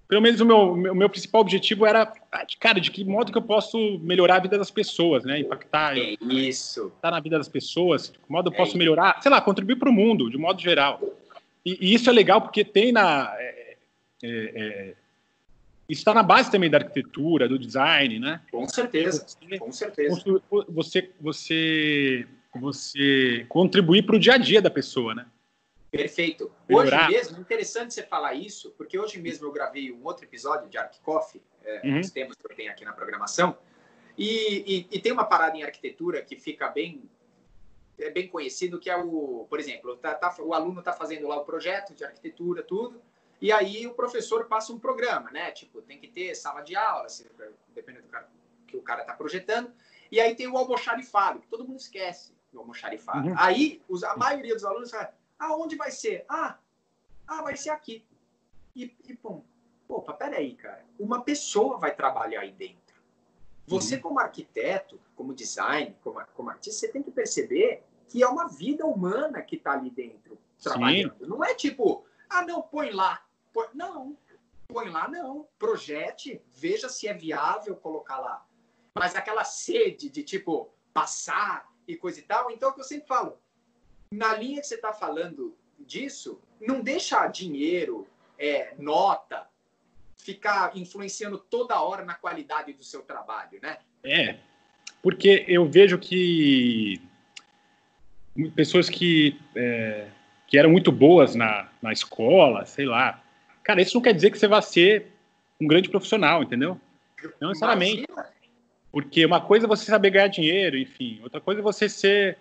Pelo 0.07 0.21
menos 0.21 0.39
o 0.39 0.45
meu, 0.45 0.75
meu, 0.75 0.93
meu 0.93 1.09
principal 1.09 1.41
objetivo 1.41 1.83
era, 1.83 2.13
ah, 2.31 2.45
cara, 2.59 2.79
de 2.79 2.91
que 2.91 3.03
modo 3.03 3.31
que 3.31 3.37
eu 3.37 3.41
posso 3.41 3.99
melhorar 4.03 4.35
a 4.35 4.39
vida 4.39 4.57
das 4.57 4.69
pessoas, 4.69 5.23
né? 5.25 5.39
Impactar, 5.39 5.97
é 5.97 6.15
isso. 6.21 6.91
Tá 7.01 7.09
na 7.09 7.19
vida 7.19 7.37
das 7.37 7.49
pessoas, 7.49 8.11
de 8.11 8.19
que 8.19 8.31
modo 8.31 8.49
eu 8.49 8.53
é 8.53 8.57
posso 8.57 8.71
isso. 8.71 8.77
melhorar, 8.77 9.19
sei 9.21 9.31
lá, 9.31 9.41
contribuir 9.41 9.77
para 9.77 9.89
o 9.89 9.93
mundo, 9.93 10.29
de 10.29 10.37
modo 10.37 10.61
geral. 10.61 11.01
E, 11.65 11.77
e, 11.81 11.93
isso 11.95 12.07
é 12.07 12.13
legal 12.13 12.39
porque 12.39 12.63
tem 12.63 12.91
na 12.91 13.33
é, 13.39 13.77
é, 14.23 14.29
é 14.29 14.93
isso 15.87 16.01
está 16.01 16.13
na 16.13 16.23
base 16.23 16.49
também 16.49 16.69
da 16.69 16.77
arquitetura, 16.77 17.47
do 17.47 17.59
design, 17.59 18.19
né? 18.19 18.41
Com 18.51 18.67
certeza, 18.67 19.25
você, 19.27 19.59
com 19.59 19.71
certeza. 19.71 20.23
Você, 20.69 21.11
você, 21.19 22.27
você 22.55 23.45
contribuir 23.47 24.03
para 24.03 24.15
o 24.15 24.19
dia 24.19 24.33
a 24.33 24.37
dia 24.37 24.61
da 24.61 24.69
pessoa, 24.69 25.13
né? 25.13 25.27
Perfeito. 25.91 26.51
Melhorar. 26.67 27.07
Hoje 27.07 27.17
mesmo, 27.17 27.39
interessante 27.39 27.93
você 27.93 28.03
falar 28.03 28.33
isso, 28.33 28.71
porque 28.71 28.97
hoje 28.97 29.19
mesmo 29.21 29.45
eu 29.45 29.51
gravei 29.51 29.91
um 29.91 30.03
outro 30.03 30.25
episódio 30.25 30.67
de 30.69 30.77
Arc 30.77 30.99
Coffee, 31.01 31.41
é, 31.63 31.81
uhum. 31.87 31.99
os 31.99 32.09
temas 32.09 32.35
que 32.35 32.45
eu 32.45 32.55
tenho 32.55 32.71
aqui 32.71 32.83
na 32.83 32.91
programação, 32.91 33.57
e, 34.17 34.87
e, 34.91 34.97
e, 34.97 34.99
tem 34.99 35.11
uma 35.11 35.25
parada 35.25 35.57
em 35.57 35.63
arquitetura 35.63 36.21
que 36.21 36.37
fica 36.37 36.69
bem 36.69 37.03
é 37.97 38.09
bem 38.09 38.27
conhecido, 38.27 38.79
que 38.79 38.89
é 38.89 38.97
o, 38.97 39.45
por 39.49 39.59
exemplo, 39.59 39.95
tá, 39.95 40.13
tá, 40.13 40.35
o 40.39 40.53
aluno 40.53 40.79
está 40.79 40.91
fazendo 40.91 41.27
lá 41.27 41.37
o 41.37 41.45
projeto 41.45 41.93
de 41.93 42.03
arquitetura, 42.03 42.61
tudo, 42.61 43.01
e 43.41 43.51
aí 43.51 43.85
o 43.85 43.93
professor 43.93 44.45
passa 44.45 44.71
um 44.71 44.79
programa, 44.79 45.29
né? 45.31 45.51
Tipo, 45.51 45.81
tem 45.81 45.99
que 45.99 46.07
ter 46.07 46.33
sala 46.35 46.61
de 46.61 46.75
aula, 46.75 47.09
se, 47.09 47.29
dependendo 47.73 48.05
do 48.05 48.09
cara, 48.09 48.29
que 48.67 48.77
o 48.77 48.81
cara 48.81 49.01
está 49.01 49.13
projetando. 49.13 49.71
E 50.11 50.19
aí 50.19 50.35
tem 50.35 50.47
o 50.47 50.57
almoxarifado, 50.57 51.39
que 51.39 51.47
todo 51.47 51.67
mundo 51.67 51.79
esquece 51.79 52.33
do 52.51 52.59
almoxarifado. 52.59 53.29
Uhum. 53.29 53.35
Aí 53.37 53.81
os, 53.87 54.03
a 54.03 54.15
maioria 54.15 54.53
dos 54.53 54.63
alunos 54.63 54.91
fala, 54.91 55.13
aonde 55.37 55.75
vai 55.75 55.91
ser? 55.91 56.25
Ah, 56.29 56.57
ah, 57.27 57.41
vai 57.41 57.57
ser 57.57 57.71
aqui. 57.71 58.05
E, 58.75 58.95
e 59.07 59.15
pum, 59.15 59.43
opa, 59.87 60.13
peraí, 60.13 60.55
cara. 60.55 60.85
Uma 60.97 61.23
pessoa 61.23 61.77
vai 61.77 61.93
trabalhar 61.93 62.41
aí 62.41 62.51
dentro. 62.51 62.95
Você, 63.67 63.95
uhum. 63.95 64.01
como 64.01 64.19
arquiteto, 64.19 64.99
como 65.15 65.33
design, 65.33 65.95
como, 66.03 66.23
como 66.35 66.49
artista, 66.49 66.81
você 66.81 66.87
tem 66.87 67.01
que 67.01 67.11
perceber 67.11 67.83
que 68.07 68.21
é 68.21 68.27
uma 68.27 68.47
vida 68.47 68.85
humana 68.85 69.41
que 69.41 69.55
está 69.55 69.73
ali 69.73 69.89
dentro 69.89 70.37
trabalhando. 70.61 71.17
Sim. 71.17 71.25
Não 71.27 71.43
é 71.43 71.55
tipo, 71.55 72.05
ah, 72.29 72.43
não, 72.43 72.61
põe 72.61 72.91
lá. 72.91 73.24
Põe... 73.55 73.67
Não, 73.73 74.17
põe 74.67 74.89
lá 74.89 75.07
não. 75.07 75.47
Projete, 75.57 76.41
veja 76.51 76.89
se 76.89 77.07
é 77.07 77.13
viável 77.13 77.73
colocar 77.77 78.19
lá. 78.19 78.45
Mas 78.93 79.15
aquela 79.15 79.45
sede 79.45 80.09
de, 80.09 80.23
tipo, 80.23 80.73
passar 80.93 81.65
e 81.87 81.95
coisa 81.95 82.19
e 82.19 82.23
tal. 82.23 82.51
Então, 82.51 82.67
é 82.67 82.71
o 82.73 82.75
que 82.75 82.81
eu 82.81 82.85
sempre 82.85 83.07
falo, 83.07 83.39
na 84.11 84.35
linha 84.35 84.59
que 84.59 84.67
você 84.67 84.75
está 84.75 84.91
falando 84.91 85.55
disso, 85.79 86.41
não 86.59 86.81
deixa 86.81 87.25
dinheiro, 87.27 88.05
é, 88.37 88.75
nota, 88.77 89.47
ficar 90.17 90.75
influenciando 90.75 91.37
toda 91.37 91.81
hora 91.81 92.03
na 92.03 92.15
qualidade 92.15 92.73
do 92.73 92.83
seu 92.83 93.03
trabalho, 93.03 93.59
né? 93.61 93.77
É, 94.03 94.39
porque 95.01 95.45
eu 95.47 95.69
vejo 95.69 95.97
que 95.97 97.01
pessoas 98.55 98.89
que 98.89 99.39
é, 99.55 100.09
que 100.47 100.57
eram 100.57 100.71
muito 100.71 100.91
boas 100.91 101.35
na, 101.35 101.69
na 101.81 101.93
escola, 101.93 102.65
sei 102.65 102.85
lá. 102.85 103.24
Cara, 103.65 103.81
isso 103.81 103.95
não 103.95 104.01
quer 104.01 104.13
dizer 104.13 104.29
que 104.29 104.37
você 104.37 104.47
vai 104.47 104.61
ser 104.61 105.07
um 105.59 105.65
grande 105.65 105.89
profissional, 105.89 106.43
entendeu? 106.43 106.79
Não 107.41 107.49
necessariamente. 107.49 108.05
Porque 108.91 109.25
uma 109.25 109.41
coisa 109.41 109.65
é 109.65 109.67
você 109.67 109.85
saber 109.85 110.11
ganhar 110.11 110.27
dinheiro, 110.27 110.77
enfim. 110.77 111.19
Outra 111.23 111.41
coisa 111.41 111.59
é 111.59 111.63
você 111.63 111.89
ser 111.89 112.37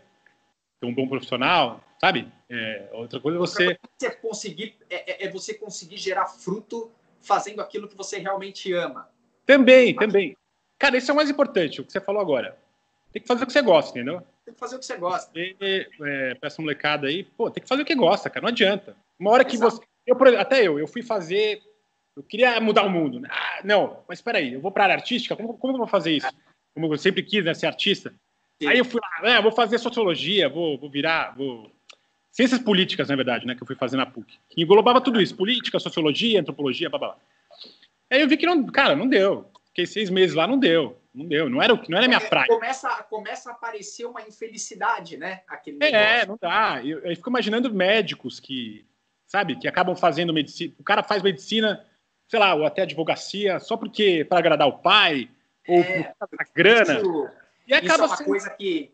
um 0.82 0.94
bom 0.94 1.08
profissional, 1.08 1.82
sabe? 1.98 2.30
É, 2.50 2.90
outra 2.92 3.18
coisa 3.18 3.38
é 3.38 3.40
você... 3.40 3.78
você 3.98 4.10
conseguir, 4.10 4.76
é, 4.90 5.24
é, 5.24 5.26
é, 5.26 5.30
você 5.30 5.54
conseguir 5.54 5.96
gerar 5.96 6.26
fruto 6.26 6.92
fazendo 7.22 7.62
aquilo 7.62 7.88
que 7.88 7.96
você 7.96 8.18
realmente 8.18 8.70
ama. 8.74 9.08
Também, 9.46 9.96
também. 9.96 10.36
Cara, 10.78 10.98
isso 10.98 11.10
é 11.10 11.14
o 11.14 11.16
mais 11.16 11.30
importante, 11.30 11.80
o 11.80 11.84
que 11.84 11.90
você 11.90 12.02
falou 12.02 12.20
agora. 12.20 12.58
Tem 13.12 13.22
que 13.22 13.28
fazer 13.28 13.44
o 13.44 13.46
que 13.46 13.52
você 13.52 13.62
gosta, 13.62 13.98
entendeu? 13.98 14.20
Tem 14.44 14.52
que 14.52 14.60
fazer 14.60 14.76
o 14.76 14.78
que 14.78 14.84
você 14.84 14.96
gosta. 14.98 15.30
E, 15.34 15.56
é, 16.02 16.36
essa 16.42 16.60
molecada 16.60 17.06
aí, 17.06 17.24
pô, 17.24 17.50
tem 17.50 17.62
que 17.62 17.68
fazer 17.68 17.80
o 17.80 17.86
que 17.86 17.94
gosta, 17.94 18.28
cara. 18.28 18.42
Não 18.42 18.50
adianta. 18.50 18.94
Uma 19.18 19.30
hora 19.30 19.44
que 19.44 19.56
Exato. 19.56 19.76
você. 19.76 19.93
Eu, 20.06 20.16
até 20.38 20.66
eu, 20.66 20.78
eu 20.78 20.86
fui 20.86 21.02
fazer. 21.02 21.62
Eu 22.16 22.22
queria 22.22 22.60
mudar 22.60 22.82
o 22.84 22.90
mundo. 22.90 23.20
Né? 23.20 23.28
Ah, 23.30 23.60
não, 23.64 24.04
mas 24.08 24.18
espera 24.18 24.38
aí, 24.38 24.54
eu 24.54 24.60
vou 24.60 24.70
para 24.70 24.84
a 24.84 24.86
área 24.86 24.96
artística, 24.96 25.34
como, 25.34 25.56
como 25.56 25.74
eu 25.74 25.78
vou 25.78 25.86
fazer 25.86 26.12
isso? 26.12 26.28
Como 26.74 26.92
eu 26.92 26.98
sempre 26.98 27.22
quis, 27.22 27.44
né, 27.44 27.54
ser 27.54 27.66
artista. 27.66 28.14
Sim. 28.60 28.68
Aí 28.68 28.78
eu 28.78 28.84
fui 28.84 29.00
lá, 29.00 29.28
né, 29.28 29.42
vou 29.42 29.52
fazer 29.52 29.78
sociologia, 29.78 30.48
vou, 30.48 30.78
vou 30.78 30.90
virar, 30.90 31.34
vou. 31.36 31.70
Ciências 32.30 32.60
políticas, 32.60 33.08
na 33.08 33.16
verdade, 33.16 33.46
né, 33.46 33.54
que 33.54 33.62
eu 33.62 33.66
fui 33.66 33.76
fazer 33.76 33.96
na 33.96 34.06
PUC. 34.06 34.38
Que 34.48 34.62
englobava 34.62 35.00
tudo 35.00 35.20
isso: 35.20 35.36
política, 35.36 35.78
sociologia, 35.78 36.40
antropologia, 36.40 36.90
blá 36.90 36.98
blá 36.98 37.08
blá. 37.08 37.18
Aí 38.10 38.20
eu 38.20 38.28
vi 38.28 38.36
que 38.36 38.46
não, 38.46 38.64
cara, 38.66 38.94
não 38.94 39.08
deu. 39.08 39.50
Fiquei 39.66 39.86
seis 39.86 40.08
meses 40.10 40.36
lá, 40.36 40.46
não 40.46 40.58
deu. 40.58 41.00
Não 41.14 41.26
deu, 41.26 41.48
não 41.48 41.62
era, 41.62 41.74
não 41.88 41.98
era 41.98 42.08
minha 42.08 42.20
praia. 42.20 42.48
Começa, 42.48 42.88
começa 43.04 43.50
a 43.50 43.52
aparecer 43.52 44.04
uma 44.04 44.20
infelicidade, 44.22 45.16
né? 45.16 45.42
Aquele 45.46 45.78
é, 45.80 46.26
não 46.26 46.36
dá. 46.40 46.80
Eu, 46.84 47.00
eu 47.00 47.14
fico 47.14 47.30
imaginando 47.30 47.72
médicos 47.72 48.40
que, 48.40 48.84
sabe, 49.26 49.56
que 49.56 49.68
acabam 49.68 49.96
fazendo 49.96 50.32
medicina. 50.32 50.74
O 50.78 50.84
cara 50.84 51.02
faz 51.02 51.22
medicina, 51.22 51.84
sei 52.28 52.38
lá, 52.38 52.54
ou 52.54 52.64
até 52.64 52.82
advocacia, 52.82 53.58
só 53.60 53.76
porque 53.76 54.24
para 54.24 54.38
agradar 54.38 54.68
o 54.68 54.78
pai, 54.78 55.30
ou 55.66 55.80
é, 55.80 56.14
por 56.18 56.28
grana. 56.54 56.98
Isso, 56.98 57.28
e 57.66 57.74
acaba 57.74 57.94
isso 57.94 58.02
é 58.02 58.06
uma 58.06 58.16
sendo... 58.16 58.26
coisa 58.26 58.50
que, 58.50 58.92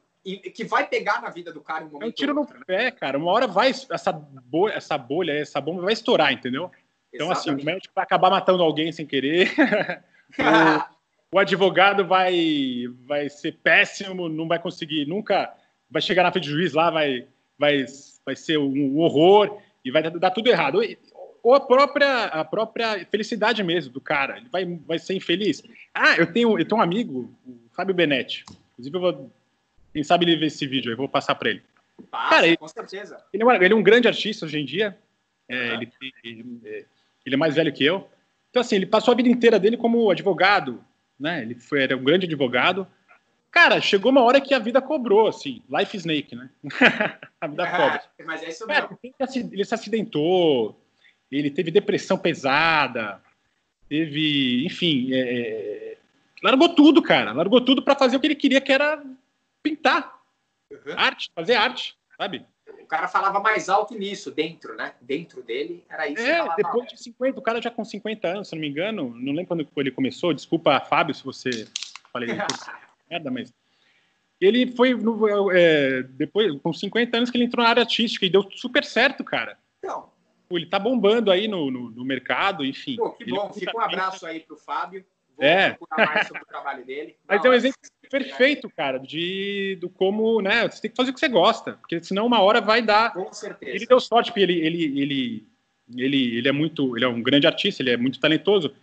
que 0.54 0.64
vai 0.64 0.86
pegar 0.86 1.20
na 1.20 1.30
vida 1.30 1.52
do 1.52 1.60
cara 1.60 1.82
em 1.82 1.88
um 1.88 1.90
momento. 1.92 2.04
É 2.04 2.08
um 2.08 2.12
tiro 2.12 2.34
no 2.34 2.42
né? 2.42 2.60
pé, 2.66 2.90
cara. 2.90 3.18
Uma 3.18 3.32
hora 3.32 3.46
vai, 3.46 3.70
essa 3.70 4.12
bolha, 4.12 4.74
essa 4.74 4.96
bolha, 4.96 5.32
essa 5.32 5.60
bomba 5.60 5.82
vai 5.82 5.92
estourar, 5.92 6.32
entendeu? 6.32 6.70
Então, 7.12 7.30
Exatamente. 7.30 7.60
assim, 7.60 7.62
o 7.62 7.64
médico 7.74 7.94
vai 7.94 8.04
acabar 8.04 8.30
matando 8.30 8.62
alguém 8.62 8.92
sem 8.92 9.04
querer. 9.04 9.50
o 11.32 11.38
advogado 11.38 12.06
vai, 12.06 12.84
vai 13.06 13.28
ser 13.28 13.52
péssimo, 13.58 14.28
não 14.28 14.46
vai 14.46 14.58
conseguir 14.60 15.06
nunca, 15.06 15.52
vai 15.90 16.00
chegar 16.00 16.22
na 16.22 16.30
frente 16.30 16.48
do 16.48 16.52
juiz 16.52 16.72
lá, 16.72 16.90
vai, 16.90 17.26
vai, 17.58 17.84
vai 18.24 18.36
ser 18.36 18.58
um 18.58 18.98
horror 18.98 19.60
e 19.84 19.90
vai 19.90 20.02
dar 20.10 20.30
tudo 20.30 20.48
errado. 20.48 20.80
Ou 21.42 21.54
a 21.54 21.60
própria, 21.60 22.24
a 22.24 22.44
própria 22.44 23.06
felicidade 23.10 23.62
mesmo 23.62 23.92
do 23.92 24.00
cara, 24.00 24.36
ele 24.36 24.48
vai, 24.50 24.64
vai 24.86 24.98
ser 24.98 25.14
infeliz. 25.14 25.62
Ah, 25.94 26.16
eu 26.16 26.30
tenho, 26.30 26.58
eu 26.58 26.64
tenho 26.66 26.80
um 26.80 26.84
amigo, 26.84 27.34
o 27.46 27.58
Fábio 27.74 27.94
Benetti, 27.94 28.44
inclusive 28.72 28.96
eu 28.96 29.00
vou, 29.00 29.32
quem 29.92 30.04
sabe 30.04 30.26
ele 30.26 30.36
ver 30.36 30.46
esse 30.46 30.66
vídeo, 30.66 30.92
eu 30.92 30.96
vou 30.96 31.08
passar 31.08 31.34
para 31.34 31.50
ele. 31.50 31.62
Passa, 32.10 32.30
cara, 32.30 32.46
ele, 32.46 32.56
com 32.56 32.68
certeza. 32.68 33.22
Ele 33.32 33.42
é, 33.42 33.64
ele 33.64 33.74
é 33.74 33.76
um 33.76 33.82
grande 33.82 34.08
artista 34.08 34.44
hoje 34.44 34.58
em 34.58 34.64
dia, 34.64 34.98
é, 35.48 35.54
uhum. 35.54 35.74
ele, 35.74 35.92
ele, 36.22 36.86
ele 37.24 37.34
é 37.34 37.38
mais 37.38 37.54
velho 37.54 37.72
que 37.72 37.84
eu, 37.84 38.08
então, 38.50 38.60
assim, 38.60 38.76
ele 38.76 38.86
passou 38.86 39.12
a 39.12 39.16
vida 39.16 39.28
inteira 39.28 39.58
dele 39.58 39.76
como 39.76 40.10
advogado, 40.10 40.84
né? 41.18 41.42
Ele 41.42 41.54
foi, 41.54 41.82
era 41.82 41.96
um 41.96 42.02
grande 42.02 42.26
advogado. 42.26 42.86
Cara, 43.50 43.80
chegou 43.80 44.12
uma 44.12 44.22
hora 44.22 44.40
que 44.40 44.54
a 44.54 44.58
vida 44.58 44.80
cobrou, 44.80 45.26
assim, 45.26 45.62
life 45.68 45.96
snake, 45.96 46.36
né? 46.36 46.48
a 47.40 47.46
vida 47.48 47.64
ah, 47.64 47.76
cobra. 47.76 48.02
Mas 48.24 48.42
é 48.42 48.48
isso 48.48 48.66
mesmo. 48.66 48.98
ele 49.52 49.64
se 49.64 49.74
acidentou, 49.74 50.80
ele 51.30 51.50
teve 51.50 51.70
depressão 51.70 52.16
pesada, 52.16 53.20
teve, 53.88 54.64
enfim, 54.64 55.12
é, 55.12 55.18
é 55.18 55.96
largou 56.42 56.68
tudo, 56.70 57.02
cara. 57.02 57.32
Largou 57.32 57.60
tudo 57.60 57.82
para 57.82 57.96
fazer 57.96 58.16
o 58.16 58.20
que 58.20 58.26
ele 58.28 58.36
queria, 58.36 58.60
que 58.60 58.72
era 58.72 59.02
pintar. 59.62 60.20
Uhum. 60.70 60.94
Arte, 60.96 61.30
fazer 61.34 61.54
arte, 61.54 61.96
sabe? 62.16 62.46
O 62.80 62.86
cara 62.86 63.08
falava 63.08 63.40
mais 63.40 63.68
alto 63.68 63.96
nisso, 63.96 64.30
dentro, 64.30 64.74
né? 64.76 64.94
Dentro 65.00 65.42
dele, 65.42 65.84
era 65.88 66.08
isso. 66.08 66.22
É, 66.22 66.54
depois 66.56 66.88
de 66.88 67.00
50, 67.00 67.38
o 67.38 67.42
cara 67.42 67.60
já 67.60 67.70
com 67.70 67.84
50 67.84 68.28
anos, 68.28 68.48
se 68.48 68.54
não 68.54 68.60
me 68.60 68.68
engano, 68.68 69.12
não 69.16 69.32
lembro 69.32 69.46
quando 69.46 69.68
ele 69.76 69.90
começou, 69.90 70.32
desculpa, 70.32 70.80
Fábio, 70.80 71.14
se 71.14 71.24
você 71.24 71.68
falei 72.12 72.28
merda, 73.10 73.30
mas 73.30 73.52
ele 74.40 74.72
foi 74.72 74.94
no, 74.94 75.50
é, 75.50 76.02
depois 76.02 76.54
com 76.62 76.72
50 76.72 77.16
anos 77.16 77.30
que 77.30 77.36
ele 77.36 77.44
entrou 77.44 77.62
na 77.62 77.70
área 77.70 77.82
artística 77.82 78.24
e 78.24 78.30
deu 78.30 78.48
super 78.52 78.84
certo, 78.84 79.22
cara. 79.22 79.58
Então, 79.78 80.08
ele 80.50 80.66
tá 80.66 80.78
bombando 80.78 81.30
aí 81.30 81.46
no, 81.46 81.70
no, 81.70 81.90
no 81.90 82.04
mercado, 82.04 82.64
enfim. 82.64 82.96
Pô, 82.96 83.10
que 83.10 83.30
bom, 83.30 83.52
fica 83.52 83.76
um 83.76 83.80
abraço 83.80 84.26
aí 84.26 84.40
pro 84.40 84.56
Fábio. 84.56 85.04
é. 85.38 85.76
mais 85.96 86.26
sobre 86.26 86.42
o 86.42 86.46
trabalho 86.46 86.84
dele. 86.84 87.16
Mas 87.28 87.44
é 87.44 87.48
um 87.48 87.52
exemplo 87.52 87.78
perfeito, 88.10 88.68
cara, 88.68 88.98
de 88.98 89.78
do 89.80 89.88
como, 89.88 90.40
né? 90.40 90.68
Você 90.68 90.82
tem 90.82 90.90
que 90.90 90.96
fazer 90.96 91.10
o 91.10 91.14
que 91.14 91.20
você 91.20 91.28
gosta, 91.28 91.74
porque 91.74 92.02
senão 92.02 92.26
uma 92.26 92.40
hora 92.40 92.60
vai 92.60 92.82
dar. 92.82 93.12
Com 93.12 93.32
certeza. 93.32 93.76
Ele 93.76 93.86
deu 93.86 94.00
sorte, 94.00 94.30
porque 94.30 94.40
ele, 94.40 94.58
ele, 94.58 95.00
ele, 95.00 95.48
ele, 95.96 96.38
ele 96.38 96.48
é 96.48 96.52
muito, 96.52 96.96
ele 96.96 97.04
é 97.04 97.08
um 97.08 97.22
grande 97.22 97.46
artista, 97.46 97.82
ele 97.82 97.90
é 97.90 97.96
muito 97.96 98.18
talentoso, 98.18 98.74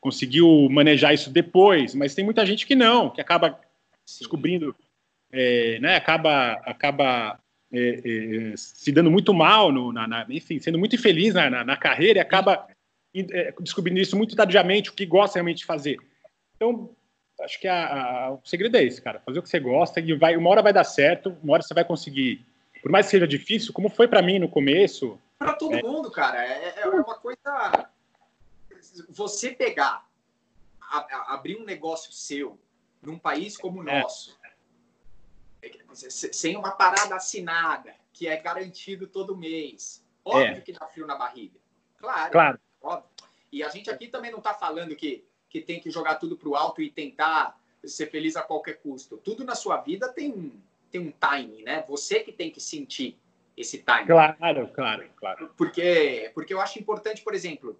conseguiu 0.00 0.68
manejar 0.68 1.14
isso 1.14 1.30
depois, 1.30 1.94
mas 1.94 2.14
tem 2.14 2.24
muita 2.24 2.44
gente 2.44 2.66
que 2.66 2.74
não, 2.74 3.08
que 3.08 3.20
acaba 3.20 3.60
Sim. 4.04 4.18
descobrindo, 4.20 4.74
é, 5.30 5.78
né? 5.80 5.96
Acaba, 5.96 6.52
acaba 6.64 7.38
é, 7.72 8.52
é, 8.52 8.56
se 8.56 8.92
dando 8.92 9.10
muito 9.10 9.32
mal, 9.32 9.72
no, 9.72 9.92
na, 9.92 10.06
na, 10.06 10.26
enfim, 10.28 10.58
sendo 10.60 10.78
muito 10.78 10.94
infeliz 10.94 11.34
na, 11.34 11.48
na, 11.48 11.64
na 11.64 11.76
carreira 11.76 12.18
e 12.18 12.22
acaba 12.22 12.66
é, 13.14 13.54
descobrindo 13.60 14.00
isso 14.00 14.16
muito 14.16 14.36
tardiamente, 14.36 14.90
o 14.90 14.94
que 14.94 15.06
gosta 15.06 15.38
realmente 15.38 15.58
de 15.58 15.64
fazer. 15.64 15.98
Então, 16.56 16.90
acho 17.40 17.58
que 17.60 17.66
a, 17.66 18.26
a, 18.26 18.32
o 18.32 18.40
segredo 18.44 18.76
é 18.76 18.84
esse, 18.84 19.00
cara. 19.00 19.20
Fazer 19.20 19.38
o 19.38 19.42
que 19.42 19.48
você 19.48 19.58
gosta 19.58 20.00
e 20.00 20.14
vai, 20.14 20.36
uma 20.36 20.50
hora 20.50 20.62
vai 20.62 20.72
dar 20.72 20.84
certo, 20.84 21.36
uma 21.42 21.54
hora 21.54 21.62
você 21.62 21.74
vai 21.74 21.84
conseguir. 21.84 22.44
Por 22.82 22.90
mais 22.90 23.06
que 23.06 23.12
seja 23.12 23.26
difícil, 23.26 23.72
como 23.72 23.88
foi 23.88 24.08
para 24.08 24.22
mim 24.22 24.38
no 24.38 24.48
começo. 24.48 25.18
Para 25.38 25.54
todo 25.54 25.74
é... 25.74 25.82
mundo, 25.82 26.10
cara. 26.10 26.44
É, 26.44 26.80
é, 26.80 26.88
uma 26.88 27.14
coisa. 27.14 27.88
Você 29.10 29.50
pegar, 29.50 30.06
a, 30.80 31.34
abrir 31.34 31.56
um 31.56 31.64
negócio 31.64 32.12
seu 32.12 32.58
num 33.02 33.18
país 33.18 33.56
como 33.56 33.82
o 33.82 33.88
é. 33.88 34.00
nosso, 34.00 34.38
sem 35.94 36.56
uma 36.56 36.70
parada 36.70 37.16
assinada, 37.16 37.94
que 38.12 38.26
é 38.26 38.36
garantido 38.36 39.06
todo 39.06 39.36
mês. 39.36 40.06
Óbvio 40.24 40.56
é. 40.56 40.60
que 40.60 40.72
dá 40.72 40.86
frio 40.86 41.06
na 41.06 41.16
barriga. 41.16 41.58
Claro. 41.98 42.30
Claro. 42.30 42.60
Óbvio. 42.80 43.10
E 43.50 43.62
a 43.62 43.68
gente 43.68 43.90
aqui 43.90 44.08
também 44.08 44.30
não 44.30 44.38
está 44.38 44.54
falando 44.54 44.94
que 44.94 45.24
que 45.52 45.60
tem 45.60 45.78
que 45.78 45.90
jogar 45.90 46.14
tudo 46.14 46.34
para 46.34 46.48
o 46.48 46.56
alto 46.56 46.80
e 46.80 46.90
tentar 46.90 47.60
ser 47.84 48.06
feliz 48.06 48.36
a 48.36 48.42
qualquer 48.42 48.80
custo. 48.80 49.18
Tudo 49.18 49.44
na 49.44 49.54
sua 49.54 49.76
vida 49.76 50.08
tem 50.08 50.32
um, 50.32 50.58
tem 50.90 50.98
um 50.98 51.12
timing, 51.12 51.62
né? 51.62 51.84
Você 51.88 52.20
que 52.20 52.32
tem 52.32 52.50
que 52.50 52.58
sentir 52.58 53.18
esse 53.54 53.78
timing. 53.78 54.06
Claro, 54.06 54.68
claro, 54.68 55.10
claro. 55.14 55.54
Porque, 55.54 56.30
porque 56.32 56.54
eu 56.54 56.60
acho 56.60 56.78
importante, 56.78 57.20
por 57.20 57.34
exemplo, 57.34 57.78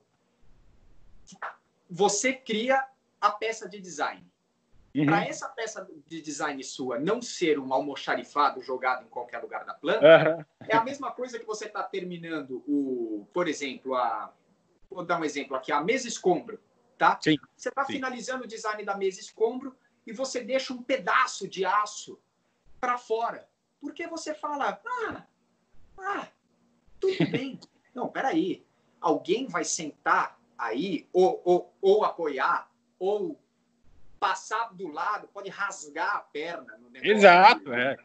você 1.88 2.34
cria 2.34 2.86
a 3.18 3.30
peça 3.30 3.66
de 3.66 3.80
design. 3.80 4.22
Uhum. 4.94 5.06
Para 5.06 5.24
essa 5.24 5.48
peça 5.48 5.88
de 6.06 6.20
design 6.20 6.62
sua 6.62 6.98
não 6.98 7.22
ser 7.22 7.58
um 7.58 7.72
almoxarifado 7.72 8.60
jogado 8.60 9.04
em 9.04 9.08
qualquer 9.08 9.38
lugar 9.38 9.64
da 9.64 9.72
planta, 9.72 10.00
uhum. 10.00 10.44
é 10.68 10.76
a 10.76 10.84
mesma 10.84 11.10
coisa 11.10 11.38
que 11.38 11.46
você 11.46 11.66
está 11.66 11.82
terminando 11.82 12.62
o, 12.66 13.26
por 13.32 13.48
exemplo, 13.48 13.94
a 13.94 14.32
vou 14.90 15.02
dar 15.02 15.18
um 15.18 15.24
exemplo 15.24 15.56
aqui, 15.56 15.72
a 15.72 15.80
mesa 15.80 16.06
escombro 16.06 16.60
tá? 17.02 17.18
Sim, 17.20 17.36
você 17.56 17.68
está 17.68 17.84
finalizando 17.84 18.44
o 18.44 18.46
design 18.46 18.84
da 18.84 18.96
mesa 18.96 19.18
escombro 19.18 19.76
e 20.06 20.12
você 20.12 20.40
deixa 20.40 20.72
um 20.72 20.80
pedaço 20.80 21.48
de 21.48 21.64
aço 21.64 22.16
para 22.80 22.96
fora. 22.96 23.48
Porque 23.80 24.06
você 24.06 24.32
fala, 24.32 24.80
ah, 24.86 25.26
ah, 25.98 26.28
tudo 27.00 27.28
bem. 27.28 27.58
Não, 27.92 28.08
peraí. 28.08 28.64
Alguém 29.00 29.48
vai 29.48 29.64
sentar 29.64 30.38
aí, 30.56 31.08
ou, 31.12 31.42
ou, 31.44 31.74
ou 31.82 32.04
apoiar, 32.04 32.70
ou 33.00 33.36
passar 34.22 34.72
do 34.72 34.86
lado, 34.86 35.26
pode 35.34 35.50
rasgar 35.50 36.14
a 36.14 36.20
perna 36.20 36.78
no 36.78 36.88
negócio. 36.88 37.10
Exato, 37.10 37.72
é. 37.72 37.96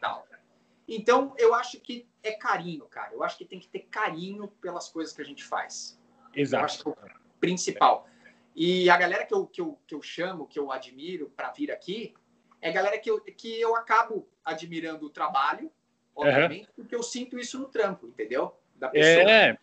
Então, 0.88 1.32
eu 1.38 1.54
acho 1.54 1.78
que 1.78 2.08
é 2.24 2.32
carinho, 2.32 2.86
cara. 2.86 3.14
Eu 3.14 3.22
acho 3.22 3.38
que 3.38 3.44
tem 3.44 3.60
que 3.60 3.68
ter 3.68 3.86
carinho 3.88 4.48
pelas 4.60 4.88
coisas 4.88 5.14
que 5.14 5.22
a 5.22 5.24
gente 5.24 5.44
faz. 5.44 5.96
Exato. 6.34 6.60
Eu 6.60 6.64
acho 6.64 6.82
que 6.82 6.88
é 6.88 6.92
o 6.92 7.38
principal. 7.38 8.08
E 8.56 8.90
a 8.90 8.96
galera 8.96 9.24
que 9.24 9.32
eu, 9.32 9.46
que 9.46 9.60
eu, 9.60 9.78
que 9.86 9.94
eu 9.94 10.02
chamo, 10.02 10.48
que 10.48 10.58
eu 10.58 10.72
admiro 10.72 11.32
para 11.36 11.52
vir 11.52 11.70
aqui, 11.70 12.12
é 12.60 12.70
a 12.70 12.72
galera 12.72 12.98
que 12.98 13.08
eu, 13.08 13.20
que 13.20 13.60
eu 13.60 13.76
acabo 13.76 14.28
admirando 14.44 15.06
o 15.06 15.10
trabalho, 15.10 15.70
obviamente, 16.16 16.66
uhum. 16.66 16.74
porque 16.74 16.96
eu 16.96 17.02
sinto 17.04 17.38
isso 17.38 17.60
no 17.60 17.68
trampo, 17.68 18.08
entendeu? 18.08 18.58
Da 18.74 18.88
pessoa. 18.88 19.30
É. 19.30 19.56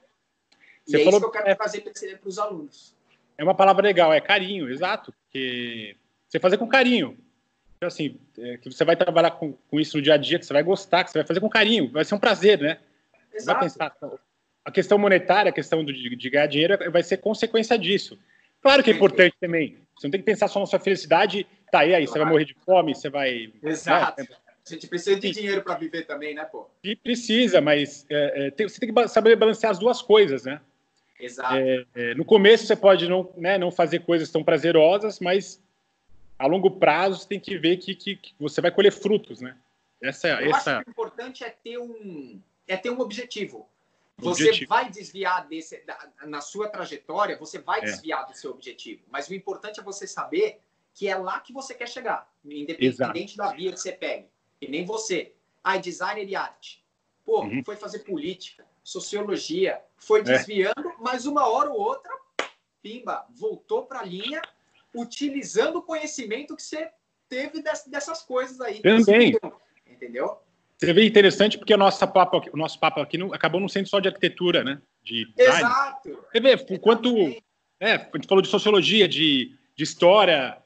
Você 0.85 0.97
e 0.97 1.01
é 1.01 1.03
falou, 1.03 1.19
isso 1.19 1.19
que 1.19 1.25
eu 1.25 1.31
quero 1.31 1.49
é, 1.49 1.55
fazer 1.55 1.81
para 1.81 2.29
os 2.29 2.39
alunos. 2.39 2.95
É 3.37 3.43
uma 3.43 3.55
palavra 3.55 3.83
legal, 3.83 4.13
é 4.13 4.21
carinho, 4.21 4.69
exato. 4.69 5.13
Que 5.29 5.97
você 6.35 6.39
fazer 6.39 6.57
com 6.57 6.67
carinho. 6.67 7.17
Então, 7.77 7.87
assim, 7.87 8.17
é, 8.37 8.57
que 8.57 8.71
você 8.71 8.83
vai 8.85 8.95
trabalhar 8.95 9.31
com, 9.31 9.53
com 9.53 9.79
isso 9.79 9.97
no 9.97 10.03
dia 10.03 10.13
a 10.13 10.17
dia, 10.17 10.39
que 10.39 10.45
você 10.45 10.53
vai 10.53 10.63
gostar, 10.63 11.03
que 11.03 11.11
você 11.11 11.19
vai 11.19 11.27
fazer 11.27 11.39
com 11.39 11.49
carinho, 11.49 11.91
vai 11.91 12.05
ser 12.05 12.15
um 12.15 12.19
prazer, 12.19 12.59
né? 12.59 12.79
Exato. 13.33 13.59
Vai 13.59 13.69
pensar, 13.69 13.95
a 14.63 14.71
questão 14.71 14.97
monetária, 14.97 15.49
a 15.49 15.53
questão 15.53 15.83
de, 15.83 16.15
de 16.15 16.29
ganhar 16.29 16.47
dinheiro 16.47 16.91
vai 16.91 17.03
ser 17.03 17.17
consequência 17.17 17.77
disso. 17.77 18.17
Claro 18.61 18.83
que 18.83 18.91
é 18.91 18.93
importante 18.93 19.35
também. 19.39 19.77
Você 19.95 20.07
não 20.07 20.11
tem 20.11 20.21
que 20.21 20.25
pensar 20.25 20.47
só 20.47 20.59
na 20.59 20.65
sua 20.65 20.79
felicidade. 20.79 21.45
Tá 21.71 21.79
aí, 21.79 21.93
aí, 21.93 22.07
você 22.07 22.17
vai 22.17 22.27
morrer 22.27 22.45
de 22.45 22.55
fome, 22.65 22.95
você 22.95 23.09
vai. 23.09 23.53
Exato. 23.61 24.21
Né? 24.23 24.27
A 24.67 24.73
gente 24.73 24.87
precisa 24.87 25.19
de 25.19 25.29
dinheiro 25.29 25.61
para 25.61 25.75
viver 25.75 26.05
também, 26.05 26.33
né, 26.33 26.43
pô? 26.45 26.67
E 26.83 26.95
precisa, 26.95 27.61
mas 27.61 28.05
é, 28.09 28.47
é, 28.47 28.51
tem, 28.51 28.67
você 28.67 28.79
tem 28.79 28.91
que 28.91 29.07
saber 29.07 29.35
balancear 29.35 29.71
as 29.71 29.77
duas 29.77 30.01
coisas, 30.01 30.45
né? 30.45 30.59
Exato. 31.19 31.55
É, 31.55 31.85
é, 31.95 32.15
no 32.15 32.25
começo 32.25 32.65
você 32.65 32.75
pode 32.75 33.07
não, 33.07 33.31
né, 33.37 33.57
não 33.57 33.71
fazer 33.71 33.99
coisas 33.99 34.31
tão 34.31 34.43
prazerosas, 34.43 35.19
mas 35.19 35.61
a 36.37 36.47
longo 36.47 36.71
prazo 36.71 37.19
você 37.19 37.27
tem 37.27 37.39
que 37.39 37.57
ver 37.57 37.77
que, 37.77 37.95
que, 37.95 38.15
que 38.15 38.35
você 38.39 38.61
vai 38.61 38.71
colher 38.71 38.91
frutos, 38.91 39.41
né? 39.41 39.57
Essa, 40.01 40.27
Eu 40.41 40.53
essa... 40.53 40.77
acho 40.77 40.83
que 40.83 40.89
o 40.89 40.91
importante 40.91 41.43
é 41.43 41.49
ter 41.49 41.77
um, 41.77 42.41
é 42.67 42.77
ter 42.77 42.89
um 42.89 42.99
objetivo. 42.99 43.67
Você 44.17 44.43
objetivo. 44.43 44.69
vai 44.69 44.89
desviar 44.89 45.47
desse, 45.47 45.83
na 46.25 46.39
sua 46.39 46.69
trajetória, 46.69 47.37
você 47.37 47.59
vai 47.59 47.79
é. 47.81 47.85
desviar 47.85 48.25
do 48.25 48.33
seu 48.33 48.51
objetivo. 48.51 49.03
Mas 49.09 49.27
o 49.27 49.33
importante 49.33 49.79
é 49.79 49.83
você 49.83 50.07
saber 50.07 50.61
que 50.93 51.07
é 51.07 51.17
lá 51.17 51.39
que 51.41 51.51
você 51.51 51.73
quer 51.73 51.89
chegar, 51.89 52.31
independente 52.45 53.33
Exato. 53.33 53.51
da 53.51 53.55
via 53.55 53.73
que 53.73 53.79
você 53.79 53.91
pegue. 53.91 54.27
E 54.61 54.67
nem 54.67 54.85
você. 54.85 55.33
Ah, 55.61 55.77
designer 55.77 56.27
e 56.29 56.35
arte. 56.35 56.85
Pô, 57.25 57.41
uhum. 57.41 57.61
foi 57.65 57.75
fazer 57.75 57.99
política, 57.99 58.65
sociologia, 58.83 59.81
foi 59.97 60.21
é. 60.21 60.23
desviando, 60.23 60.89
é. 60.89 60.95
mas 60.99 61.25
uma 61.25 61.47
hora 61.47 61.69
ou 61.69 61.79
outra, 61.79 62.15
pimba, 62.81 63.25
voltou 63.31 63.85
para 63.85 63.99
a 63.99 64.05
linha, 64.05 64.41
utilizando 64.95 65.77
o 65.77 65.81
conhecimento 65.81 66.55
que 66.55 66.63
você 66.63 66.89
teve 67.29 67.61
dessas 67.87 68.21
coisas 68.21 68.59
aí. 68.61 68.81
Também. 68.81 69.37
Entendeu? 69.87 70.39
Você 70.77 70.93
vê 70.93 71.05
interessante 71.05 71.57
porque 71.57 71.73
o 71.73 71.77
nosso 71.77 72.05
papo, 72.07 72.41
o 72.51 72.57
nosso 72.57 72.79
papo 72.79 72.99
aqui 72.99 73.17
não, 73.17 73.33
acabou 73.33 73.61
não 73.61 73.69
sendo 73.69 73.87
só 73.87 73.99
de 73.99 74.07
arquitetura, 74.07 74.63
né? 74.63 74.81
De 75.01 75.31
Exato. 75.37 76.25
Você 76.31 76.39
vê 76.39 76.55
o 76.69 76.79
quanto. 76.79 77.09
É, 77.79 77.93
a 77.93 78.09
gente 78.15 78.27
falou 78.27 78.41
de 78.41 78.47
sociologia, 78.47 79.07
de, 79.07 79.55
de 79.75 79.83
história, 79.83 80.57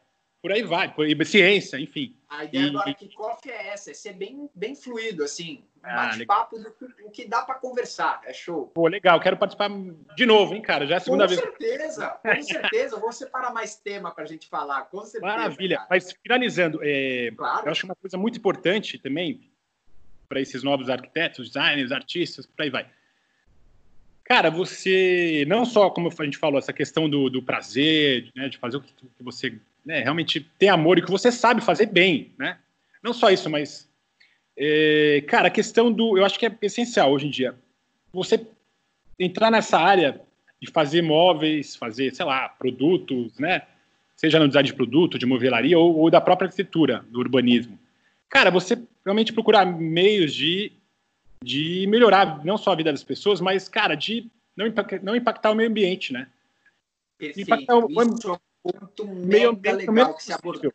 por 0.42 0.52
aí 0.52 0.64
vai, 0.64 0.94
por, 0.94 1.06
ciência, 1.26 1.80
enfim. 1.80 2.16
A 2.30 2.44
ideia 2.44 2.68
e, 2.68 2.72
do 2.72 2.80
Arquicoff 2.80 3.50
é 3.50 3.70
essa, 3.70 3.90
é 3.90 3.94
ser 3.94 4.14
bem, 4.14 4.48
bem 4.54 4.76
fluido, 4.76 5.24
assim. 5.24 5.66
Ah, 5.82 6.08
bate-papo 6.08 6.60
do 6.60 6.76
o 7.06 7.10
que 7.10 7.26
dá 7.26 7.42
para 7.42 7.56
conversar, 7.56 8.22
é 8.24 8.32
show. 8.34 8.68
Pô, 8.68 8.88
legal, 8.88 9.20
quero 9.20 9.36
participar 9.36 9.70
de 10.16 10.26
novo, 10.26 10.54
hein, 10.54 10.62
cara? 10.62 10.86
Já 10.86 10.96
é 10.96 10.98
a 10.98 11.02
segunda 11.02 11.24
com 11.24 11.30
vez. 11.30 11.42
Com 11.42 11.48
certeza, 11.48 12.08
com 12.22 12.42
certeza. 12.44 13.00
Vou 13.00 13.12
separar 13.12 13.52
mais 13.52 13.76
tema 13.78 14.12
para 14.12 14.26
a 14.26 14.28
gente 14.28 14.48
falar, 14.48 14.84
com 14.84 15.02
certeza. 15.02 15.26
Maravilha. 15.26 15.78
Cara. 15.78 15.88
Mas 15.90 16.12
finalizando, 16.22 16.80
é, 16.84 17.32
claro. 17.36 17.66
eu 17.66 17.72
acho 17.72 17.86
uma 17.86 17.96
coisa 17.96 18.18
muito 18.18 18.38
importante 18.38 19.00
também, 19.00 19.50
para 20.28 20.40
esses 20.40 20.62
novos 20.62 20.88
arquitetos, 20.90 21.50
designers, 21.50 21.92
artistas, 21.92 22.46
por 22.46 22.62
aí 22.62 22.70
vai. 22.70 22.88
Cara, 24.30 24.52
você 24.52 25.44
não 25.48 25.66
só, 25.66 25.90
como 25.90 26.08
a 26.08 26.24
gente 26.24 26.38
falou, 26.38 26.60
essa 26.60 26.72
questão 26.72 27.10
do, 27.10 27.32
do 27.32 27.42
prazer, 27.42 28.30
né, 28.36 28.48
de 28.48 28.60
fazer 28.60 28.78
o 28.78 28.82
que, 28.82 28.94
que 28.94 29.24
você 29.24 29.58
né, 29.84 30.04
realmente 30.04 30.40
tem 30.60 30.70
amor 30.70 31.00
e 31.00 31.02
que 31.02 31.10
você 31.10 31.32
sabe 31.32 31.62
fazer 31.62 31.88
bem, 31.88 32.32
né? 32.38 32.60
Não 33.02 33.12
só 33.12 33.32
isso, 33.32 33.50
mas, 33.50 33.90
é, 34.56 35.24
cara, 35.28 35.48
a 35.48 35.52
questão 35.52 35.92
do, 35.92 36.16
eu 36.16 36.24
acho 36.24 36.38
que 36.38 36.46
é 36.46 36.56
essencial 36.62 37.12
hoje 37.12 37.26
em 37.26 37.32
dia, 37.32 37.56
você 38.14 38.46
entrar 39.18 39.50
nessa 39.50 39.80
área 39.80 40.22
de 40.62 40.70
fazer 40.70 41.02
móveis, 41.02 41.76
fazer, 41.76 42.14
sei 42.14 42.26
lá, 42.26 42.50
produtos, 42.50 43.40
né? 43.40 43.64
Seja 44.16 44.38
no 44.38 44.48
design 44.48 44.68
de 44.68 44.76
produto, 44.76 45.18
de 45.18 45.26
movelaria 45.26 45.80
ou, 45.80 45.98
ou 45.98 46.12
da 46.12 46.22
própria 46.22 46.46
arquitetura, 46.46 47.04
do 47.10 47.20
urbanismo 47.20 47.80
cara, 48.30 48.52
você 48.52 48.82
realmente 49.04 49.34
procurar 49.34 49.66
meios 49.66 50.34
de, 50.34 50.72
de 51.44 51.88
melhorar 51.88 52.44
não 52.44 52.58
só 52.58 52.72
a 52.72 52.76
vida 52.76 52.92
das 52.92 53.04
pessoas, 53.04 53.40
mas, 53.40 53.70
cara, 53.70 53.96
de 53.96 54.30
não, 54.56 54.68
impactar, 54.68 55.02
não 55.02 55.16
impactar 55.16 55.52
o 55.52 55.56
meio 55.56 55.70
ambiente, 55.70 56.12
né? 56.12 56.28
Perfeito. 57.18 57.48
Impactar 57.48 57.78
o, 57.78 57.90
Isso 57.90 58.30
é 58.30 58.34
um 58.34 58.72
ponto 58.72 59.08
meio 59.08 59.50
ambiente 59.52 59.90
legal 59.90 60.14
que 60.16 60.24
se 60.24 60.34
abordou. 60.34 60.74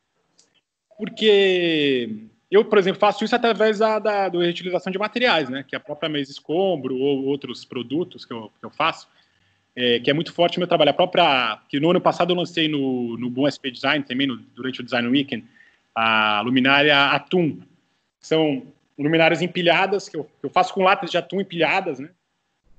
Porque 0.96 2.28
eu, 2.50 2.64
por 2.64 2.78
exemplo, 2.78 3.00
faço 3.00 3.24
isso 3.24 3.34
através 3.34 3.78
da, 3.78 3.98
da, 3.98 4.28
da 4.28 4.38
reutilização 4.38 4.90
de 4.90 4.98
materiais, 4.98 5.50
né? 5.50 5.64
Que 5.66 5.74
é 5.74 5.78
a 5.78 5.80
própria 5.80 6.08
mesa 6.08 6.30
escombro 6.30 6.96
ou 6.96 7.24
outros 7.24 7.64
produtos 7.64 8.24
que 8.24 8.32
eu, 8.32 8.50
que 8.58 8.64
eu 8.64 8.70
faço, 8.70 9.08
é, 9.76 10.00
que 10.00 10.10
é 10.10 10.14
muito 10.14 10.32
forte 10.32 10.56
no 10.56 10.60
meu 10.60 10.68
trabalho. 10.68 10.90
A 10.90 10.94
própria, 10.94 11.60
que 11.68 11.78
no 11.78 11.90
ano 11.90 12.00
passado 12.00 12.32
eu 12.32 12.36
lancei 12.36 12.68
no, 12.68 13.18
no 13.18 13.28
Boom 13.28 13.50
SP 13.50 13.70
Design, 13.70 14.04
também 14.04 14.26
no, 14.26 14.36
durante 14.36 14.80
o 14.80 14.84
Design 14.84 15.08
Weekend, 15.08 15.44
a 15.94 16.40
luminária 16.42 17.10
atum. 17.10 17.60
São 18.20 18.66
luminárias 18.98 19.42
empilhadas, 19.42 20.08
que 20.08 20.16
eu, 20.16 20.28
eu 20.42 20.50
faço 20.50 20.72
com 20.72 20.82
latas 20.82 21.10
de 21.10 21.18
atum 21.18 21.40
empilhadas, 21.40 21.98
né? 21.98 22.10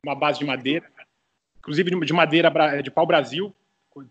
Uma 0.03 0.15
base 0.15 0.39
de 0.39 0.45
madeira. 0.45 0.85
Inclusive 1.59 2.05
de 2.05 2.13
madeira 2.13 2.81
de 2.81 2.91
pau 2.91 3.05
Brasil. 3.05 3.53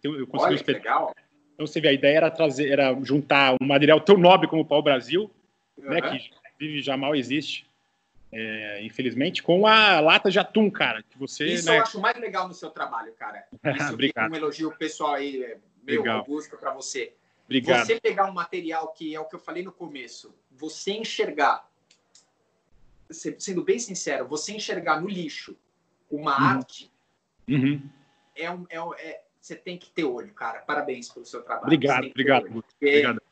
Eu 0.03 0.27
consegui 0.27 0.55
Olha, 0.55 0.65
legal. 0.67 1.15
Então 1.55 1.67
você 1.67 1.81
vê, 1.81 1.89
a 1.89 1.93
ideia 1.93 2.17
era 2.17 2.31
trazer, 2.31 2.71
era 2.71 2.95
juntar 3.03 3.55
um 3.61 3.67
material 3.67 4.01
tão 4.01 4.17
nobre 4.17 4.49
como 4.49 4.63
o 4.63 4.67
pau-brasil, 4.67 5.31
uhum. 5.77 5.91
né, 5.91 6.01
que 6.01 6.31
vive 6.59 6.83
já 6.83 6.97
mal 6.97 7.15
existe, 7.15 7.67
é, 8.33 8.83
infelizmente, 8.83 9.43
com 9.43 9.67
a 9.67 10.01
lata 10.01 10.31
de 10.31 10.39
atum, 10.39 10.69
cara. 10.69 11.03
Que 11.03 11.17
você, 11.17 11.47
Isso 11.47 11.71
né... 11.71 11.79
eu 11.79 11.83
acho 11.83 12.01
mais 12.01 12.19
legal 12.19 12.49
no 12.49 12.55
seu 12.55 12.71
trabalho, 12.71 13.13
cara. 13.13 13.47
Isso 13.77 13.93
Obrigado. 13.93 14.33
um 14.33 14.35
elogio 14.35 14.77
pessoal 14.77 15.15
aí, 15.15 15.45
é, 15.45 15.59
meu 15.85 16.03
legal. 16.03 16.19
Augusto, 16.19 16.57
para 16.57 16.73
você. 16.73 17.15
Obrigado. 17.45 17.87
Você 17.87 18.01
pegar 18.01 18.25
um 18.25 18.33
material 18.33 18.89
que 18.89 19.15
é 19.15 19.21
o 19.21 19.27
que 19.27 19.37
eu 19.37 19.41
falei 19.41 19.63
no 19.63 19.71
começo, 19.71 20.35
você 20.51 20.93
enxergar, 20.93 21.69
sendo 23.15 23.65
bem 23.65 23.79
sincero, 23.79 24.27
você 24.27 24.53
enxergar 24.53 25.01
no 25.01 25.09
lixo 25.09 25.57
uma 26.11 26.39
uhum. 26.39 26.47
arte, 26.47 26.91
uhum. 27.49 27.81
É, 28.37 28.51
um, 28.51 28.67
é, 28.69 28.77
é, 28.99 29.23
você 29.41 29.55
tem 29.55 29.79
que 29.79 29.91
ter 29.91 30.05
olho, 30.05 30.33
cara. 30.33 30.61
Parabéns 30.61 31.09
pelo 31.09 31.25
seu 31.25 31.43
trabalho. 31.43 31.67
Obrigado, 31.67 32.07
obrigado, 32.07 32.51
porque, 32.51 32.87
obrigado. 32.89 33.23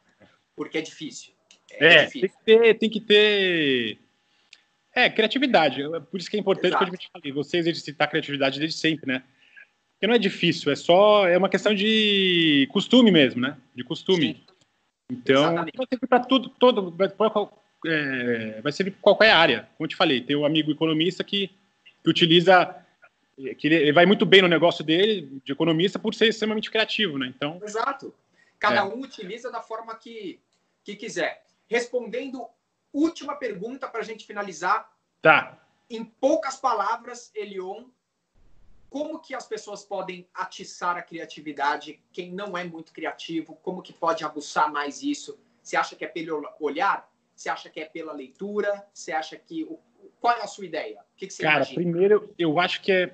Porque 0.54 0.78
é 0.78 0.80
difícil. 0.80 1.32
É, 1.72 1.86
é 1.86 2.04
difícil. 2.04 2.20
Tem, 2.20 2.28
que 2.28 2.44
ter, 2.44 2.78
tem 2.78 2.90
que 2.90 3.00
ter. 3.00 3.98
É, 4.94 5.08
criatividade. 5.08 5.82
Por 6.10 6.20
isso 6.20 6.30
que 6.30 6.36
é 6.36 6.40
importante 6.40 6.76
que 6.76 6.84
a 6.84 6.86
gente 6.86 7.10
falei, 7.10 7.32
você 7.32 7.56
exercitar 7.56 8.06
a 8.06 8.10
criatividade 8.10 8.58
desde 8.58 8.76
sempre, 8.76 9.06
né? 9.06 9.24
Porque 9.94 10.06
não 10.06 10.14
é 10.14 10.18
difícil, 10.18 10.70
é 10.70 10.76
só. 10.76 11.26
É 11.26 11.36
uma 11.36 11.48
questão 11.48 11.74
de 11.74 12.68
costume 12.70 13.10
mesmo, 13.10 13.40
né? 13.40 13.56
De 13.74 13.82
costume. 13.82 14.34
Sim. 14.34 14.46
Então, 15.10 15.54
para 16.08 16.20
tudo, 16.20 16.48
todo, 16.50 16.94
é, 17.86 18.60
vai 18.60 18.72
servir 18.72 18.92
para 18.92 19.00
qualquer 19.00 19.30
área. 19.30 19.68
Como 19.76 19.84
eu 19.84 19.88
te 19.88 19.96
falei, 19.96 20.20
tem 20.20 20.36
um 20.36 20.44
amigo 20.44 20.70
economista 20.70 21.24
que, 21.24 21.48
que 22.02 22.10
utiliza 22.10 22.76
que 23.58 23.66
ele, 23.66 23.74
ele, 23.76 23.92
vai 23.92 24.06
muito 24.06 24.26
bem 24.26 24.42
no 24.42 24.48
negócio 24.48 24.84
dele 24.84 25.40
de 25.44 25.52
economista 25.52 25.98
por 25.98 26.14
ser 26.14 26.28
extremamente 26.28 26.70
criativo, 26.70 27.18
né? 27.18 27.32
Então. 27.34 27.60
Exato. 27.62 28.14
Cada 28.58 28.80
é. 28.80 28.84
um 28.84 29.00
utiliza 29.00 29.50
da 29.50 29.60
forma 29.60 29.94
que, 29.96 30.40
que 30.84 30.94
quiser. 30.94 31.44
Respondendo, 31.66 32.46
última 32.92 33.34
pergunta 33.34 33.88
para 33.88 34.00
a 34.00 34.04
gente 34.04 34.26
finalizar. 34.26 34.90
Tá. 35.20 35.58
Em 35.88 36.04
poucas 36.04 36.56
palavras, 36.56 37.30
Elion, 37.34 37.84
como 38.88 39.18
que 39.18 39.34
as 39.34 39.46
pessoas 39.46 39.84
podem 39.84 40.28
atiçar 40.34 40.96
a 40.96 41.02
criatividade? 41.02 42.00
Quem 42.12 42.30
não 42.30 42.56
é 42.56 42.64
muito 42.64 42.92
criativo, 42.92 43.58
como 43.62 43.82
que 43.82 43.92
pode 43.92 44.24
aguçar 44.24 44.70
mais 44.70 45.02
isso? 45.02 45.38
Você 45.62 45.76
acha 45.76 45.96
que 45.96 46.04
é 46.04 46.08
pelo 46.08 46.46
olhar? 46.60 47.10
Você 47.42 47.48
acha 47.48 47.68
que 47.68 47.80
é 47.80 47.84
pela 47.84 48.12
leitura? 48.12 48.84
Você 48.94 49.10
acha 49.10 49.36
que 49.36 49.66
qual 50.20 50.36
é 50.36 50.42
a 50.42 50.46
sua 50.46 50.64
ideia? 50.64 51.00
O 51.00 51.16
que, 51.16 51.26
que 51.26 51.32
você 51.32 51.42
Cara, 51.42 51.56
imagina? 51.56 51.74
primeiro, 51.74 52.34
eu 52.38 52.60
acho 52.60 52.80
que 52.80 52.92
é 52.92 53.12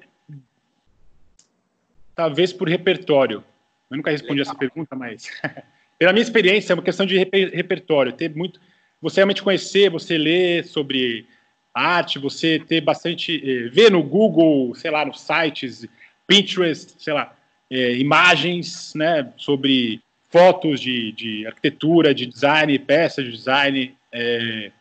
talvez 2.14 2.53
por 2.53 2.68
repertório. 2.68 3.43
Eu 3.91 3.97
nunca 3.97 4.11
respondi 4.11 4.41
Legal. 4.41 4.51
essa 4.51 4.59
pergunta, 4.59 4.95
mas 4.95 5.31
pela 5.99 6.12
minha 6.12 6.22
experiência 6.22 6.74
é 6.74 6.74
uma 6.74 6.83
questão 6.83 7.07
de 7.07 7.16
reper 7.16 7.55
repertório. 7.55 8.12
Ter 8.12 8.29
muito, 8.37 8.61
você 9.01 9.20
realmente 9.20 9.43
conhecer, 9.43 9.89
você 9.89 10.18
ler 10.18 10.62
sobre 10.66 11.26
arte, 11.72 12.18
você 12.18 12.59
ter 12.59 12.83
bastante, 12.83 13.41
eh, 13.43 13.70
ver 13.70 13.91
no 13.91 14.03
Google, 14.03 14.74
sei 14.74 14.91
lá, 14.91 15.07
nos 15.07 15.22
sites, 15.22 15.87
Pinterest, 16.26 17.03
sei 17.03 17.14
lá, 17.14 17.35
eh, 17.70 17.95
imagens, 17.95 18.93
né, 18.95 19.33
sobre 19.39 20.03
fotos 20.29 20.81
de, 20.81 21.12
de 21.12 21.47
arquitetura, 21.47 22.14
de 22.14 22.26
design, 22.26 22.79
peças 22.79 23.24
de 23.24 23.33
design, 23.33 23.97
eh, 24.12 24.72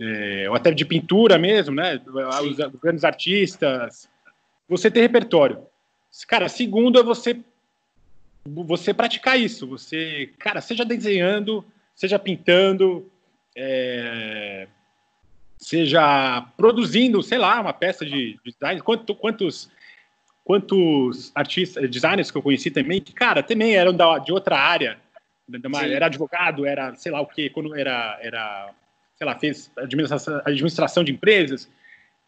eh, 0.00 0.46
ou 0.48 0.54
até 0.54 0.70
de 0.72 0.84
pintura 0.84 1.38
mesmo, 1.38 1.74
né, 1.74 2.00
os, 2.06 2.58
os 2.58 2.80
grandes 2.80 3.04
artistas. 3.04 4.08
Você 4.68 4.90
ter 4.90 5.00
repertório. 5.00 5.66
Cara, 6.26 6.48
segundo 6.48 6.98
é 6.98 7.02
você 7.02 7.40
você 8.46 8.94
praticar 8.94 9.38
isso. 9.38 9.66
Você, 9.66 10.32
cara, 10.38 10.60
seja 10.60 10.84
desenhando, 10.84 11.64
seja 11.94 12.18
pintando, 12.18 13.10
é, 13.56 14.66
seja 15.58 16.46
produzindo, 16.56 17.22
sei 17.22 17.38
lá, 17.38 17.60
uma 17.60 17.72
peça 17.72 18.04
de, 18.04 18.38
de 18.44 18.52
design. 18.52 18.80
Quanto, 18.80 19.14
quantos 19.14 19.70
quantos 20.42 21.30
artistas, 21.32 21.88
designers 21.88 22.30
que 22.30 22.36
eu 22.36 22.42
conheci 22.42 22.72
também, 22.72 23.00
que, 23.00 23.12
cara, 23.12 23.40
também 23.40 23.76
eram 23.76 23.94
da, 23.94 24.18
de 24.18 24.32
outra 24.32 24.58
área, 24.58 24.98
era 25.92 26.06
advogado, 26.06 26.66
era, 26.66 26.94
sei 26.94 27.12
lá 27.12 27.20
o 27.20 27.26
quê, 27.26 27.50
quando 27.50 27.74
era, 27.74 28.18
era 28.22 28.70
sei 29.16 29.26
lá, 29.26 29.38
fez 29.38 29.70
administração, 29.76 30.40
administração 30.44 31.04
de 31.04 31.12
empresas, 31.12 31.68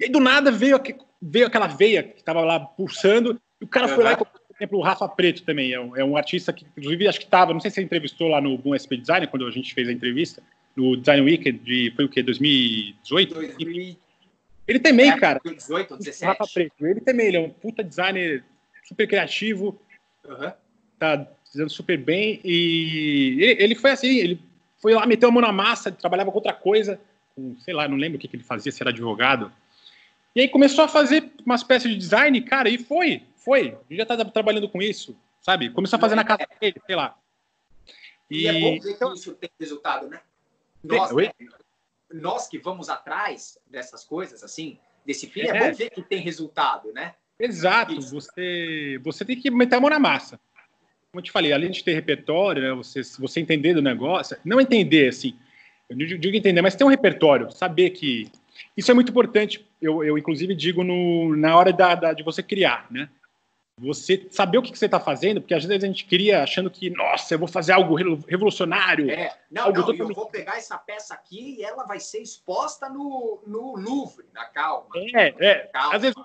e 0.02 0.04
aí, 0.04 0.10
do 0.10 0.20
nada 0.20 0.50
veio, 0.50 0.80
veio 1.20 1.46
aquela 1.46 1.66
veia 1.68 2.02
que 2.02 2.18
estava 2.18 2.40
lá 2.40 2.58
pulsando 2.58 3.40
e 3.60 3.64
o 3.64 3.68
cara 3.68 3.86
uhum. 3.86 3.94
foi 3.94 4.04
lá 4.04 4.12
e, 4.12 4.16
por 4.16 4.28
exemplo, 4.56 4.78
o 4.78 4.82
Rafa 4.82 5.08
Preto 5.08 5.44
também, 5.44 5.72
é 5.72 5.80
um, 5.80 5.96
é 5.96 6.04
um 6.04 6.16
artista 6.16 6.52
que, 6.52 6.66
inclusive, 6.76 7.08
acho 7.08 7.20
que 7.20 7.24
estava, 7.24 7.52
não 7.52 7.60
sei 7.60 7.70
se 7.70 7.76
você 7.76 7.82
entrevistou 7.82 8.28
lá 8.28 8.40
no 8.40 8.58
Boom 8.58 8.76
SP 8.78 8.96
Design, 8.96 9.26
quando 9.28 9.46
a 9.46 9.50
gente 9.50 9.72
fez 9.72 9.88
a 9.88 9.92
entrevista, 9.92 10.42
no 10.74 10.96
Design 10.96 11.22
Weekend 11.22 11.58
de, 11.60 11.92
foi 11.94 12.04
o 12.04 12.08
quê, 12.08 12.22
2018? 12.22 13.34
2000... 13.34 13.96
Ele 14.66 14.78
também, 14.78 15.10
é, 15.10 15.18
cara. 15.18 15.40
2018 15.44 15.90
ou 15.92 15.98
17. 15.98 16.24
Rafa 16.24 16.52
Preto, 16.52 16.86
ele 16.86 17.00
também, 17.00 17.26
ele 17.26 17.36
é 17.36 17.40
um 17.40 17.50
puta 17.50 17.84
designer 17.84 18.44
super 18.84 19.06
criativo, 19.06 19.80
uhum. 20.24 20.52
tá 20.98 21.26
fazendo 21.52 21.70
super 21.70 21.98
bem, 21.98 22.40
e 22.42 23.36
ele, 23.40 23.62
ele, 23.62 23.74
foi 23.74 23.90
assim, 23.90 24.16
ele 24.16 24.40
foi 24.78 24.94
lá, 24.94 25.06
meteu 25.06 25.28
a 25.28 25.32
mão 25.32 25.42
na 25.42 25.52
massa, 25.52 25.92
trabalhava 25.92 26.30
com 26.30 26.38
outra 26.38 26.54
coisa, 26.54 26.98
com, 27.36 27.54
sei 27.60 27.74
lá, 27.74 27.86
não 27.86 27.96
lembro 27.96 28.16
o 28.16 28.20
que, 28.20 28.26
que 28.26 28.36
ele 28.36 28.42
fazia, 28.42 28.72
se 28.72 28.82
era 28.82 28.90
advogado, 28.90 29.52
e 30.34 30.40
aí 30.40 30.48
começou 30.48 30.84
a 30.84 30.88
fazer 30.88 31.30
uma 31.44 31.54
espécie 31.54 31.88
de 31.88 31.96
design, 31.96 32.40
cara, 32.40 32.68
e 32.70 32.78
foi, 32.78 33.22
foi. 33.36 33.76
Ele 33.90 33.98
já 33.98 34.06
tá 34.06 34.24
trabalhando 34.24 34.68
com 34.68 34.80
isso, 34.80 35.14
sabe? 35.42 35.68
Começou 35.68 35.98
a 35.98 36.00
fazer 36.00 36.14
na 36.14 36.24
casa 36.24 36.46
dele, 36.58 36.80
sei 36.86 36.96
lá. 36.96 37.14
E, 38.30 38.44
e 38.44 38.46
é 38.46 38.52
bom 38.52 38.80
ver 38.80 38.98
que 38.98 39.04
isso 39.12 39.34
tem 39.34 39.50
resultado, 39.60 40.08
né? 40.08 40.20
Nós, 40.82 41.14
né? 41.14 41.30
nós 42.12 42.48
que 42.48 42.58
vamos 42.58 42.88
atrás 42.88 43.58
dessas 43.66 44.04
coisas, 44.04 44.42
assim, 44.42 44.78
desse 45.04 45.26
fim, 45.26 45.42
é, 45.42 45.48
é 45.48 45.68
bom 45.68 45.76
ver 45.76 45.90
que 45.90 46.02
tem 46.02 46.18
resultado, 46.18 46.90
né? 46.94 47.14
Exato. 47.38 48.00
Você, 48.00 48.98
você 49.02 49.24
tem 49.24 49.38
que 49.38 49.50
meter 49.50 49.76
a 49.76 49.80
mão 49.80 49.90
na 49.90 49.98
massa. 49.98 50.40
Como 51.12 51.20
eu 51.20 51.24
te 51.24 51.30
falei, 51.30 51.52
além 51.52 51.70
de 51.70 51.84
ter 51.84 51.92
repertório, 51.92 52.62
né, 52.62 52.72
você, 52.72 53.02
você 53.18 53.38
entender 53.38 53.74
do 53.74 53.82
negócio, 53.82 54.34
não 54.42 54.58
entender, 54.58 55.08
assim, 55.08 55.36
eu 55.86 55.94
digo 55.94 56.34
entender, 56.34 56.62
mas 56.62 56.74
ter 56.74 56.84
um 56.84 56.88
repertório, 56.88 57.50
saber 57.50 57.90
que 57.90 58.32
isso 58.74 58.90
é 58.90 58.94
muito 58.94 59.10
importante. 59.10 59.68
Eu, 59.78 60.02
eu 60.02 60.16
inclusive, 60.16 60.54
digo 60.54 60.82
no, 60.82 61.36
na 61.36 61.54
hora 61.54 61.70
da, 61.70 61.94
da, 61.94 62.12
de 62.14 62.22
você 62.22 62.42
criar, 62.42 62.86
né? 62.90 63.10
Você 63.78 64.26
saber 64.30 64.56
o 64.56 64.62
que, 64.62 64.72
que 64.72 64.78
você 64.78 64.86
está 64.86 64.98
fazendo, 64.98 65.42
porque 65.42 65.52
às 65.52 65.66
vezes 65.66 65.84
a 65.84 65.86
gente 65.86 66.06
cria 66.06 66.42
achando 66.42 66.70
que, 66.70 66.88
nossa, 66.88 67.34
eu 67.34 67.38
vou 67.38 67.48
fazer 67.48 67.72
algo 67.72 67.94
revolucionário. 68.26 69.10
É, 69.10 69.36
não, 69.50 69.64
algo 69.64 69.80
não, 69.80 69.94
eu 69.94 70.14
vou 70.14 70.30
pegar 70.30 70.56
essa 70.56 70.78
peça 70.78 71.12
aqui 71.12 71.56
e 71.58 71.62
ela 71.62 71.84
vai 71.84 72.00
ser 72.00 72.22
exposta 72.22 72.88
no, 72.88 73.42
no 73.46 73.76
Louvre, 73.76 74.24
na 74.32 74.46
calma. 74.46 74.88
É, 75.14 75.34
é. 75.38 75.54
Calma. 75.66 75.94
Às 75.94 76.00
vezes... 76.00 76.16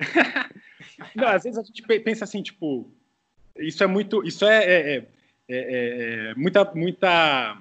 não, 1.16 1.28
às 1.28 1.44
vezes 1.44 1.58
a 1.58 1.62
gente 1.62 1.82
pensa 2.00 2.24
assim, 2.24 2.42
tipo, 2.42 2.90
isso 3.58 3.82
é 3.82 3.86
muito, 3.86 4.26
isso 4.26 4.44
é, 4.44 4.64
é, 4.64 4.96
é, 4.96 5.04
é, 5.48 6.30
é 6.30 6.34
muita, 6.34 6.64
muita, 6.74 7.58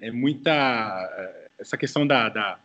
é 0.00 0.10
muita, 0.10 1.34
essa 1.58 1.76
questão 1.76 2.06
da, 2.06 2.28
da 2.28 2.58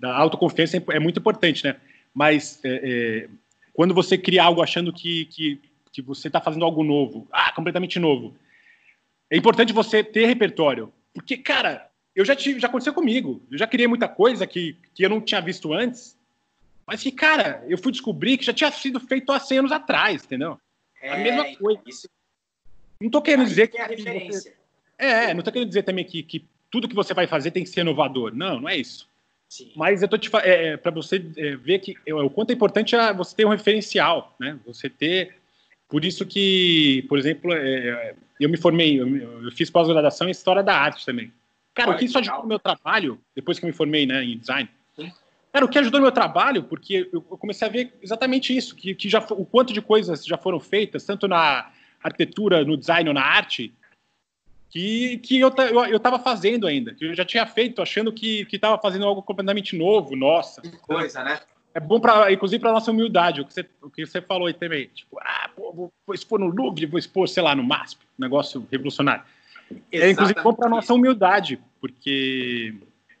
da 0.00 0.16
autoconfiança 0.16 0.78
é, 0.78 0.82
é 0.92 0.98
muito 0.98 1.20
importante, 1.20 1.62
né? 1.62 1.76
Mas 2.14 2.58
é, 2.64 2.68
é, 2.68 3.28
quando 3.74 3.92
você 3.92 4.16
cria 4.16 4.42
algo 4.42 4.62
achando 4.62 4.92
que, 4.92 5.26
que, 5.26 5.60
que 5.92 6.00
você 6.00 6.28
está 6.28 6.40
fazendo 6.40 6.64
algo 6.64 6.82
novo, 6.82 7.28
ah, 7.30 7.52
completamente 7.52 7.98
novo, 7.98 8.34
é 9.30 9.36
importante 9.36 9.72
você 9.74 10.02
ter 10.02 10.26
repertório. 10.26 10.90
Porque, 11.12 11.36
cara, 11.36 11.88
eu 12.16 12.24
já 12.24 12.34
tive, 12.34 12.58
já 12.58 12.66
aconteceu 12.66 12.94
comigo. 12.94 13.42
Eu 13.50 13.58
já 13.58 13.66
criei 13.66 13.86
muita 13.86 14.08
coisa 14.08 14.46
que, 14.46 14.76
que 14.94 15.04
eu 15.04 15.10
não 15.10 15.20
tinha 15.20 15.40
visto 15.40 15.72
antes, 15.72 16.18
mas 16.86 17.02
que, 17.02 17.12
cara, 17.12 17.62
eu 17.68 17.76
fui 17.76 17.92
descobrir 17.92 18.38
que 18.38 18.44
já 18.44 18.54
tinha 18.54 18.72
sido 18.72 18.98
feito 18.98 19.30
há 19.30 19.38
100 19.38 19.58
anos 19.58 19.72
atrás, 19.72 20.24
entendeu? 20.24 20.58
É, 21.00 21.12
a 21.12 21.16
mesma 21.18 21.56
coisa. 21.56 21.80
Isso... 21.86 22.08
Não 23.00 23.06
estou 23.06 23.22
querendo 23.22 23.46
dizer 23.46 23.68
que. 23.68 23.78
É, 23.78 23.82
a 23.82 23.86
referência. 23.86 24.52
Você... 24.52 24.56
é, 24.98 25.32
não 25.32 25.40
estou 25.40 25.52
querendo 25.52 25.68
dizer 25.68 25.82
também 25.82 26.04
que, 26.04 26.22
que 26.22 26.44
tudo 26.70 26.88
que 26.88 26.94
você 26.94 27.12
vai 27.14 27.26
fazer 27.26 27.50
tem 27.50 27.64
que 27.64 27.70
ser 27.70 27.80
inovador. 27.80 28.34
Não, 28.34 28.60
não 28.60 28.68
é 28.68 28.76
isso. 28.76 29.08
Sim. 29.48 29.72
Mas 29.74 30.00
eu 30.00 30.08
tô 30.08 30.16
te 30.16 30.30
é, 30.36 30.68
é 30.68 30.76
para 30.76 30.92
você 30.92 31.24
é, 31.36 31.56
ver 31.56 31.80
que 31.80 31.96
é, 32.06 32.14
o 32.14 32.30
quanto 32.30 32.50
é 32.50 32.54
importante 32.54 32.94
é 32.94 33.12
você 33.12 33.34
ter 33.34 33.44
um 33.44 33.50
referencial, 33.50 34.34
né? 34.38 34.56
Você 34.64 34.88
ter, 34.88 35.34
por 35.88 36.04
isso 36.04 36.24
que, 36.24 37.04
por 37.08 37.18
exemplo, 37.18 37.52
é, 37.52 38.14
eu 38.38 38.48
me 38.48 38.56
formei, 38.56 39.00
eu, 39.00 39.08
eu 39.44 39.50
fiz 39.50 39.68
pós-graduação 39.68 40.28
em 40.28 40.30
história 40.30 40.62
da 40.62 40.76
arte 40.76 41.04
também. 41.04 41.32
Cara, 41.74 41.90
Olha, 41.90 41.96
o 41.96 41.98
que 41.98 42.04
isso 42.04 42.18
ajudou 42.18 42.42
no 42.42 42.48
meu 42.48 42.60
trabalho 42.60 43.20
depois 43.34 43.58
que 43.58 43.64
eu 43.64 43.68
me 43.68 43.74
formei, 43.74 44.06
né, 44.06 44.22
em 44.22 44.38
design? 44.38 44.68
Cara, 45.52 45.64
o 45.64 45.68
que 45.68 45.78
ajudou 45.78 46.00
no 46.00 46.06
meu 46.06 46.12
trabalho, 46.12 46.62
porque 46.64 47.08
eu 47.12 47.20
comecei 47.22 47.66
a 47.66 47.70
ver 47.70 47.92
exatamente 48.00 48.56
isso, 48.56 48.76
que, 48.76 48.94
que 48.94 49.08
já 49.08 49.18
o 49.30 49.44
quanto 49.44 49.72
de 49.72 49.82
coisas 49.82 50.24
já 50.24 50.38
foram 50.38 50.60
feitas, 50.60 51.04
tanto 51.04 51.26
na 51.26 51.70
arquitetura, 52.02 52.64
no 52.64 52.76
design 52.76 53.08
ou 53.08 53.14
na 53.14 53.24
arte, 53.24 53.74
que, 54.68 55.18
que 55.18 55.40
eu, 55.40 55.52
eu, 55.58 55.84
eu 55.86 56.00
tava 56.00 56.18
fazendo 56.20 56.66
ainda, 56.66 56.94
que 56.94 57.04
eu 57.04 57.14
já 57.14 57.24
tinha 57.24 57.44
feito, 57.46 57.82
achando 57.82 58.12
que, 58.12 58.44
que 58.46 58.58
tava 58.58 58.78
fazendo 58.78 59.04
algo 59.04 59.22
completamente 59.22 59.76
novo, 59.76 60.14
nossa. 60.14 60.62
Que 60.62 60.70
coisa, 60.78 61.24
né? 61.24 61.40
é 61.74 61.80
bom 61.80 62.00
para, 62.00 62.32
inclusive, 62.32 62.60
para 62.60 62.72
nossa 62.72 62.90
humildade, 62.90 63.40
o 63.40 63.44
que, 63.44 63.54
você, 63.54 63.66
o 63.80 63.90
que 63.90 64.06
você 64.06 64.20
falou 64.20 64.46
aí 64.48 64.54
também. 64.54 64.88
Tipo, 64.88 65.18
ah, 65.20 65.50
pô, 65.54 65.72
vou, 65.72 65.92
vou 66.06 66.14
expor 66.14 66.38
no 66.38 66.46
Louvre, 66.46 66.86
vou 66.86 66.98
expor, 66.98 67.28
sei 67.28 67.42
lá, 67.42 67.54
no 67.54 67.62
MASP, 67.62 68.04
um 68.18 68.22
negócio 68.22 68.66
revolucionário. 68.70 69.22
Exatamente. 69.70 70.02
É, 70.02 70.10
inclusive, 70.10 70.42
bom 70.42 70.52
para 70.52 70.68
nossa 70.68 70.92
humildade, 70.92 71.60
porque. 71.80 72.74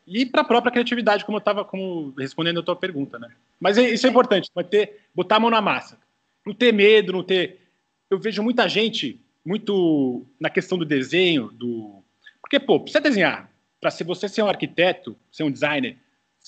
E 0.06 0.26
para 0.26 0.40
a 0.40 0.44
própria 0.44 0.72
criatividade, 0.72 1.24
como 1.24 1.36
eu 1.36 1.40
estava 1.40 1.64
como 1.64 2.12
respondendo 2.18 2.60
a 2.60 2.62
tua 2.62 2.76
pergunta, 2.76 3.18
né? 3.18 3.28
Mas 3.58 3.78
é, 3.78 3.82
isso 3.82 4.06
é 4.06 4.10
importante, 4.10 4.50
ter, 4.68 5.00
botar 5.14 5.36
a 5.36 5.40
mão 5.40 5.50
na 5.50 5.60
massa. 5.60 5.98
Não 6.44 6.54
ter 6.54 6.72
medo, 6.72 7.12
não 7.12 7.22
ter. 7.22 7.60
Eu 8.08 8.18
vejo 8.18 8.42
muita 8.42 8.68
gente 8.68 9.20
muito 9.44 10.26
na 10.38 10.50
questão 10.50 10.78
do 10.78 10.84
desenho, 10.84 11.48
do. 11.52 12.02
Porque, 12.40 12.58
pô, 12.58 12.80
precisa 12.80 13.00
desenhar. 13.00 13.50
Para 13.80 13.90
se 13.90 14.04
você 14.04 14.28
ser 14.28 14.42
um 14.42 14.48
arquiteto, 14.48 15.16
ser 15.30 15.44
um 15.44 15.50
designer, 15.50 15.96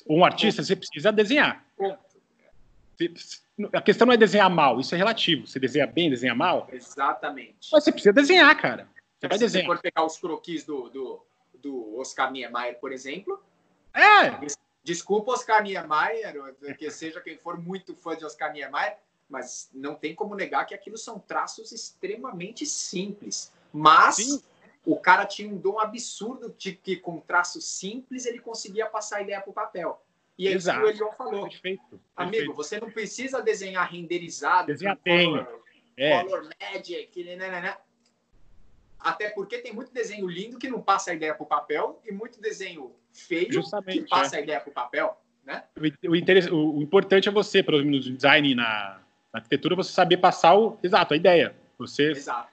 ou 0.07 0.19
um 0.19 0.25
artista, 0.25 0.63
você 0.63 0.75
precisa 0.75 1.13
desenhar. 1.13 1.65
A 3.73 3.81
questão 3.81 4.07
não 4.07 4.15
é 4.15 4.17
desenhar 4.17 4.51
mal, 4.51 4.81
isso 4.81 4.95
é 4.95 4.99
relativo. 4.99 5.47
Você 5.47 5.59
desenha 5.59 5.87
bem, 5.87 6.11
desenha 6.11 6.35
mal. 6.35 6.69
Exatamente. 6.73 7.69
Mas 7.73 7.85
você 7.85 7.93
precisa 7.93 8.13
desenhar, 8.13 8.55
cara. 8.61 8.89
Você 9.19 9.29
vai 9.29 9.39
se 9.39 9.45
desenhar. 9.45 9.69
Se 9.69 9.75
for 9.75 9.83
pegar 9.83 10.05
os 10.05 10.19
croquis 10.19 10.65
do, 10.65 10.89
do, 10.89 11.25
do 11.63 11.99
Oscar 11.99 12.31
Niemeyer, 12.31 12.79
por 12.79 12.93
exemplo. 12.93 13.43
É! 13.95 14.39
Desculpa, 14.85 15.33
Oscar 15.33 15.63
Niemeyer, 15.63 16.55
que 16.77 16.91
seja 16.91 17.21
quem 17.21 17.39
for 17.39 17.57
muito 17.57 17.95
fã 17.95 18.17
de 18.17 18.25
Oscar 18.25 18.53
Niemeyer, 18.53 18.99
mas 19.29 19.71
não 19.73 19.95
tem 19.95 20.15
como 20.15 20.35
negar 20.35 20.67
que 20.67 20.75
aquilo 20.75 20.99
são 20.99 21.19
traços 21.19 21.73
extremamente 21.73 22.67
simples. 22.67 23.53
Mas 23.73 24.17
Sim. 24.17 24.43
o 24.85 24.97
cara 24.99 25.25
tinha 25.25 25.49
um 25.49 25.57
dom 25.57 25.79
absurdo 25.79 26.55
de 26.59 26.73
que 26.73 26.97
com 26.97 27.21
traços 27.21 27.65
simples 27.65 28.27
ele 28.27 28.41
conseguia 28.41 28.87
passar 28.87 29.19
a 29.19 29.23
ideia 29.23 29.41
para 29.41 29.51
o 29.51 29.55
papel. 29.55 30.03
E 30.37 30.49
é 30.49 30.53
Exato. 30.53 30.79
isso 30.79 30.87
que 30.87 30.93
o 30.93 31.05
Elion 31.07 31.13
falou. 31.17 31.49
Perfeito. 31.49 32.01
Amigo, 32.17 32.37
Perfeito. 32.37 32.57
você 32.57 32.81
não 32.81 32.91
precisa 32.91 33.41
desenhar 33.41 33.89
renderizado, 33.89 34.67
Desenha 34.67 34.99
bem. 35.05 35.31
Color, 35.31 35.63
é. 35.97 36.25
color 36.25 36.49
magic, 36.61 37.25
né, 37.25 37.37
né, 37.37 37.61
né. 37.61 37.77
Até 39.03 39.31
porque 39.31 39.59
tem 39.59 39.73
muito 39.73 39.93
desenho 39.93 40.29
lindo 40.29 40.59
que 40.59 40.69
não 40.69 40.81
passa 40.81 41.11
a 41.11 41.15
ideia 41.15 41.35
para 41.35 41.43
o 41.43 41.47
papel 41.47 42.01
e 42.07 42.13
muito 42.13 42.41
desenho 42.41 42.93
feio 43.13 43.53
Justamente, 43.53 44.03
que 44.03 44.09
passa 44.09 44.37
é. 44.37 44.39
a 44.39 44.43
ideia 44.43 44.61
para 44.61 44.71
o 44.71 44.73
papel. 44.73 45.17
Né? 45.45 45.65
O, 45.77 46.09
o, 46.09 46.79
o, 46.79 46.83
importante 46.83 47.29
é 47.29 47.33
você, 47.33 47.63
pelo 47.63 47.85
menos 47.85 48.07
no 48.07 48.17
design 48.17 48.55
na, 48.55 49.01
na, 49.33 49.41
arquitetura, 49.41 49.75
você 49.75 49.93
saber 49.93 50.19
passar 50.19 50.55
o 50.55 50.79
exato 50.83 51.15
a 51.15 51.17
ideia. 51.17 51.55
Você, 51.79 52.13
exato. 52.13 52.49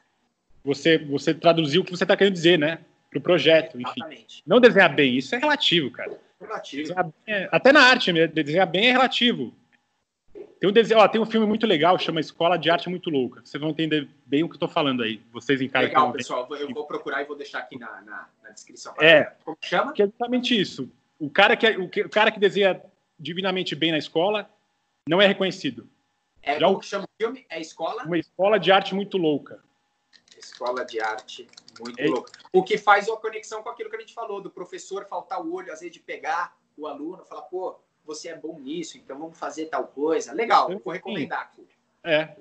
você, 0.64 0.97
você 0.97 1.34
traduzir 1.34 1.80
o 1.80 1.84
que 1.84 1.91
você 1.91 2.04
está 2.04 2.18
querendo 2.18 2.34
dizer, 2.34 2.58
né, 2.58 2.80
para 3.10 3.20
o 3.20 3.22
projeto. 3.22 3.80
Exatamente. 3.80 4.22
Enfim, 4.22 4.43
não 4.45 4.60
desenhar 4.60 4.93
bem, 4.93 5.16
isso 5.16 5.36
é 5.36 5.38
relativo, 5.38 5.91
cara. 5.91 6.20
Relativo. 6.41 6.93
É, 7.28 7.47
até 7.52 7.72
na 7.72 7.82
arte, 7.82 8.12
desenhar 8.28 8.66
bem 8.66 8.88
é 8.88 8.91
relativo. 8.91 9.54
Tem 10.60 10.70
um, 10.70 10.74
desenho, 10.74 10.99
ó, 10.99 11.07
tem 11.07 11.22
um 11.22 11.26
filme 11.26 11.47
muito 11.47 11.66
legal, 11.66 11.97
chama 11.97 12.20
Escola 12.20 12.57
de 12.57 12.70
Arte 12.70 12.89
Muito 12.89 13.10
Louca. 13.10 13.41
Vocês 13.45 13.62
vão 13.62 13.70
entender 13.70 14.10
bem 14.26 14.43
o 14.43 14.47
que 14.47 14.53
eu 14.53 14.57
estou 14.57 14.68
falando 14.68 15.03
aí. 15.03 15.22
Vocês 15.32 15.62
em 15.62 15.70
casa. 15.70 15.88
Legal, 15.88 16.12
pessoal. 16.12 16.47
Eu 16.55 16.74
vou 16.74 16.86
procurar 16.86 17.22
e 17.22 17.26
vou 17.26 17.38
deixar 17.38 17.60
aqui 17.60 17.80
na, 17.80 18.01
na, 18.01 18.30
na 18.43 18.49
descrição. 18.49 18.93
É. 18.99 19.36
Como 19.45 19.57
chama? 19.62 19.93
Que 19.93 20.01
é 20.01 20.05
exatamente 20.05 20.60
isso. 20.60 20.91
O 21.18 21.30
cara 21.30 21.55
que, 21.55 21.66
é, 21.66 21.78
o, 21.78 21.88
que, 21.88 22.01
o 22.01 22.10
cara 22.10 22.30
que 22.30 22.39
desenha 22.39 22.82
divinamente 23.18 23.74
bem 23.74 23.91
na 23.91 23.97
escola 23.97 24.49
não 25.07 25.22
é 25.22 25.28
reconhecido. 25.28 25.89
É, 26.41 26.60
Já 26.60 26.66
como 26.66 26.78
o... 26.78 26.80
que 26.82 26.86
chama 26.86 27.05
o 27.05 27.24
filme? 27.24 27.45
É 27.49 27.60
Escola? 27.60 28.03
Uma 28.03 28.18
Escola 28.18 28.60
de 28.60 28.72
Arte 28.72 28.93
Muito 28.93 29.18
Louca. 29.18 29.64
Escola 30.38 30.86
de 30.86 30.99
Arte 30.99 31.47
Muito 31.80 31.99
é. 31.99 32.07
Louca. 32.07 32.32
O 32.51 32.64
que 32.64 32.78
faz 32.78 33.07
uma 33.07 33.18
conexão 33.18 33.62
com 33.62 33.70
aquilo 33.70 33.89
que 33.89 33.95
a 33.95 33.99
gente 33.99 34.14
falou, 34.14 34.41
do 34.41 34.49
professor 34.49 35.05
faltar 35.05 35.41
o 35.41 35.53
olho, 35.53 35.72
às 35.72 35.80
vezes, 35.80 35.93
de 35.93 35.99
pegar 35.99 36.55
o 36.78 36.88
aluno, 36.88 37.26
falar, 37.26 37.43
pô, 37.43 37.80
você 38.10 38.30
é 38.30 38.36
bom 38.36 38.60
nisso, 38.60 38.97
então 38.97 39.20
vamos 39.20 39.38
fazer 39.38 39.66
tal 39.66 39.86
coisa. 39.86 40.34
Legal, 40.34 40.68
vou 40.84 40.91
recomendar 40.91 41.41
aqui. 41.41 41.68
É. 42.03 42.36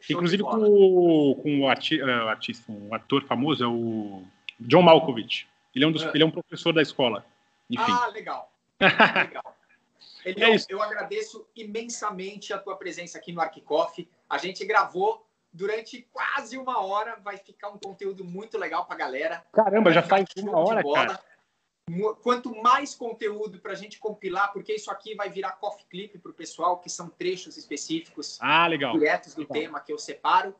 Show 0.00 0.16
Inclusive 0.16 0.44
com, 0.44 1.40
com 1.42 1.60
o 1.60 1.68
arti 1.68 2.00
uh, 2.00 2.28
artista, 2.28 2.70
um 2.70 2.94
ator 2.94 3.24
famoso, 3.24 3.64
é 3.64 3.66
o 3.66 4.22
John 4.60 4.82
Malkovich. 4.82 5.48
Ele 5.74 5.84
é 5.84 5.88
um, 5.88 5.92
dos, 5.92 6.04
é. 6.04 6.10
ele 6.14 6.22
é 6.22 6.26
um 6.26 6.30
professor 6.30 6.72
da 6.72 6.80
escola. 6.80 7.26
Enfim. 7.68 7.90
Ah, 7.90 8.06
legal. 8.08 8.52
legal. 8.80 9.56
Ele, 10.24 10.44
é 10.44 10.54
eu, 10.54 10.60
eu 10.68 10.82
agradeço 10.82 11.44
imensamente 11.56 12.52
a 12.52 12.58
tua 12.58 12.76
presença 12.76 13.18
aqui 13.18 13.32
no 13.32 13.40
Arquicoff. 13.40 14.08
A 14.30 14.38
gente 14.38 14.64
gravou 14.64 15.26
durante 15.52 16.06
quase 16.12 16.56
uma 16.56 16.80
hora. 16.80 17.18
Vai 17.24 17.38
ficar 17.38 17.70
um 17.70 17.78
conteúdo 17.78 18.24
muito 18.24 18.56
legal 18.56 18.86
para 18.86 18.94
a 18.94 18.98
galera. 18.98 19.44
Caramba, 19.52 19.90
já 19.90 20.02
faz 20.02 20.26
uma 20.36 20.56
hora, 20.56 20.84
cara 20.84 21.20
quanto 22.22 22.54
mais 22.62 22.94
conteúdo 22.94 23.60
para 23.60 23.72
a 23.72 23.74
gente 23.74 23.98
compilar, 23.98 24.52
porque 24.52 24.72
isso 24.72 24.90
aqui 24.90 25.14
vai 25.14 25.28
virar 25.28 25.52
coffee 25.52 25.84
clip 25.88 26.18
para 26.18 26.30
o 26.30 26.34
pessoal, 26.34 26.78
que 26.78 26.88
são 26.88 27.08
trechos 27.08 27.56
específicos, 27.56 28.38
ah, 28.40 28.66
legal. 28.66 28.92
diretos 28.94 29.34
do 29.34 29.42
legal. 29.42 29.54
tema 29.54 29.80
que 29.80 29.92
eu 29.92 29.98
separo. 29.98 30.54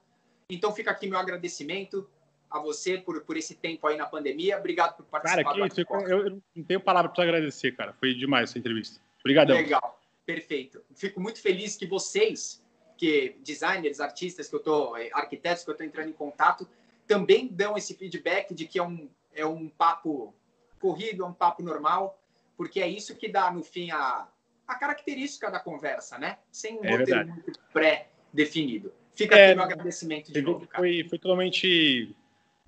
Então 0.50 0.72
fica 0.72 0.90
aqui 0.90 1.08
meu 1.08 1.18
agradecimento 1.18 2.08
a 2.50 2.58
você 2.58 2.98
por, 2.98 3.22
por 3.22 3.36
esse 3.36 3.54
tempo 3.54 3.86
aí 3.86 3.96
na 3.96 4.06
pandemia. 4.06 4.58
Obrigado 4.58 4.96
por 4.96 5.06
participar. 5.06 5.44
Cara, 5.54 5.70
que 5.70 5.80
eu, 5.80 6.26
eu, 6.26 6.42
não 6.54 6.64
tenho 6.64 6.80
palavra 6.80 7.10
para 7.10 7.24
agradecer, 7.24 7.72
cara. 7.72 7.94
Foi 7.94 8.14
demais 8.14 8.50
essa 8.50 8.58
entrevista. 8.58 9.00
Obrigadão. 9.20 9.56
Legal, 9.56 10.00
perfeito. 10.26 10.82
Fico 10.94 11.20
muito 11.20 11.40
feliz 11.40 11.74
que 11.74 11.86
vocês, 11.86 12.62
que 12.98 13.36
designers, 13.42 13.98
artistas 13.98 14.48
que 14.48 14.54
eu 14.54 14.60
tô, 14.60 14.96
eh, 14.98 15.08
arquitetos 15.14 15.64
que 15.64 15.70
eu 15.70 15.72
estou 15.72 15.86
entrando 15.86 16.10
em 16.10 16.12
contato, 16.12 16.68
também 17.06 17.48
dão 17.48 17.78
esse 17.78 17.94
feedback 17.94 18.54
de 18.54 18.66
que 18.66 18.78
é 18.78 18.82
um, 18.82 19.08
é 19.32 19.46
um 19.46 19.68
papo 19.68 20.34
corrido, 20.80 21.24
é 21.24 21.26
um 21.26 21.32
papo 21.32 21.62
normal, 21.62 22.20
porque 22.56 22.80
é 22.80 22.88
isso 22.88 23.16
que 23.16 23.28
dá, 23.28 23.50
no 23.50 23.62
fim, 23.62 23.90
a, 23.90 24.28
a 24.66 24.74
característica 24.74 25.50
da 25.50 25.58
conversa, 25.58 26.18
né? 26.18 26.38
Sem 26.50 26.78
um 26.78 26.84
é 26.84 26.90
roteiro 26.90 27.06
verdade. 27.06 27.30
muito 27.30 27.60
pré-definido. 27.72 28.92
Fica 29.14 29.36
é, 29.36 29.46
aqui 29.46 29.54
meu 29.54 29.64
agradecimento 29.64 30.32
de 30.32 30.42
novo, 30.42 30.66
cara. 30.66 30.82
Foi, 30.82 31.06
foi 31.08 31.18
totalmente... 31.18 32.14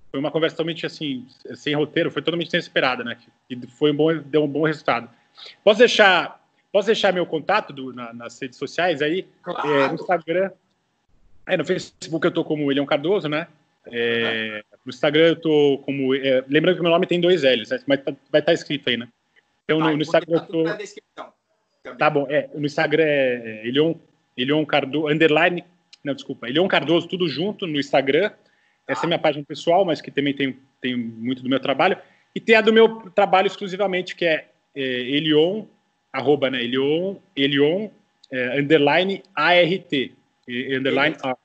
Foi 0.09 0.19
uma 0.21 0.31
conversa 0.31 0.55
totalmente, 0.55 0.85
assim, 0.85 1.27
sem 1.55 1.75
roteiro, 1.75 2.09
foi 2.09 2.21
totalmente 2.21 2.53
inesperada, 2.53 3.03
né? 3.03 3.17
E 3.49 3.67
foi 3.67 3.91
um 3.91 3.95
bom, 3.95 4.17
deu 4.17 4.43
um 4.45 4.47
bom 4.47 4.65
resultado. 4.65 5.09
Posso 5.63 5.79
deixar, 5.79 6.41
posso 6.71 6.85
deixar 6.85 7.13
meu 7.13 7.25
contato 7.25 7.73
do, 7.73 7.91
na, 7.91 8.13
nas 8.13 8.39
redes 8.41 8.57
sociais 8.57 9.01
aí? 9.01 9.27
Claro. 9.41 9.69
É, 9.69 9.87
no 9.89 9.95
Instagram. 9.95 10.51
É, 11.45 11.57
no 11.57 11.65
Facebook 11.65 12.25
eu 12.25 12.33
tô 12.33 12.45
como 12.45 12.65
William 12.65 12.85
Cardoso, 12.85 13.27
né? 13.27 13.47
É, 13.85 14.63
no 14.87 14.89
Instagram 14.89 15.27
eu 15.27 15.35
tô 15.35 15.81
como. 15.83 16.15
É, 16.15 16.45
lembrando 16.47 16.77
que 16.77 16.81
meu 16.81 16.91
nome 16.91 17.05
tem 17.05 17.19
dois 17.19 17.43
L's, 17.43 17.69
né? 17.69 17.79
mas 17.85 18.01
tá, 18.01 18.15
vai 18.31 18.39
estar 18.39 18.43
tá 18.43 18.53
escrito 18.53 18.89
aí, 18.89 18.95
né? 18.95 19.09
Então 19.65 19.79
no, 19.79 19.97
no 19.97 20.01
Instagram 20.01 20.37
eu 20.37 20.45
tô. 20.45 20.63
Tá 21.97 22.09
bom, 22.09 22.25
é, 22.29 22.49
no 22.55 22.65
Instagram 22.65 23.03
é, 23.03 23.61
é 23.63 23.67
Elion, 23.67 23.95
Elion 24.37 24.65
Cardoso, 24.65 25.09
underline, 25.09 25.63
não, 26.03 26.13
desculpa, 26.13 26.47
Elion 26.47 26.67
Cardoso, 26.69 27.05
tudo 27.05 27.27
junto 27.27 27.67
no 27.67 27.77
Instagram. 27.77 28.31
Essa 28.87 29.01
é 29.01 29.05
a 29.05 29.07
minha 29.07 29.19
página 29.19 29.43
pessoal, 29.45 29.83
mas 29.83 29.99
que 29.99 30.09
também 30.09 30.33
tem, 30.33 30.57
tem 30.79 30.95
muito 30.95 31.43
do 31.43 31.49
meu 31.49 31.59
trabalho. 31.59 31.97
E 32.33 32.39
tem 32.39 32.55
a 32.55 32.61
do 32.61 32.71
meu 32.71 33.09
trabalho 33.11 33.47
exclusivamente, 33.47 34.15
que 34.15 34.25
é, 34.25 34.47
é 34.73 34.81
Elion, 34.81 35.65
arroba, 36.13 36.49
né? 36.49 36.63
Elion, 36.63 37.15
Elion, 37.35 37.89
é, 38.31 38.57
underline 38.57 39.21
ART, 39.35 40.11
underline 40.47 41.17
A, 41.23 41.35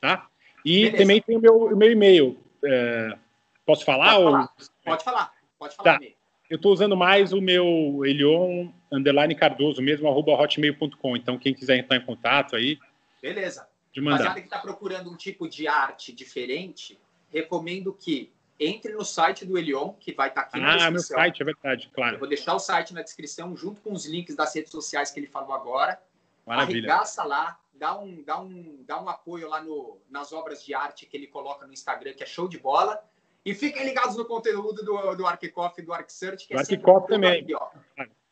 tá? 0.00 0.26
E 0.64 0.84
Beleza. 0.84 0.96
também 0.96 1.20
tem 1.20 1.36
o 1.36 1.40
meu, 1.40 1.56
o 1.56 1.76
meu 1.76 1.92
e-mail. 1.92 2.38
É, 2.66 3.18
posso 3.64 3.84
falar? 3.84 4.12
Pode, 4.12 4.24
ou... 4.24 4.30
falar. 4.32 4.52
pode 4.84 5.04
falar. 5.04 5.32
Pode 5.58 5.76
falar. 5.76 5.98
Tá. 5.98 6.06
Eu 6.48 6.56
estou 6.56 6.72
usando 6.72 6.96
mais 6.96 7.32
o 7.32 7.40
meu 7.40 8.02
Elion 8.04 8.68
underline 8.92 9.34
Cardoso, 9.34 9.82
mesmo 9.82 10.08
arroba 10.08 10.32
hotmail.com. 10.32 11.16
Então, 11.16 11.38
quem 11.38 11.52
quiser 11.52 11.76
entrar 11.76 11.96
em 11.96 12.04
contato 12.04 12.54
aí. 12.54 12.78
Beleza. 13.20 13.66
De 13.92 14.00
mandar. 14.00 14.18
Rapaziada 14.18 14.40
que 14.40 14.46
está 14.46 14.58
procurando 14.58 15.10
um 15.10 15.16
tipo 15.16 15.48
de 15.48 15.66
arte 15.66 16.12
diferente, 16.12 16.98
recomendo 17.32 17.92
que 17.92 18.30
entre 18.58 18.92
no 18.92 19.04
site 19.04 19.44
do 19.44 19.58
Elion, 19.58 19.92
que 20.00 20.12
vai 20.12 20.28
estar 20.28 20.42
tá 20.42 20.48
aqui 20.48 20.58
ah, 20.58 20.60
na 20.60 20.66
descrição. 20.68 20.88
Ah, 20.88 20.90
meu 20.90 21.00
site, 21.00 21.42
é 21.42 21.44
verdade, 21.44 21.90
claro. 21.92 22.14
Eu 22.14 22.20
vou 22.20 22.28
deixar 22.28 22.54
o 22.54 22.58
site 22.58 22.94
na 22.94 23.02
descrição, 23.02 23.56
junto 23.56 23.80
com 23.80 23.92
os 23.92 24.06
links 24.06 24.34
das 24.34 24.54
redes 24.54 24.70
sociais 24.70 25.10
que 25.10 25.20
ele 25.20 25.26
falou 25.26 25.52
agora. 25.52 26.00
Maravilha. 26.46 26.90
Arregaça 26.90 27.24
lá, 27.24 27.58
dá 27.78 27.98
um, 27.98 28.22
dá 28.22 28.40
um, 28.40 28.84
dá 28.84 29.00
um 29.00 29.08
apoio 29.08 29.48
lá 29.48 29.62
no, 29.62 30.00
nas 30.08 30.32
obras 30.32 30.64
de 30.64 30.74
arte 30.74 31.06
que 31.06 31.16
ele 31.16 31.26
coloca 31.26 31.66
no 31.66 31.72
Instagram, 31.72 32.14
que 32.14 32.22
é 32.22 32.26
show 32.26 32.48
de 32.48 32.58
bola. 32.58 33.02
E 33.44 33.54
fiquem 33.54 33.84
ligados 33.84 34.16
no 34.16 34.24
conteúdo 34.24 34.84
do, 34.84 35.14
do 35.14 35.26
Arquicoff 35.26 35.80
e 35.80 35.84
do 35.84 35.92
ArcSearch, 35.92 36.48
que 36.48 36.54
é 36.54 36.64
sempre 36.64 36.90
um 36.90 37.00
também. 37.02 37.42
Aqui, 37.42 37.54
ó, 37.54 37.68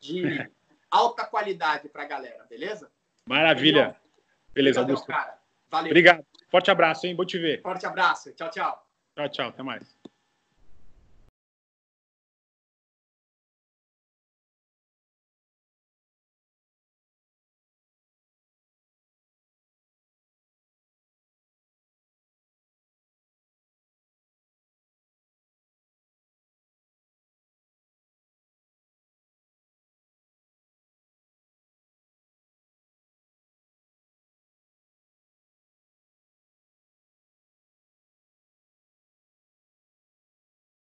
de 0.01 0.51
alta 0.91 1.25
qualidade 1.25 1.89
para 1.89 2.03
a 2.03 2.07
galera, 2.07 2.45
beleza? 2.51 2.91
Maravilha. 3.27 3.97
Beleza, 4.53 4.81
Augusto. 4.81 5.07
Cara. 5.07 5.39
Valeu. 5.71 5.91
Obrigado. 5.91 6.25
Forte 6.51 6.71
abraço, 6.71 7.07
hein? 7.07 7.17
Bom 7.17 7.25
te 7.25 7.39
ver. 7.39 7.63
Forte 7.63 7.87
abraço. 7.87 8.33
Tchau, 8.33 8.51
tchau. 8.51 8.87
Tchau, 9.17 9.29
tchau. 9.29 9.49
Até 9.49 9.63
mais. 9.63 10.14